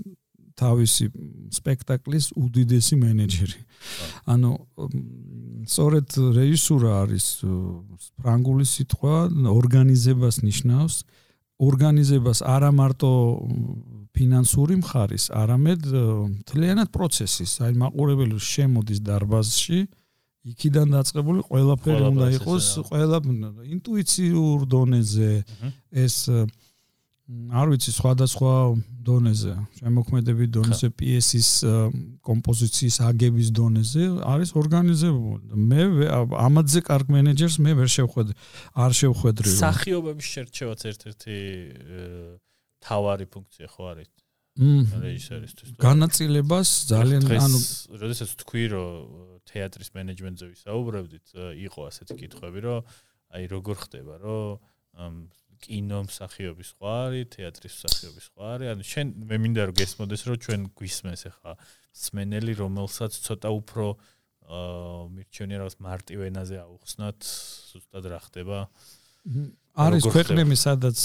თავისი 0.56 1.06
სპექტაკლის 1.52 2.32
უდიდესი 2.40 2.96
მენეჯერი. 3.02 3.60
ანუ 4.32 4.52
სწორედ 5.68 6.08
რეჟისურა 6.40 6.92
არის 7.04 7.26
ფრანგული 8.20 8.66
სიტყვა, 8.66 9.16
ორგანიზებას 9.52 10.36
ნიშნავს. 10.48 10.96
ორგანიზებას 11.56 12.40
არა 12.44 12.72
მარტო 12.76 13.12
ფინანსური 14.16 14.76
მხარის, 14.84 15.32
არამედ 15.32 15.82
მთლიანად 16.44 16.90
პროცესის, 16.92 17.52
აი 17.64 17.74
მაყურებელი 17.80 18.36
შემოდის 18.40 19.00
დარბაზში, 19.08 19.80
იქიდან 20.46 20.88
დაწყებული 20.94 21.42
ყველაფერი 21.48 22.04
უნდა 22.12 22.28
იყოს 22.38 22.66
ყველა 22.92 23.18
ინტუიციურ 23.76 24.68
დონეზე 24.70 25.32
ეს 26.06 26.16
არ 27.26 27.68
ვიცი 27.74 27.92
სხვადასხვა 27.96 28.54
დონეზე, 29.06 29.54
შემოქმედების 29.82 30.50
დონეზე, 30.56 30.88
პიესის 30.94 31.50
კომპოზიციის 32.22 32.98
აგების 33.02 33.50
დონეზე 33.50 34.04
არის 34.30 34.50
ორგანიზებული. 34.62 35.58
მე 35.58 35.82
ამაზე 36.38 36.80
კარგ 36.86 37.10
მენეჯერს 37.10 37.58
მე 37.66 37.72
ვერ 37.82 37.90
შევხვედრი, 37.90 38.34
არ 38.78 38.92
შევხვედრი. 39.02 39.50
სახიობების 39.58 40.28
შერჩევაც 40.36 40.80
ერთ-ერთი 40.86 41.38
თავარი 42.86 43.26
ფუნქცია 43.26 43.68
ხო 43.74 43.84
არის? 43.90 44.10
რეჟისორისთვის. 44.56 45.68
განაწილებას 45.82 46.70
ძალიან 46.88 47.22
ანუ 47.28 47.60
როდესაც 48.00 48.30
თქვი 48.40 48.64
რომ 48.72 49.42
თეატრის 49.50 49.90
მენეჯმენტზე 49.98 50.46
ვისაუბრებდით, 50.54 51.28
იყო 51.60 51.80
ასეთი 51.90 52.14
კითხვები, 52.22 52.60
რომ 52.64 52.80
აი 53.36 53.44
როგორ 53.52 53.76
ხდება, 53.84 54.14
რომ 54.24 55.28
კინო 55.64 56.00
მსახიობის 56.08 56.68
სხვა 56.76 56.94
არის, 57.06 57.26
თეატრის 57.36 57.74
მსახიობის 57.80 58.26
სხვა 58.30 58.46
არის. 58.56 58.68
ანუ 58.74 58.84
შენ 58.92 59.08
მე 59.30 59.36
მინდა 59.46 59.62
რომ 59.70 59.76
გესმოდეს, 59.80 60.22
რომ 60.28 60.38
ჩვენ 60.46 60.62
გვისმენს 60.76 61.22
ახლა 61.32 61.52
სმენელი, 62.06 62.54
რომელსაც 62.60 63.12
ცოტა 63.26 63.50
უფრო 63.60 63.86
აა 64.46 65.00
მირჩენია 65.16 65.58
რაღაც 65.62 65.76
მარტივ 65.82 66.18
ენაზე 66.30 66.56
აუხსნათ, 66.66 67.20
ზუსტად 67.72 68.04
რა 68.14 68.20
ხდება. 68.26 68.58
არის 69.74 70.04
ქვეყნები, 70.06 70.56
სადაც 70.56 70.98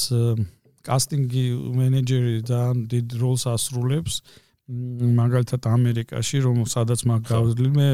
კასტინგი 0.87 1.45
მენეჯერი 1.77 2.37
და 2.49 2.61
დიდ 2.89 3.17
როლს 3.21 3.45
ასრულებს 3.53 4.21
მაგალითად 4.71 5.67
ამერიკაში 5.67 6.41
რომ 6.47 6.65
სადაც 6.71 7.05
მაგ 7.11 7.21
გავძლი 7.29 7.71
მე 7.75 7.89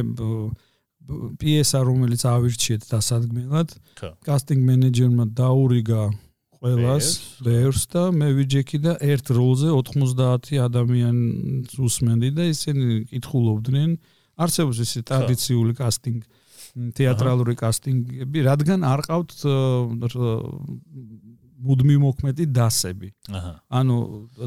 პიესა 1.40 1.80
რომელიც 1.88 2.22
ავირჩიეთ 2.30 2.86
დასადგმელად 2.90 3.74
კასტინგ 4.26 4.62
მენეჯერმა 4.70 5.24
დაურიგა 5.40 6.02
ყველას 6.66 7.08
ბევრს 7.46 7.82
და 7.92 8.02
მე 8.16 8.28
ვიჯექი 8.40 8.78
და 8.82 8.92
ერთ 9.02 9.30
როლზე 9.36 9.70
90 9.70 10.58
ადამიანს 10.66 11.76
უსმენდი 11.86 12.30
და 12.36 12.48
ისინი 12.52 12.86
კითხულობდნენ 13.12 13.94
არსებობს 14.36 14.82
ეს 14.84 14.92
ტრადიციული 15.06 15.76
კასტინგ 15.78 16.26
თეატრალური 16.96 17.54
კასტინგები 17.56 18.42
რადგან 18.44 18.84
არ 18.84 19.00
ყავთ 19.06 19.30
მუდმივ 21.56 21.98
მოქმედი 22.04 22.44
დასები. 22.52 23.08
აჰა. 23.32 23.52
ანუ 23.80 23.96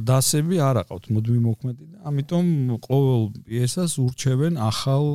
დასები 0.09 0.55
არ 0.61 0.75
აყავთ 0.83 1.05
მუდმივ 1.09 1.41
მოქმედი 1.49 1.83
და 1.89 1.97
ამიტომ 2.09 2.45
ყოველ 2.85 3.21
პიესას 3.49 3.91
ურჩევენ 4.05 4.53
ახალ 4.61 5.05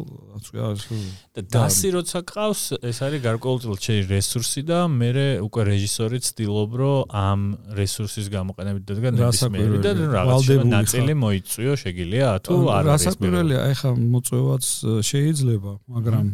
და 1.35 1.41
დასი 1.55 1.89
როცა 1.95 2.19
ყავს, 2.27 2.63
ეს 2.83 2.99
არის 3.07 3.21
გარკვეულწილად 3.25 3.81
შეიძლება 3.87 4.15
რესურსი 4.15 4.63
და 4.67 4.79
მე 4.91 5.11
უკვე 5.47 5.63
რეჟისორი 5.71 6.19
ცდილობ 6.27 6.71
რომ 6.81 7.15
ამ 7.15 7.41
რესურსის 7.79 8.27
გამოყენებით 8.35 8.83
დადგა 8.89 9.11
ნებისმიერი 9.15 9.79
და 9.85 9.91
რაღაცა 10.19 10.55
ნაწილი 10.75 11.13
მოიწვიო 11.25 11.75
შეგიძლია 11.85 12.27
თუ 12.45 12.55
არ 12.75 12.85
არის 12.95 13.05
რასაკვირველია, 13.05 13.61
ეხა 13.75 13.91
მოწვევაც 13.95 14.65
შეიძლება, 15.11 15.73
მაგრამ 15.95 16.27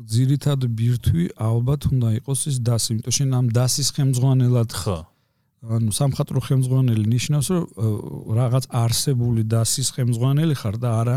ძირითად 0.00 0.64
ბირთვი 0.76 1.24
ალბათ 1.36 1.90
უნდა 1.92 2.08
იყოს 2.20 2.40
ის 2.50 2.56
დასი, 2.64 2.88
იმიტომ 2.96 3.14
შენ 3.18 3.30
ამ 3.36 3.46
დასის 3.52 3.88
ხელმძღვანელად 3.96 4.70
ხო. 4.80 4.98
ანუ 5.60 5.92
სამხატრო 5.92 6.40
ხელმძღვანელი 6.40 7.04
ნიშნავს, 7.04 7.48
რომ 7.52 7.64
რაღაც 8.40 8.64
არსებული 8.72 9.44
დასის 9.44 9.88
ხელმძღვანელი 9.92 10.54
ხარ 10.56 10.76
და 10.80 10.90
არა 11.00 11.16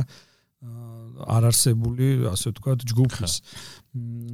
არ 1.24 1.44
არსებული, 1.52 2.26
ასე 2.32 2.52
ვთქვათ, 2.52 2.84
ჯგუფის. 2.90 3.34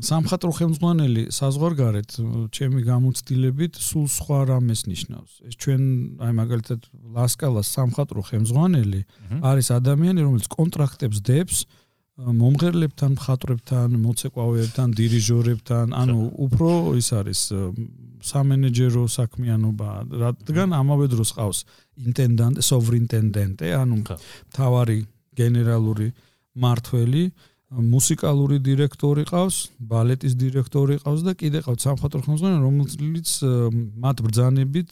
სამხატრო 0.05 0.51
ხელმძღვანელი 0.55 1.23
საზღვარგარეთ, 1.35 2.11
ჩემი 2.55 2.81
გამოცდილებით, 2.87 3.73
სულ 3.75 4.05
სხვა 4.07 4.37
რამეს 4.47 4.81
ნიშნავს. 4.87 5.31
ეს 5.49 5.55
ჩვენ, 5.59 5.81
აი 6.23 6.31
მაგალითად, 6.39 6.79
ლასკალას 7.17 7.67
სამხატრო 7.67 8.21
ხელმძღვანელი 8.29 9.01
არის 9.43 9.67
ადამიანი, 9.79 10.19
რომელიც 10.23 10.47
კონტრაქტებს 10.47 11.17
დებს 11.19 11.57
მომღერლებთან, 12.19 13.15
მხატვრებთან, 13.15 13.95
მოცეკვავეებთან, 14.03 14.87
დირიჟორებთან, 14.99 15.93
ანუ 15.95 16.19
უფრო 16.45 16.69
ის 16.99 17.09
არის 17.15 17.41
სამენეჯერო 18.19 19.03
საქმიანობა, 19.07 19.89
რადგან 20.23 20.75
ამავე 20.75 21.05
დროს 21.15 21.29
ყავს 21.39 21.59
ინტენდანტე, 22.03 22.59
სოვრინტენდენტე, 22.59 23.67
ანუ 23.79 23.97
თავარი 24.51 24.99
გენერალური 25.39 26.11
მართველი, 26.59 27.23
მუსიკალური 27.69 28.57
დირექტორი 28.65 29.23
ყავს, 29.29 29.57
ბალეტის 29.79 30.33
დირექტორი 30.41 30.99
ყავს 31.05 31.21
და 31.21 31.33
კიდე 31.37 31.59
ყავს 31.69 31.85
სამხატვრო 31.85 32.21
ხელმძღვანელი, 32.25 32.61
რომელიც 32.65 33.29
მათ 34.03 34.17
ბრძანებით 34.25 34.91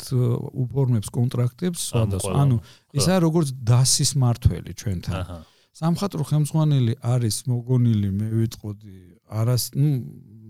უფორმებს 0.64 1.10
კონტრაქტებს, 1.10 1.80
სხვადასხვა. 1.92 2.34
ანუ 2.38 2.56
ესაა 2.94 3.20
როგორც 3.26 3.48
დასის 3.66 4.14
მართველი 4.16 4.72
ჩვენთან. 4.78 5.16
აჰა. 5.18 5.57
სამხატრო 5.78 6.24
ხელმძღვანელი 6.26 6.94
არის 7.06 7.44
მოგონილი 7.50 8.10
მე 8.18 8.28
ვიტყოდი 8.34 8.96
არას 9.30 9.64
ნუ 9.78 9.90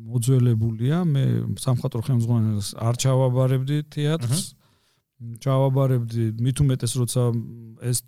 მოძველებულია. 0.07 0.97
მე 1.03 1.23
სამხატრო 1.59 2.01
ხელმძღვანელს 2.07 2.69
არ 2.79 2.95
ჩავაბარებდი 3.03 3.77
თეატრს. 3.91 4.43
ჩავაბარებდი 5.43 6.23
მით 6.45 6.57
უმეტეს 6.63 6.93
როცა 7.01 7.23
ეს 7.89 8.05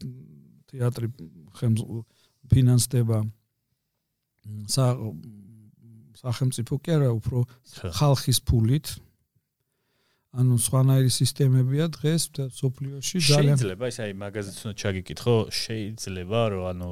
თეატრი 0.70 1.08
ფინანსდება 2.54 3.20
სახელმწიფო 6.20 6.74
კი 6.84 6.90
არა 6.96 7.10
უფრო 7.18 7.44
ხალხის 7.98 8.40
ფულით 8.46 8.86
ანუ 10.30 10.56
სხვანაირი 10.62 11.10
სისტემებია 11.10 11.86
დღეს 11.90 12.30
სოფლიოში 12.54 13.18
ძალიან 13.26 13.58
შეიძლება 13.58 13.86
ის 13.90 13.98
აი 14.06 14.12
მაგაზეც 14.24 14.58
უნდა 14.62 14.74
ჩაგიკითხო 14.82 15.36
შეიძლება 15.60 16.42
რომ 16.54 16.66
ანუ 16.70 16.90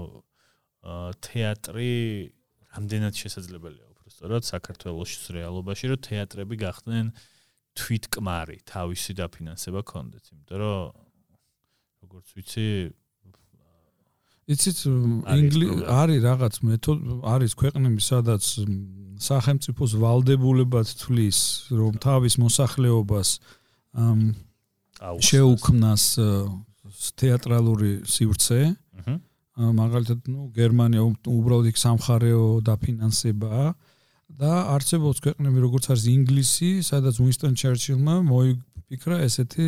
თეატრი 1.27 1.91
რამდენად 2.73 3.13
შესაძლებელია 3.21 3.85
უბრალოდ 3.93 4.43
საქართველოს 4.49 5.11
რეალობაში 5.37 5.85
რომ 5.93 5.99
თეატრები 6.07 6.55
გახდნენ 6.65 7.05
თვითკმარი 7.77 8.57
თავისი 8.73 9.11
დაფინანსება 9.21 9.81
კონდეთ 9.85 10.23
იმიტომ 10.33 10.57
რომ 10.57 10.81
როგორც 12.01 12.27
ვიცი 12.33 12.67
იცით 14.47 14.77
ინგლისი 14.87 15.85
არის 15.93 16.19
რაღაც 16.25 16.55
მეთოდი 16.65 17.21
არის 17.35 17.53
ქვეყნები 17.61 18.01
სადაც 18.01 18.43
სახელმწიფოს 19.23 19.91
ვალდებულებად 20.01 20.87
თვლის 21.01 21.39
რომ 21.73 21.97
თავის 22.03 22.37
მოსახლეობას 22.41 23.29
შეუქმნას 25.29 26.03
თეატრალური 27.17 27.91
სივრცე. 28.07 28.61
მაგალითად 29.57 30.29
ნუ 30.29 30.41
გერმანია 30.53 31.01
უბრალოდ 31.25 31.67
იქ 31.73 31.77
სამხარეო 31.81 32.61
დაფინანსებაა 32.61 33.67
და 34.37 34.51
არსებობს 34.77 35.17
ქვეყნები 35.25 35.63
როგორც 35.65 35.89
არის 35.89 36.05
ინგლისი 36.13 36.69
სადაც 36.85 37.17
უინსტონ 37.17 37.57
ჩერჩილმა 37.57 38.21
მოი 38.21 38.53
ფიქრა 38.87 39.17
ესეთი 39.25 39.67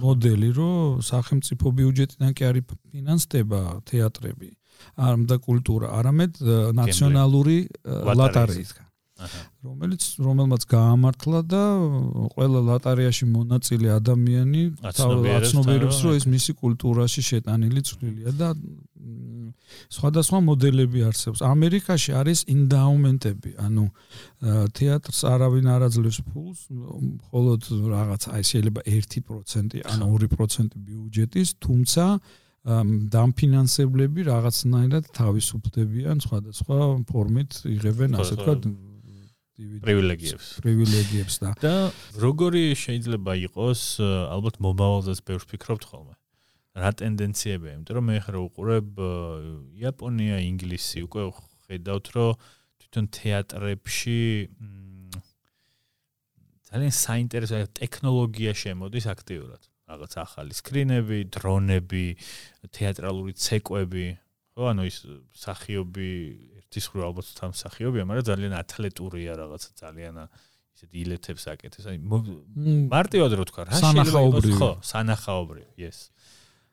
მოდელი, 0.00 0.48
რომ 0.56 1.02
სახელმწიფო 1.04 1.66
ბიუჯეტიდან 1.78 2.30
კი 2.32 2.42
არის 2.48 2.64
ფინანსდება 2.88 3.60
თეატრები, 3.90 4.48
არამდა 4.96 5.36
კულტურა, 5.48 5.86
არამედ 5.98 6.32
ნაციონალური 6.78 7.58
ლოტარეისგან. 7.84 8.86
რომელიც 9.62 10.02
რომელმაც 10.18 10.62
გაამართლა 10.66 11.40
და 11.46 11.62
ყველა 12.34 12.60
ლოტარიაში 12.70 13.24
მონაწილე 13.30 13.88
ადამიანი 13.94 14.62
აცნობიერებს 14.90 15.98
რომ 16.02 16.14
ეს 16.18 16.24
მისი 16.26 16.52
კულტურაში 16.58 17.22
შეტანილი 17.30 17.80
წვლილია 17.86 18.30
და 18.34 18.48
სხვადასხვა 19.92 20.38
მოდელები 20.46 21.00
არსებობს. 21.06 21.40
ამერიკაში 21.42 22.10
არის 22.18 22.38
ინდაუმენტები, 22.54 23.50
ანუ 23.66 23.84
თეატრს 24.78 25.20
არავინ 25.32 25.66
არ 25.74 25.82
აძლევს 25.88 26.18
ფულს, 26.28 26.60
მხოლოდ 27.22 27.60
რაღაც 27.94 28.22
აი 28.34 28.42
შეიძლება 28.50 28.80
1% 28.86 29.82
ან 29.86 29.98
2% 30.02 30.70
ბიუჯეტის, 30.86 31.48
თუმცა 31.62 32.04
დამფინანსებლები 32.62 34.22
რაღაცნაირად 34.28 35.10
თავისუფლდებიან 35.18 36.22
სხვადასხვა 36.22 36.78
ფორმით 37.10 37.58
იღებენ 37.66 38.14
ასე 38.22 38.36
ვთქვათ 38.38 38.68
პრივილეგიებს. 39.82 40.46
პრივილეგიებს 40.62 41.34
და 41.42 41.50
და 41.58 41.74
როგორი 42.22 42.62
შეიძლება 42.78 43.32
იყოს 43.50 43.82
ალბათ 44.02 44.62
მომავალზეც 44.62 45.18
ბევრს 45.26 45.46
ფიქრობთ 45.50 45.84
ხოლმე? 45.90 46.14
რა 46.78 46.90
ტენდენციებია? 47.02 47.72
იმიტომ 47.82 47.94
რომ 47.98 48.04
მე 48.08 48.16
ხარ 48.22 48.36
უყურებ 48.46 48.88
იაპონია 49.82 50.36
ინგლისი 50.46 51.02
უკვე 51.10 51.22
ხედავთ 51.66 52.06
რომ 52.14 52.30
თვითონ 52.78 53.04
თეატრებში 53.18 54.20
ძალიან 56.70 56.94
საინტერესო 56.94 57.66
ტექნოლოგია 57.74 58.54
შემოდის 58.54 59.10
აქტიურად 59.10 59.71
რაღაც 59.92 60.12
ახალი 60.24 60.56
სკრინები, 60.56 61.18
დრონები, 61.36 62.06
თეატრალური 62.72 63.36
ცეკვები, 63.36 64.06
ხო, 64.56 64.68
ანუ 64.72 64.88
ის 64.88 64.98
სახიობი 65.44 66.10
ერთის 66.60 66.88
ხრო 66.92 67.06
ალბათ 67.08 67.32
თან 67.36 67.52
სახიობია, 67.56 68.04
მაგრამ 68.08 68.28
ძალიან 68.32 68.54
ათლეტურია 68.56 69.36
რაღაცა 69.40 69.70
ძალიან 69.80 70.20
ისეთი 70.72 70.96
ილეთებს 71.04 71.44
აკეთებს. 71.52 71.86
აი 71.88 71.98
მარტივად 72.92 73.32
რო 73.38 73.44
თქვა, 73.48 73.62
რა 73.68 73.80
შეიძლება 73.80 74.56
ხო, 74.56 74.70
სანახაობრივი, 74.88 75.72
yes. 75.80 76.08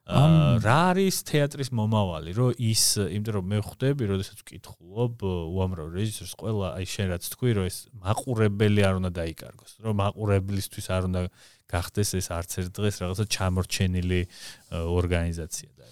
აა 0.10 0.58
რა 0.66 0.78
არის 0.90 1.18
თეატრის 1.30 1.70
მომავალი, 1.70 2.32
რომ 2.34 2.56
ის, 2.58 2.84
იმიტომ 2.98 3.34
რომ 3.36 3.46
მე 3.52 3.60
ხვდები, 3.62 4.04
როდესაც 4.10 4.40
ვკითხულობ 4.42 5.22
უამრავ 5.28 5.92
რეჟისორს, 5.94 6.34
ყველა 6.40 6.68
აი 6.80 6.86
შენ 6.90 7.08
რაც 7.14 7.24
თქვი, 7.30 7.52
რომ 7.60 7.66
ეს 7.70 7.78
მაყურებელი 7.94 8.82
არ 8.90 8.98
უნდა 9.04 9.12
დაიკარგოს, 9.20 9.72
რომ 9.86 9.94
მაყურებლისთვის 10.02 10.86
არ 10.90 11.04
უნდა 11.14 11.22
გახდეს 11.70 12.10
ეს 12.20 12.28
არც 12.34 12.52
ერთ 12.62 12.72
დღეს 12.80 12.96
რაღაცა 13.04 13.26
ჩამორჩენილი 13.36 14.22
ორგანიზაცია 15.00 15.70
და 15.78 15.86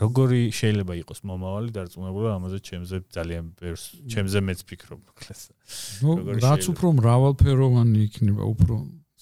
როგორი 0.00 0.40
შეიძლება 0.58 0.94
იყოს 1.02 1.20
მომავალი 1.28 1.70
დარწმუნებული 1.76 2.28
ამაზე 2.32 2.58
ჩემზე 2.68 2.96
ძალიან 3.16 3.44
ბევრს 3.60 3.84
ჩემზე 4.12 4.38
მეც 4.48 4.60
ფიქრობ 4.68 5.00
ხლეს 5.20 5.42
ნუ 6.00 6.10
რაც 6.44 6.64
უფრო 6.72 6.88
მრავალფეროვანი 7.00 7.98
იქნება 8.08 8.42
უფრო 8.54 8.74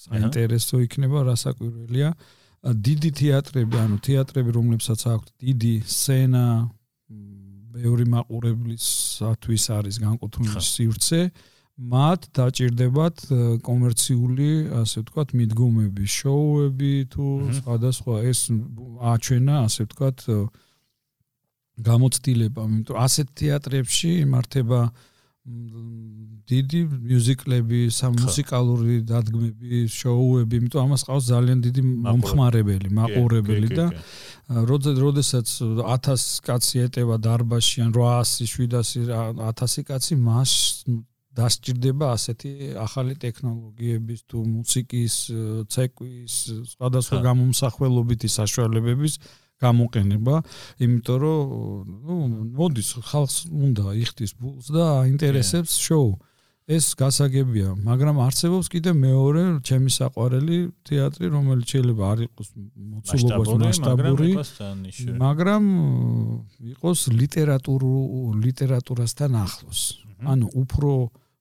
საინტერესო 0.07 0.75
იქნება 0.87 1.25
რასაკვირველია 1.31 2.09
დიდი 2.87 3.09
თეატრები 3.21 3.75
ანუ 3.83 3.97
თეატრები 4.07 4.51
რომლებსაც 4.57 5.01
აქვს 5.13 5.29
დიდი 5.43 5.73
სცენა 5.87 6.45
ბევრი 7.77 8.05
მაყურებლისათვის 8.13 9.63
არის 9.77 9.95
განკუთვნილი 10.03 10.63
სივრცე 10.67 11.21
მათ 11.77 12.21
დაჭirdებათ 12.33 13.17
კომერციული, 13.61 14.49
ასე 14.81 15.03
ვთქვათ, 15.03 15.33
მიდგომები, 15.37 16.05
შოუები 16.09 16.93
თუ 17.13 17.25
სხვადასხვა 17.61 18.15
ეს 18.25 18.39
აჩვენა, 19.13 19.55
ასე 19.69 19.85
ვთქვათ, 19.85 20.17
გამოცდილება, 21.77 22.61
იმიტომ 22.65 22.97
ასეთ 22.97 23.27
თეატრებში 23.37 24.09
იმართება 24.25 24.79
დიდი 26.47 26.81
მიუზიკლები, 27.07 27.79
სამუსიკალური 27.93 28.95
დადგმები, 29.07 29.85
შოუები, 29.87 30.59
იმიტომ 30.59 30.81
ამას 30.81 31.01
ყავს 31.07 31.25
ძალიან 31.29 31.59
დიდი 31.63 31.81
მომხმარებელი, 32.03 32.89
მაყურებელი 32.97 33.69
და 33.77 33.85
როდესაც 34.49 35.47
1000 35.79 36.25
კაცი 36.43 36.83
ეტევა 36.87 37.15
დარბაზში 37.23 37.85
ან 37.85 37.91
800, 37.95 38.43
700, 38.43 39.39
1000 39.39 39.87
კაცი 39.87 40.19
მას 40.19 40.51
დასჭირდება 41.37 42.05
ასეთი 42.17 42.51
ახალი 42.81 43.13
ტექნოლოგიების 43.23 44.19
თუ 44.29 44.37
მუსიკის, 44.57 45.15
ცეკვის, 45.73 46.35
სხვადასხვა 46.73 47.17
გამომსახველობითი 47.27 48.29
საშუალებების 48.37 49.13
გამოყენება, 49.61 50.35
იმიტომ 50.85 51.17
რომ 51.21 51.45
ნუ 52.05 52.15
მოდის 52.57 52.89
ხალხს 53.09 53.37
უნდა 53.49 53.85
იხდის 54.03 54.31
ბულს 54.37 54.67
და 54.73 54.83
აინტერესებს 55.05 55.77
შოუ. 55.77 56.09
ეს 56.67 56.99
გასაგებია, 56.99 57.79
მაგრამ 57.79 58.17
არსებობს 58.27 58.67
კიდე 58.67 58.91
მეორე 58.91 59.43
ჩემი 59.63 59.87
საყვარელი 59.87 60.57
თეატრი, 60.83 61.25
რომელიც 61.31 61.67
შეიძლება 61.71 62.03
არ 62.11 62.19
იყოს 62.27 62.47
მოცულობას 62.91 63.47
მასშტაბური, 63.63 64.31
მაგრამ 65.15 65.63
იყოს 66.75 66.99
ლიტერატურულ 67.21 68.35
ლიტერატურასთან 68.43 69.31
ახლოს. 69.47 69.81
ანუ 70.27 70.45
უფრო 70.59 70.91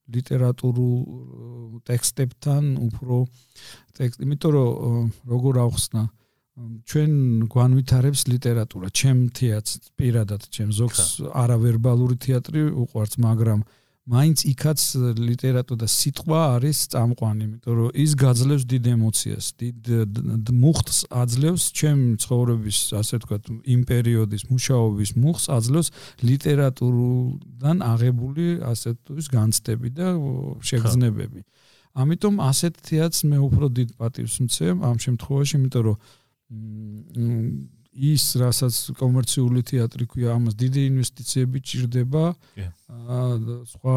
ლიტერატურულ 0.07 1.81
ტექსტებთან, 1.87 2.63
უფრო 2.87 3.17
ტექსტ, 3.99 4.23
იმიტომ 4.27 4.53
რომ 4.57 5.11
როგორ 5.27 5.55
ახსნა 5.67 6.03
ჩვენ 6.57 7.13
გვანვითარებს 7.53 8.23
ლიტერატურა, 8.33 8.89
ჩემ 8.89 9.19
თეატრს 9.37 9.93
პირადად, 9.99 10.47
ჩემ 10.49 10.71
ზოგს 10.73 11.03
არავერბალური 11.37 12.17
თეატრი 12.17 12.63
უყვარს, 12.73 13.19
მაგრამ 13.21 13.61
მაინც 14.07 14.45
იქაც 14.47 14.81
ლიტერატურა 15.19 15.83
და 15.83 15.89
სიტყვა 15.91 16.41
არის 16.57 16.79
წამყვანი, 16.95 17.43
იმიტომ 17.47 17.75
რომ 17.75 17.89
ის 17.99 18.13
გაძლევს 18.15 18.65
დიდ 18.71 18.85
ემოციას, 18.95 19.47
დიდ 19.59 19.79
მუხტს 20.63 20.99
აძლევს 21.11 21.65
ჩემ 21.75 22.01
ცხოვრების, 22.23 22.79
ასე 23.03 23.15
ვთქვათ, 23.19 23.43
იმ 23.67 23.81
პერიოდის 23.91 24.43
მუშაობის 24.47 25.11
მუხტს 25.19 25.47
აძლევს 25.59 25.89
ლიტერატურიდან 26.23 27.77
აღებული, 27.83 28.47
ასე 28.63 28.95
ვთქვათ, 28.95 29.27
განცდები 29.35 29.89
და 29.99 30.07
შეგრძნებები. 30.71 31.41
ამიტომ 31.97 32.35
ასეთ 32.47 32.75
თეატრს 32.87 33.21
მე 33.27 33.39
უფრო 33.43 33.67
დიდ 33.75 33.91
პატივს 33.99 34.37
მცემ 34.47 34.77
ამ 34.87 34.97
შემთხვევაში, 35.03 35.55
იმიტომ 35.57 35.83
რომ 35.83 35.97
ის 37.97 38.25
რასაც 38.41 38.77
კომერციული 38.99 39.63
თეატრი 39.67 40.07
ქვია, 40.11 40.35
ამას 40.37 40.57
დიდი 40.59 40.83
ინვესტიციები 40.91 41.63
ჭირდება. 41.65 42.25
აა 42.97 43.29
სხვა 43.73 43.97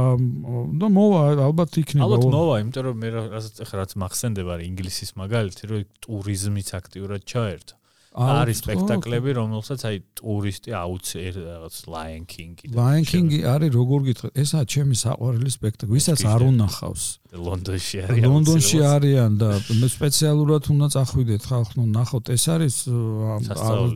და 0.80 0.88
მოვა 1.00 1.22
ალბათ 1.48 1.80
იქნება. 1.84 2.06
ალბათ 2.08 2.28
მოვა, 2.36 2.56
იმიტომ 2.64 2.84
რომ 2.90 3.04
მე 3.04 3.10
რასაც 3.16 3.56
ახლა 3.66 3.76
რაც 3.84 3.92
მახსენდება 4.04 4.54
ინგლისის 4.70 5.16
მაგალითი, 5.20 5.64
რომ 5.72 5.84
ტურიზმიც 6.06 6.70
აქტიურად 6.80 7.28
ჩაერთო. 7.28 7.79
არის 8.20 8.58
სპექტაკლები, 8.64 9.30
რომელსაც 9.40 9.80
აი 9.90 9.98
ტურისტი 10.20 10.70
აუცილებლად 10.76 11.46
რაღაც 11.50 11.76
Lion 11.88 12.26
King-ი. 12.28 12.72
Lion 12.76 13.06
King-ი 13.08 13.40
არის 13.48 13.72
როგორ 13.72 14.00
გითხრათ, 14.10 14.34
ესაა 14.44 14.66
ჩემი 14.68 14.96
საყვარელი 15.00 15.52
სპექტაკლი, 15.56 15.94
ვისაც 15.96 16.20
არ 16.28 16.42
უნახავს. 16.50 17.04
ლონდონში 17.30 17.98
არიან. 18.04 18.26
ლონდონში 18.26 18.80
არიან 18.90 19.32
და 19.40 19.50
მე 19.80 19.88
სპეციალურად 19.96 20.64
უნდა 20.74 20.88
წახვიდეთ 20.98 21.42
ხალხო, 21.46 21.84
ნახოთ, 21.86 22.26
ეს 22.36 22.44
არის 22.50 22.76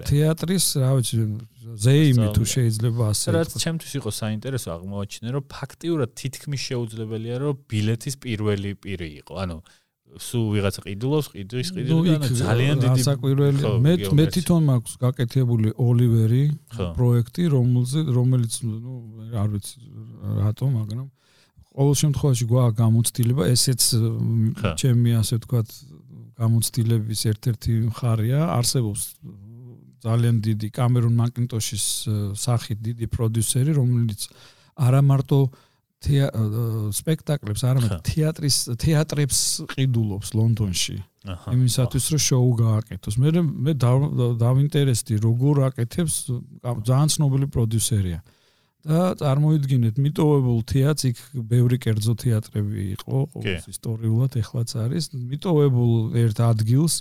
თეატრის, 0.07 0.65
რა 0.79 0.91
ვიცი, 0.97 1.17
ზეიმი 1.83 2.27
თუ 2.37 2.43
შეიძლება 2.43 3.03
ასე. 3.09 3.27
რაც 3.33 3.49
ჩემთვის 3.57 3.93
იყო 3.99 4.09
საინტერესო 4.13 4.69
აღმოაჩინე, 4.77 5.29
რომ 5.33 5.43
ფაქტიურად 5.49 6.09
თითქმის 6.13 6.61
შეუძლებელია, 6.69 7.35
რომ 7.41 7.53
ბილეთის 7.65 8.15
პირველი 8.21 8.71
პირი 8.77 9.09
იყო. 9.23 9.33
ანუ 9.43 9.57
სუ 10.19 10.39
ვიღაცა 10.53 10.81
ყიდულობს, 10.85 11.27
ყიდვის 11.33 11.69
ყიდული 11.73 12.09
და 12.21 12.27
ძალიან 12.29 12.75
დიდი 12.83 13.01
ასაკვირველი. 13.03 13.59
მე 13.85 13.93
მე 14.17 14.25
თვითონ 14.33 14.61
მაქვს 14.69 14.93
გაკეთებული 15.03 15.69
ოლივერი 15.73 16.43
პროექტი, 16.97 17.43
რომელზე 17.55 17.99
რომელიც 18.13 18.53
ნუ 18.67 18.93
არ 19.33 19.47
ვიცი 19.53 19.77
რატო, 20.43 20.65
მაგრამ 20.77 21.07
ყოველ 21.73 21.95
შემთხვევაში 22.03 22.45
გვაქვს 22.53 22.77
გამოცდილება, 22.83 23.43
ესეც 23.53 23.81
ჩემი 24.77 25.09
ასე 25.17 25.33
ვთქვათ 25.41 25.69
გამოცდილების 26.37 27.19
ერთ-ერთი 27.33 27.71
მხარეა, 27.89 28.41
არსებობს 28.57 29.01
ძალიან 30.03 30.35
დიდი 30.43 30.67
კამერონ 30.77 31.13
მაკინტოშის 31.17 31.85
სახით 32.35 32.79
დიდი 32.83 33.05
პროდიუსერი, 33.07 33.71
რომელიც 33.73 34.21
არა 34.77 35.01
მარტო 35.01 35.39
სპექტაკლებს, 36.03 37.61
არამედ 37.63 37.93
თეატრის 38.03 38.57
თეატრებს 38.79 39.39
ყიდულობს 39.73 40.29
ლონდონში. 40.35 40.97
იმისათვის 41.23 42.05
რომ 42.13 42.21
შოუ 42.27 42.49
გააკეთოს. 42.59 43.15
მე 43.15 43.29
მე 43.43 43.73
დავინტერესდი 44.39 45.19
როგორ 45.23 45.55
აკეთებს 45.71 46.15
ძალიან 46.61 47.09
ცნობილი 47.15 47.47
პროდიუსერია. 47.47 48.19
და 48.83 49.15
წარმოიდგინეთ 49.15 49.95
მიტოვებულ 49.95 50.59
თეატრს, 50.67 51.03
იქ 51.07 51.17
ბევრი 51.47 51.77
კერძო 51.79 52.19
თეატრები 52.19 52.99
იყო, 52.99 53.19
ისტორიულად 53.71 54.35
ეხლაც 54.43 54.69
არის. 54.75 55.15
მიტოვებულ 55.15 56.19
ერთ 56.19 56.37
ადგილს 56.43 56.99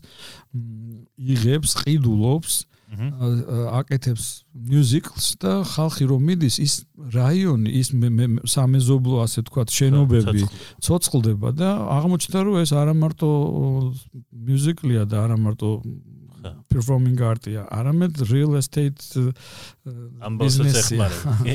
იღებს, 1.19 1.71
ყიდულობს 1.83 2.55
აკეთებს 2.93 4.25
მიუზიკლს 4.53 5.27
და 5.41 5.53
ხალხი 5.65 6.05
რომ 6.13 6.21
მიდის 6.29 6.57
ის 6.61 6.75
რაიონი 7.15 7.71
ის 7.81 7.89
სამეზობლო 8.53 9.17
ასე 9.25 9.41
თქვა 9.49 9.63
შენობები 9.73 10.45
ცოცხლდება. 10.85 11.49
და 11.57 11.69
აღმოჩნდა 11.89 12.39
რომ 12.45 12.55
ეს 12.61 12.71
არა 12.77 12.93
მარტო 12.93 13.31
მიუზიკლია 14.45 15.03
და 15.09 15.17
არა 15.25 15.37
მარტო 15.41 15.69
performing 16.73 17.19
art-ია, 17.23 17.65
არამედ 17.73 18.23
real 18.31 18.57
estate 18.59 18.99
ბიზნესია. 20.41 21.09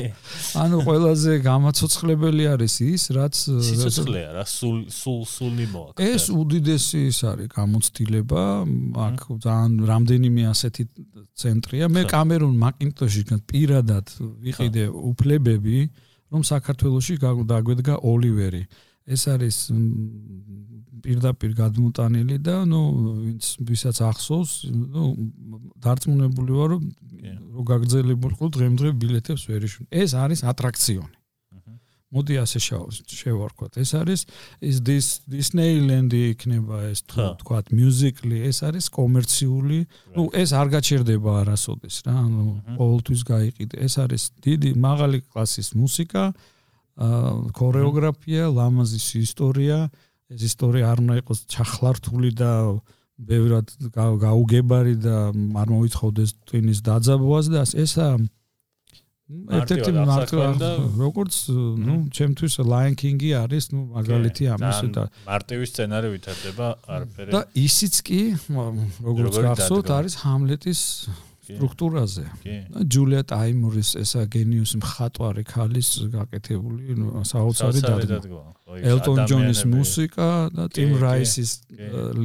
ანუ 0.62 0.80
ყველაზე 0.86 1.38
გამაცოცხლებელი 1.44 2.44
არის 2.54 2.74
ის, 2.88 3.02
რაც 3.18 3.34
სიცოცხლეა 3.68 4.30
რა, 4.36 4.44
სულ 4.48 4.76
სულ 4.92 5.20
სული 5.28 5.66
მოაქვს. 5.72 6.02
ეს 6.08 6.24
უდიდესი 6.32 7.00
ის 7.12 7.20
არის 7.30 7.48
გამოცდილება, 7.54 8.42
აქ 9.08 9.18
ძალიან 9.46 9.72
რამდენიმე 9.92 10.42
ასეთი 10.52 10.82
ცენტრია. 11.38 11.88
მე 11.88 12.02
კამერონ 12.10 12.54
მაკინტოში 12.58 13.22
პირადად 13.48 14.06
ვიყიდე 14.44 14.84
უფლებები, 14.92 15.78
რომ 16.28 16.42
საქართველოსში 16.44 17.14
დაგვედგა 17.48 17.94
ოლივერი. 18.04 18.62
ეს 19.08 19.22
არის 19.32 19.56
პირდაპირ 21.04 21.52
გადმოტანილი 21.56 22.36
და 22.44 22.56
ნუ 22.68 22.80
ვინც 23.24 23.44
ვისაც 23.64 24.00
ახსოვს, 24.08 24.52
ნუ 24.68 25.04
დარწმუნებული 25.84 26.58
ვარ 26.58 26.74
რომ 26.74 26.82
რო 27.54 27.62
გაგრძელებულიყო 27.70 28.50
დღემდღე 28.56 28.90
ბილეთებს 28.98 29.46
ვერიშ. 29.48 29.78
ეს 29.88 30.12
არის 30.18 30.44
ატრაქციონი. 30.52 31.14
მოდი 32.08 32.34
ასე 32.40 32.58
შევარქვათ. 33.20 33.76
ეს 33.84 33.90
არის 34.00 34.20
this 34.80 35.20
Disneyland-ი 35.28 36.32
იქნება 36.32 36.88
ეს 36.88 37.04
თუ 37.04 37.36
თქვათ 37.44 37.68
musical-ი, 37.68 38.48
ეს 38.48 38.64
არის 38.64 38.88
კომერციული. 38.88 39.80
ნუ 40.16 40.24
ეს 40.32 40.56
არ 40.56 40.68
გაჩერდება 40.72 41.30
არასოდეს 41.44 41.96
რა, 42.08 42.14
ანუ 42.24 42.44
ყოველთვის 42.80 43.20
გაიყიდე. 43.28 43.74
ეს 43.76 43.94
არის 44.00 44.22
დიდი 44.40 44.70
მაღალი 44.80 45.18
კლასის 45.28 45.76
მუსიკა, 45.76 46.22
აა 46.32 46.57
ქორეოგრაფია, 46.98 48.50
ლამაზის 48.50 49.06
ისტორია, 49.22 49.88
ეს 50.28 50.40
ისტორია 50.50 50.90
არ 50.92 50.98
უნდა 51.04 51.14
იყოს 51.22 51.38
ჩახლართული 51.46 52.30
და 52.34 52.52
ბევრად 53.18 53.70
გაუგებარი 53.94 54.94
და 55.02 55.16
არ 55.34 55.68
მოითხოვდეს 55.74 56.30
ტვინის 56.46 56.82
დაძაბვას 56.86 57.46
და 57.54 57.62
ესა 57.84 58.08
ერთ-ერთი 59.28 59.92
მარტო 59.92 60.44
როგორც 60.96 61.34
ნუ 61.84 61.94
ჩემთვის 62.16 62.54
Lion 62.64 62.94
King-ი 62.96 63.32
არის 63.36 63.64
ნუ 63.74 63.80
მაგალითი 63.92 64.44
ამის 64.54 64.78
და 64.94 65.04
მარტივი 65.28 65.66
სცენარი 65.68 66.08
ვითარდება 66.14 66.66
არაფერი. 66.88 67.30
და 67.34 67.40
ისიც 67.52 67.94
კი 68.08 68.20
როგორც 69.04 69.34
გახსოვთ 69.44 69.88
არის 69.98 70.14
Hamlet-ის 70.24 70.80
სტრუქტურაზე. 71.48 72.24
და 72.74 72.80
ჯულია 72.92 73.22
ტაიმურის 73.32 73.90
ესა 74.02 74.22
გენიუს 74.34 74.72
მხატვარი 74.82 75.44
ქალის 75.48 75.88
გაკეთებული 76.12 76.82
საოცარი 77.24 77.80
დადგმა. 77.88 78.44
ელტონ 78.92 79.18
ჯონის 79.30 79.60
მუსიკა 79.72 80.28
და 80.52 80.64
ტიმ 80.68 80.92
რაისის 81.00 81.50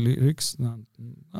ლირიქს 0.04 0.48
და 0.60 0.72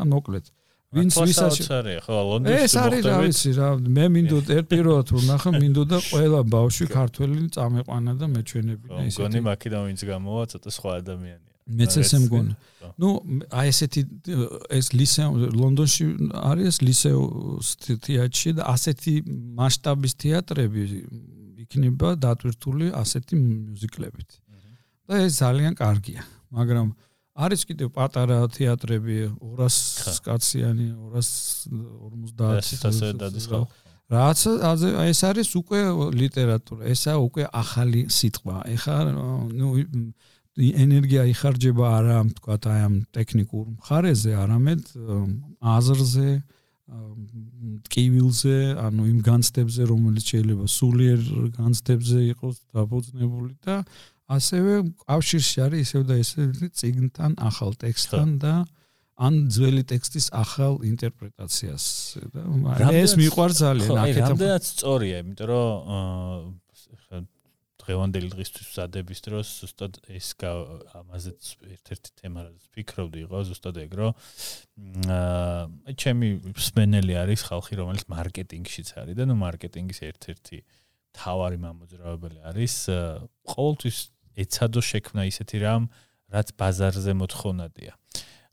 მოკლედ. 0.08 0.46
ვინც 0.94 1.16
ვისაჩარი 1.18 1.94
ხო 2.06 2.18
ლონდონში 2.30 2.66
ეს 2.66 2.74
არის 2.78 3.06
რა 3.10 3.16
ვიცი 3.26 3.52
რა 3.58 3.70
მე 3.98 4.06
მინდოდ 4.14 4.52
ერთ 4.58 4.68
პირველად 4.74 5.14
ვნახა 5.18 5.50
მინდოდა 5.64 5.98
ყველა 6.10 6.42
ბავშვი 6.54 6.86
ქართველი 6.94 7.48
წამეყვანა 7.56 8.14
და 8.22 8.30
მეჩვენებინა 8.30 9.02
ისე. 9.10 9.18
გონი 9.26 9.42
მაქიდან 9.50 9.82
ვინც 9.90 10.02
გამოვა 10.06 10.44
ცოტა 10.54 10.70
სხვა 10.78 10.92
ადამიანია. 11.02 11.53
მეც 11.68 11.98
ესე 12.02 12.18
მგონი. 12.26 12.54
ნუ 13.00 13.10
აი 13.50 13.68
ესეთი 13.72 14.02
ეს 14.78 14.88
ლისე 14.94 15.24
ლონდონში 15.60 16.06
არის 16.52 16.76
ლისე 16.84 17.12
თეატრში 18.08 18.50
და 18.60 18.64
ასეთი 18.74 19.14
მასშტაბის 19.58 20.14
თეატრები 20.24 20.82
იქ 21.64 21.74
იქნება 21.74 22.16
დატვირთული 22.20 22.92
ასეთი 22.94 23.36
მუსიკლებით. 23.40 24.30
და 25.04 25.20
ეს 25.28 25.34
ძალიან 25.44 25.74
კარგია, 25.76 26.22
მაგრამ 26.56 26.88
არის 27.36 27.62
კიდევ 27.68 27.90
პატარა 27.98 28.38
თეატრები 28.48 29.16
200 29.42 30.22
კაციანი 30.24 30.88
250 31.12 32.88
ასე 32.88 33.08
დადის 33.20 33.48
ხო 33.52 33.68
რაც 34.14 34.40
ეს 35.10 35.20
არის 35.26 35.50
უკვე 35.58 35.80
ლიტერატურა 36.14 36.86
ესა 36.94 37.18
უკვე 37.18 37.44
ახალი 37.50 38.02
სიტყვა. 38.12 38.56
ეხა 38.76 38.96
ნუ 39.60 39.68
ენერგია 40.58 41.24
იხარჯება 41.34 41.86
არა 41.98 42.18
თქვა 42.38 42.58
აი 42.70 42.82
ამ 42.88 42.96
ტექნიკურ 43.16 43.66
მხარეზე 43.78 44.32
არამედ 44.38 44.82
აზრზე 45.74 46.30
ტკივილზე 47.88 48.58
ანუ 48.86 49.04
იმ 49.10 49.20
განცდებზე 49.26 49.88
რომელიც 49.90 50.26
შეიძლება 50.30 50.66
სულიერ 50.70 51.22
განცდებზე 51.58 52.20
იყოს 52.34 52.58
დაფუძნებული 52.76 53.54
და 53.66 53.82
ასევე 54.30 54.74
კავშირში 55.08 55.58
არის 55.66 55.82
ისევ 55.88 56.02
და 56.12 56.16
ისევ 56.22 56.48
ციგნთან 56.70 57.32
ახალ 57.50 57.74
ტექსტთან 57.82 58.38
და 58.44 58.54
ან 59.18 59.34
ძველი 59.54 59.84
ტექსტის 59.90 60.28
ახალ 60.34 60.82
ინტერპრეტაციას. 60.90 61.86
და 62.34 62.90
ეს 62.98 63.14
მიყვარს 63.18 63.58
ძალიან 63.62 63.98
აქეთ 64.04 64.24
რამდენად 64.26 64.64
სწორია 64.70 65.16
იმიტომ 65.24 65.48
რომ 65.54 66.54
დღევანდელი 67.84 68.30
დღისთვის 68.34 68.70
ვსადების 68.72 69.20
დროს 69.28 69.52
ზუსტად 69.64 70.00
ეს 70.08 70.30
ამაზეც 70.44 71.50
ერთ-ერთი 71.74 72.10
თემა 72.24 72.46
რაც 72.48 72.70
ფიქრობდი 72.76 73.20
იყო 73.28 73.44
ზუსტად 73.50 73.80
ეგ 73.84 73.92
რომ 74.00 74.12
აა 75.18 75.96
ჩემი 76.00 76.30
სპენელი 76.70 77.14
არის 77.24 77.46
ხალხი 77.50 77.80
რომელიც 77.84 78.08
მარკეტინგშიც 78.14 78.90
არის 79.04 79.20
და 79.20 79.28
ნუ 79.28 79.36
მარკეტინგის 79.44 80.00
ერთ-ერთი 80.10 80.60
თავარი 81.14 81.60
მამოძრავებელი 81.62 82.40
არის 82.50 82.76
ყოველთვის 83.54 83.98
ეცადო 84.44 84.82
შექმნა 84.82 85.28
ისეთი 85.30 85.58
რამ 85.62 85.84
რაც 86.34 86.54
ბაზარზე 86.58 87.14
მოთხოვნადია. 87.22 87.94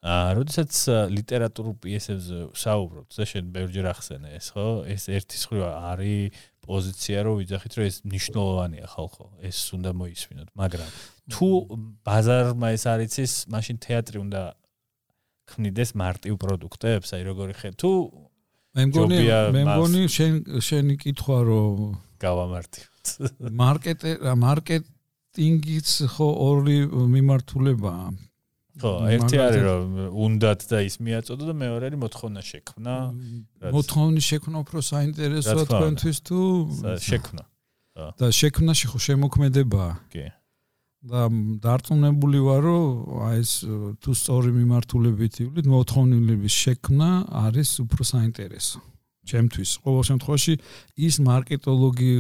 აა 0.01 0.29
როდესაც 0.37 0.73
ლიტერატურულ 1.13 1.75
პიესებზე 1.85 2.37
საუბრობთ 2.57 3.17
და 3.21 3.25
შენ 3.29 3.49
ბევრჯერ 3.53 3.87
ახსენე 3.93 4.31
ეს 4.37 4.47
ხო? 4.57 4.67
ეს 4.89 5.09
ერთის 5.13 5.43
ხრივ 5.49 5.65
არის 5.69 6.41
პოზიცია 6.67 7.19
რომ 7.27 7.35
ვიძახით 7.41 7.73
რომ 7.79 7.85
ეს 7.91 7.97
ნიშნულოვანია 8.05 8.87
ხალხო. 8.95 9.25
ეს 9.49 9.59
უნდა 9.77 9.91
მოისმინოთ 10.01 10.49
მაგრამ 10.61 10.91
თუ 11.33 11.49
ბაზარმა 12.07 12.69
ეს 12.77 12.85
არის 12.93 13.13
ის 13.25 13.33
მაშინ 13.55 13.77
თეატრი 13.85 14.17
უნდა 14.25 14.43
ქმნიდეს 15.51 15.91
მარტივ 15.99 16.35
პროდუქტებს 16.43 17.09
აი 17.17 17.23
როგორი 17.31 17.55
ხე 17.59 17.71
თუ 17.81 17.91
მე 18.77 18.83
მგონი 18.91 19.19
მე 19.57 19.63
მგონი 19.67 20.03
შენ 20.17 20.33
შენი 20.63 20.95
კითხვა 21.03 21.39
რომ 21.51 21.79
გავამართივთ 22.23 23.07
მარკეტ 23.63 24.01
მარკეტინგიც 24.45 25.89
ხო 26.15 26.29
ორი 26.47 26.79
მიმართულებაა 27.15 28.07
ხო, 28.81 28.93
ერთი 29.15 29.37
არის 29.45 29.63
რომ 29.69 29.85
უნდათ 30.25 30.61
და 30.71 30.79
ის 30.89 30.97
მიაწოდო 31.05 31.45
და 31.51 31.55
მეორე 31.61 31.85
არის 31.91 32.01
მოთხოვნა 32.05 32.41
შექმნა. 32.51 32.95
მოთხოვნის 33.77 34.25
შექმნა 34.31 34.57
უფრო 34.65 34.79
საინტერესოა 34.91 35.65
თქვენთვის 35.71 36.19
თუ 36.27 36.39
შექმნა. 37.09 37.43
და 38.21 38.27
შექმნაში 38.41 38.85
ხო 38.91 38.99
შემოქმედებაა. 39.07 39.93
კი. 40.13 40.27
და 41.01 41.21
დარწმუნებული 41.65 42.39
ვარ 42.45 42.61
რომ 42.61 42.85
აი 43.25 43.37
ეს 43.41 43.53
თუ 44.05 44.11
სწორი 44.13 44.51
მიმართულებით 44.53 45.35
ივლით 45.49 45.67
მოთხოვნილების 45.73 46.55
შექმნა 46.65 47.09
არის 47.49 47.71
უფრო 47.89 48.03
საინტერესო. 48.05 48.79
ჩემთვის 49.25 49.71
ყოველ 49.81 50.03
შემთხვევაში 50.11 50.55
ის 51.01 51.15
მარკეტოლოგი 51.25 52.15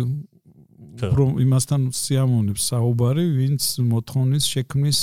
უფრო 1.00 1.24
იმასთან 1.44 1.80
სიამოვნებს 1.96 2.62
საუბარი, 2.72 3.24
ვინც 3.36 3.62
მოთხოვნის 3.84 4.44
შექმნის 4.52 4.98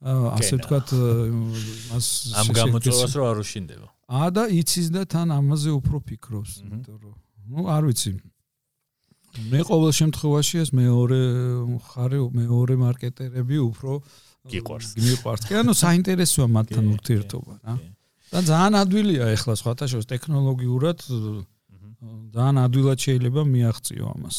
ასე 0.00 0.56
ვთქვათ 0.56 0.88
მას 1.92 2.06
ამ 2.40 2.46
გამოწვევას 2.56 3.12
რო 3.20 3.24
არ 3.30 3.38
უშინდება. 3.44 3.88
ა 4.08 4.30
და 4.32 4.44
იცის 4.48 4.88
და 4.90 5.04
თან 5.04 5.28
ამაზე 5.36 5.70
უფრო 5.76 5.96
ფიქრობს, 6.08 6.52
იმიტომ 6.64 6.96
რომ 7.04 7.16
ნუ 7.52 7.60
არ 7.68 7.82
ვიცი. 7.90 8.12
მე 9.50 9.60
ყოველ 9.68 9.92
შემთხვევაში 9.94 10.56
ეს 10.64 10.70
მეორე 10.74 11.20
ხარი 11.86 12.18
მეორე 12.34 12.74
მარკეტერები 12.80 13.56
უფრო 13.70 13.92
გიყვარს. 14.50 14.88
გიყვარს. 14.98 15.42
კი 15.46 15.54
ანუ 15.60 15.72
საინტერესოა 15.76 16.46
მათთან 16.48 16.84
ურთიერთობა, 16.96 17.52
რა. 17.62 17.74
და 18.32 18.38
ძალიან 18.40 18.74
ადვილია 18.80 19.24
ახლა 19.36 19.54
სხვათა 19.60 19.86
შორის 19.90 20.06
ტექნოლოგიურად 20.10 20.98
ძალიან 22.34 22.56
ადვილად 22.64 22.98
შეიძლება 23.04 23.42
მიაღწიო 23.44 24.06
ამას. 24.16 24.36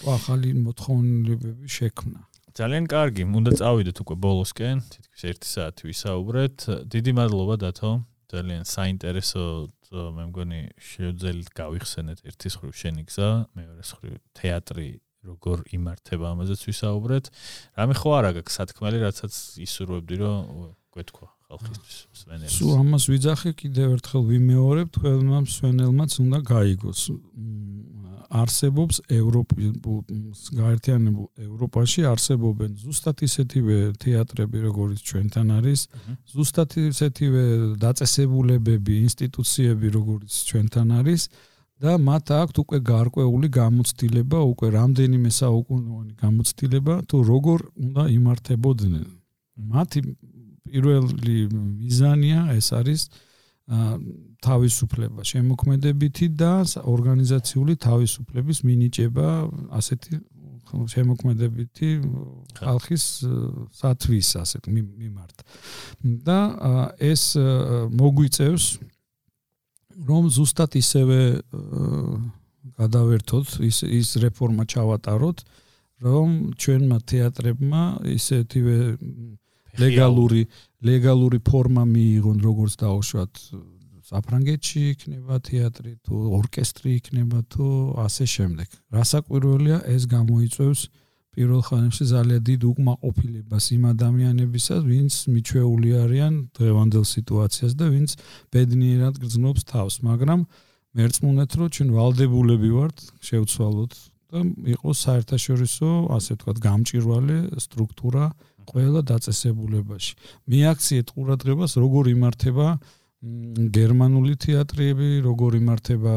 ახალი 0.00 0.50
მოთხოვნილებები 0.66 1.68
შექმნა. 1.68 2.20
ძალიან 2.60 2.86
კარგი, 2.92 3.24
უნდა 3.40 3.52
წავიდეთ 3.56 3.96
უკვე 4.04 4.14
ბოლოსკენ, 4.20 4.76
თითქოს 4.92 5.22
1 5.32 5.46
საათი 5.48 5.82
ვისაუბრეთ. 5.88 6.56
დიდი 6.92 7.12
მადლობა 7.16 7.56
დათო. 7.64 7.90
ძალიან 8.30 8.62
საინტერესო 8.68 9.44
მე 9.90 10.24
მგონი 10.28 10.60
შეძელით 10.76 11.48
გავიხსენეთ 11.56 12.18
ერთის 12.28 12.54
ხრივ 12.60 12.72
შენი 12.76 13.02
გზა, 13.08 13.30
მეორეს 13.56 13.90
ხრივ 13.96 14.14
თეატრი 14.36 14.88
როგორ 15.24 15.58
იმართება 15.72 16.26
ამაზეც 16.36 16.60
ვისაუბრეთ. 16.68 17.24
რამე 17.80 17.94
ხო 17.96 18.10
არა 18.20 18.30
გაქვს 18.38 18.56
სათქმელი, 18.60 18.98
რაცაც 19.08 19.34
ისურვებდი 19.66 20.14
რომ 20.20 20.38
გვეთქვა 20.94 21.39
ხალხისთვის 21.50 22.20
სვენელს. 22.20 22.52
სულ 22.56 22.72
ამას 22.80 23.04
ვიძახე 23.10 23.50
კიდევ 23.60 23.88
ერთხელ 23.96 24.22
ვიმეორებ, 24.30 24.88
თქვენმა 24.94 25.38
სვენელმაც 25.56 26.12
უნდა 26.22 26.38
გაიგოს. 26.46 27.00
არსებობს 28.30 29.00
ევროპის 29.10 30.42
გაერთიანებულ 30.54 31.26
ევროპაში 31.46 32.04
არსებობენ 32.10 32.76
ზუსტად 32.78 33.24
ისეთივე 33.26 33.78
თეატრები 34.04 34.58
როგორც 34.70 35.02
ჩვენთან 35.10 35.50
არის 35.58 35.80
ზუსტად 36.30 36.76
ისეთივე 36.84 37.44
დაწესებულებები 37.82 38.98
ინსტიტუციები 39.06 39.88
როგორც 39.98 40.30
ჩვენთან 40.50 40.88
არის 41.00 41.22
და 41.82 41.92
მათ 42.06 42.26
აქვთ 42.38 42.56
უკვე 42.62 42.78
გარკვეული 42.92 43.48
გამოცდილება 43.58 44.38
უკვე 44.52 44.68
რამდენიმე 44.78 45.30
საუკუნოვანი 45.40 46.12
გამოცდილება 46.22 46.94
თუ 47.10 47.16
როგორ 47.32 47.58
უნდა 47.82 48.02
იმართებოდნენ 48.20 49.06
მათი 49.74 50.00
პირველი 50.70 51.36
მიზანია 51.50 52.40
ეს 52.56 52.68
არის 52.80 53.02
თავისუფლება 54.42 55.22
შემოქმედებითი 55.30 56.26
და 56.34 56.52
ორგანიზაციული 56.94 57.74
თავისუფლების 57.86 58.58
მინიჭება 58.66 59.28
ასეთი 59.78 60.14
შემოქმედებითი 60.70 61.90
ხალხის 62.58 63.04
სათვის 63.74 64.28
ასეთ 64.42 64.64
მიმართ. 64.70 65.36
და 66.26 66.40
ეს 66.98 67.22
მოგვიწევს 68.00 68.64
რომ 70.08 70.22
ზუსტად 70.30 70.70
ისევე 70.80 71.18
გადავერთოთ 72.80 73.46
ის 73.66 73.82
ის 73.84 74.08
რეფორმა 74.22 74.64
ჩავატაროთ 74.64 75.38
რომ 76.00 76.28
ჩვენმა 76.56 76.98
თეატრებმა 77.04 77.82
ისეთივე 78.16 78.78
ლეგალური 79.78 80.42
ლეგალური 80.80 81.38
ფორმა 81.44 81.84
მიიღონ 81.84 82.38
როგორც 82.40 82.72
დაუშვათ 82.80 83.32
საფრანგეთში 84.10 84.80
იქნება 84.94 85.36
თეატრი 85.46 85.92
თუ 86.06 86.14
ორკესტრი 86.40 86.90
იქნება 86.98 87.38
თუ 87.52 87.66
ასე 88.06 88.24
შემდეგ. 88.34 88.68
რასაკვირველია 88.96 89.78
ეს 89.94 90.02
გამოიწვევს 90.10 90.80
პირველ 91.30 91.60
ხანებში 91.62 92.04
ძალიან 92.10 92.42
დიდ 92.48 92.60
უკმაყოფილებას 92.70 93.64
იმ 93.76 93.82
ადამიანებისაც, 93.94 94.80
ვინც 94.82 95.14
მიჩვეული 95.30 95.90
არიან 96.02 96.34
დღევანდელ 96.58 97.04
სიტუაციას 97.14 97.72
და 97.78 97.86
ვინც 97.94 98.10
ბედნიერად 98.50 99.14
გრძნობს 99.22 99.62
თავს, 99.70 99.94
მაგრამ 100.10 100.40
მერწმუნეთ 100.98 101.50
რომ 101.60 101.68
ჩვენ 101.74 101.88
ვალდებულები 101.94 102.70
ვართ 102.74 102.96
შევცვალოთ 103.22 103.92
და 104.30 104.38
იყოს 104.74 104.98
საერთაშორისო, 105.06 105.88
ასე 106.18 106.30
ვთქვათ, 106.34 106.56
გამჭირვალე 106.66 107.36
სტრუქტურა 107.62 108.24
ყველა 108.70 109.00
დაწესებულებაში. 109.10 110.12
მიაქციეთ 110.46 111.06
ყურადღებას 111.14 111.72
როგორ 111.82 112.04
იმართება 112.14 112.66
გერმანული 113.76 114.34
თეატრები, 114.40 115.08
როგორ 115.28 115.50
იმართება 115.60 116.14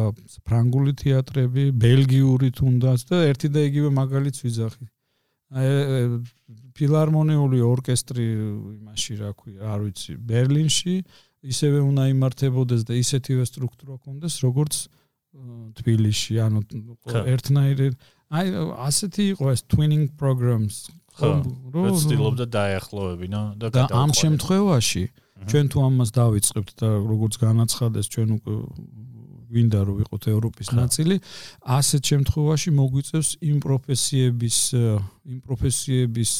ფრანგული 0.47 0.93
თეატრები, 1.03 1.63
ბელგიური 1.75 2.49
თუნდაც 2.55 2.99
და 3.11 3.17
ერთი 3.27 3.47
და 3.51 3.59
იგივე 3.67 3.89
მაგალითს 3.91 4.39
ვიძახი. 4.45 4.85
აი 5.53 5.67
ფილარმონიული 6.73 7.59
ორკესტრი 7.61 8.25
იმაში 8.79 9.13
რა 9.19 9.31
ქვია, 9.37 9.61
არ 9.73 9.79
ვიცი, 9.83 10.13
ბერლინში 10.17 10.95
ისევე 11.43 11.79
უნდა 11.83 12.03
იმართებოდეს 12.15 12.81
და 12.87 12.93
ისეთივე 12.97 13.43
სტრუქტურა 13.51 13.95
კონდეს, 13.99 14.39
როგორც 14.47 14.73
თბილისში, 15.77 16.33
ანუ 16.45 16.59
ერთნაირი 17.03 17.87
აი 18.33 18.47
ასეთი 18.87 19.23
იყო 19.33 19.45
ეს 19.53 19.61
twinning 19.69 20.05
programs 20.17 20.87
ხო 21.17 21.29
რომ 21.73 21.93
ცდილობდა 22.03 22.45
დაეხლოვებინა 22.57 23.39
და 23.61 23.67
და 23.75 23.81
ამ 24.03 24.09
შემთხვევაში 24.21 25.03
ჩვენ 25.49 25.65
თუ 25.71 25.77
ამას 25.87 26.09
დავიწყებთ 26.15 26.71
და 26.79 26.89
როგორც 27.11 27.33
განაცხადეს 27.41 28.05
ჩვენ 28.13 28.29
უკვე 28.37 28.53
გვინდა 29.53 29.79
რომ 29.85 29.95
ვიყოთ 30.01 30.23
ევროპის 30.33 30.67
ნაწილი, 30.73 31.15
ასეთ 31.61 32.01
შემთხვევაში 32.11 32.69
მოგვიწევს 32.73 33.29
იმ 33.49 33.57
პროფესიების 33.65 34.57
იმ 35.29 35.37
პროფესიების 35.45 36.31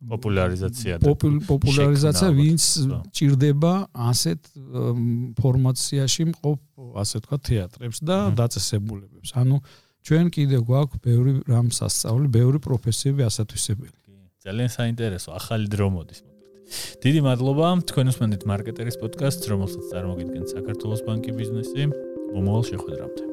პოპულარიზაცია 0.00 0.94
და 1.00 1.04
პოპულარიზაცია 1.48 2.28
ვინც 2.36 2.62
ჭირდება 3.16 3.72
ასეთ 4.10 4.40
ფორმაციაში 5.40 6.24
მყოფ 6.32 6.58
ასე 7.04 7.16
თქვა 7.24 7.36
თეატრებს 7.48 7.98
და 8.04 8.16
დაწესებულებებს. 8.36 9.30
ანუ 9.36 9.56
ჩვენ 10.06 10.26
კიდე 10.34 10.58
გვაქვს 10.68 11.02
ბევრი 11.04 11.32
რამ 11.46 11.68
სასწაული, 11.76 12.26
ბევრი 12.32 12.58
პროფესიები 12.66 13.22
ასათვისებელი. 13.28 13.96
ძალიან 14.40 14.70
საინტერესო 14.72 15.30
ახალი 15.36 15.66
დრო 15.68 15.88
მოდის. 15.94 16.20
დიდი 17.04 17.20
მადლობა 17.26 17.66
თქვენ 17.90 18.06
უსმენთ 18.12 18.42
მარკეტერის 18.50 18.96
პოდკასტს, 19.02 19.50
რომელსაც 19.52 19.84
წარმოგიდგენთ 19.92 20.46
საქართველოს 20.56 21.02
ბანკი 21.06 21.32
ბიზნესი. 21.40 21.82
მომავალ 22.34 22.64
შეხვედრამდე. 22.70 23.29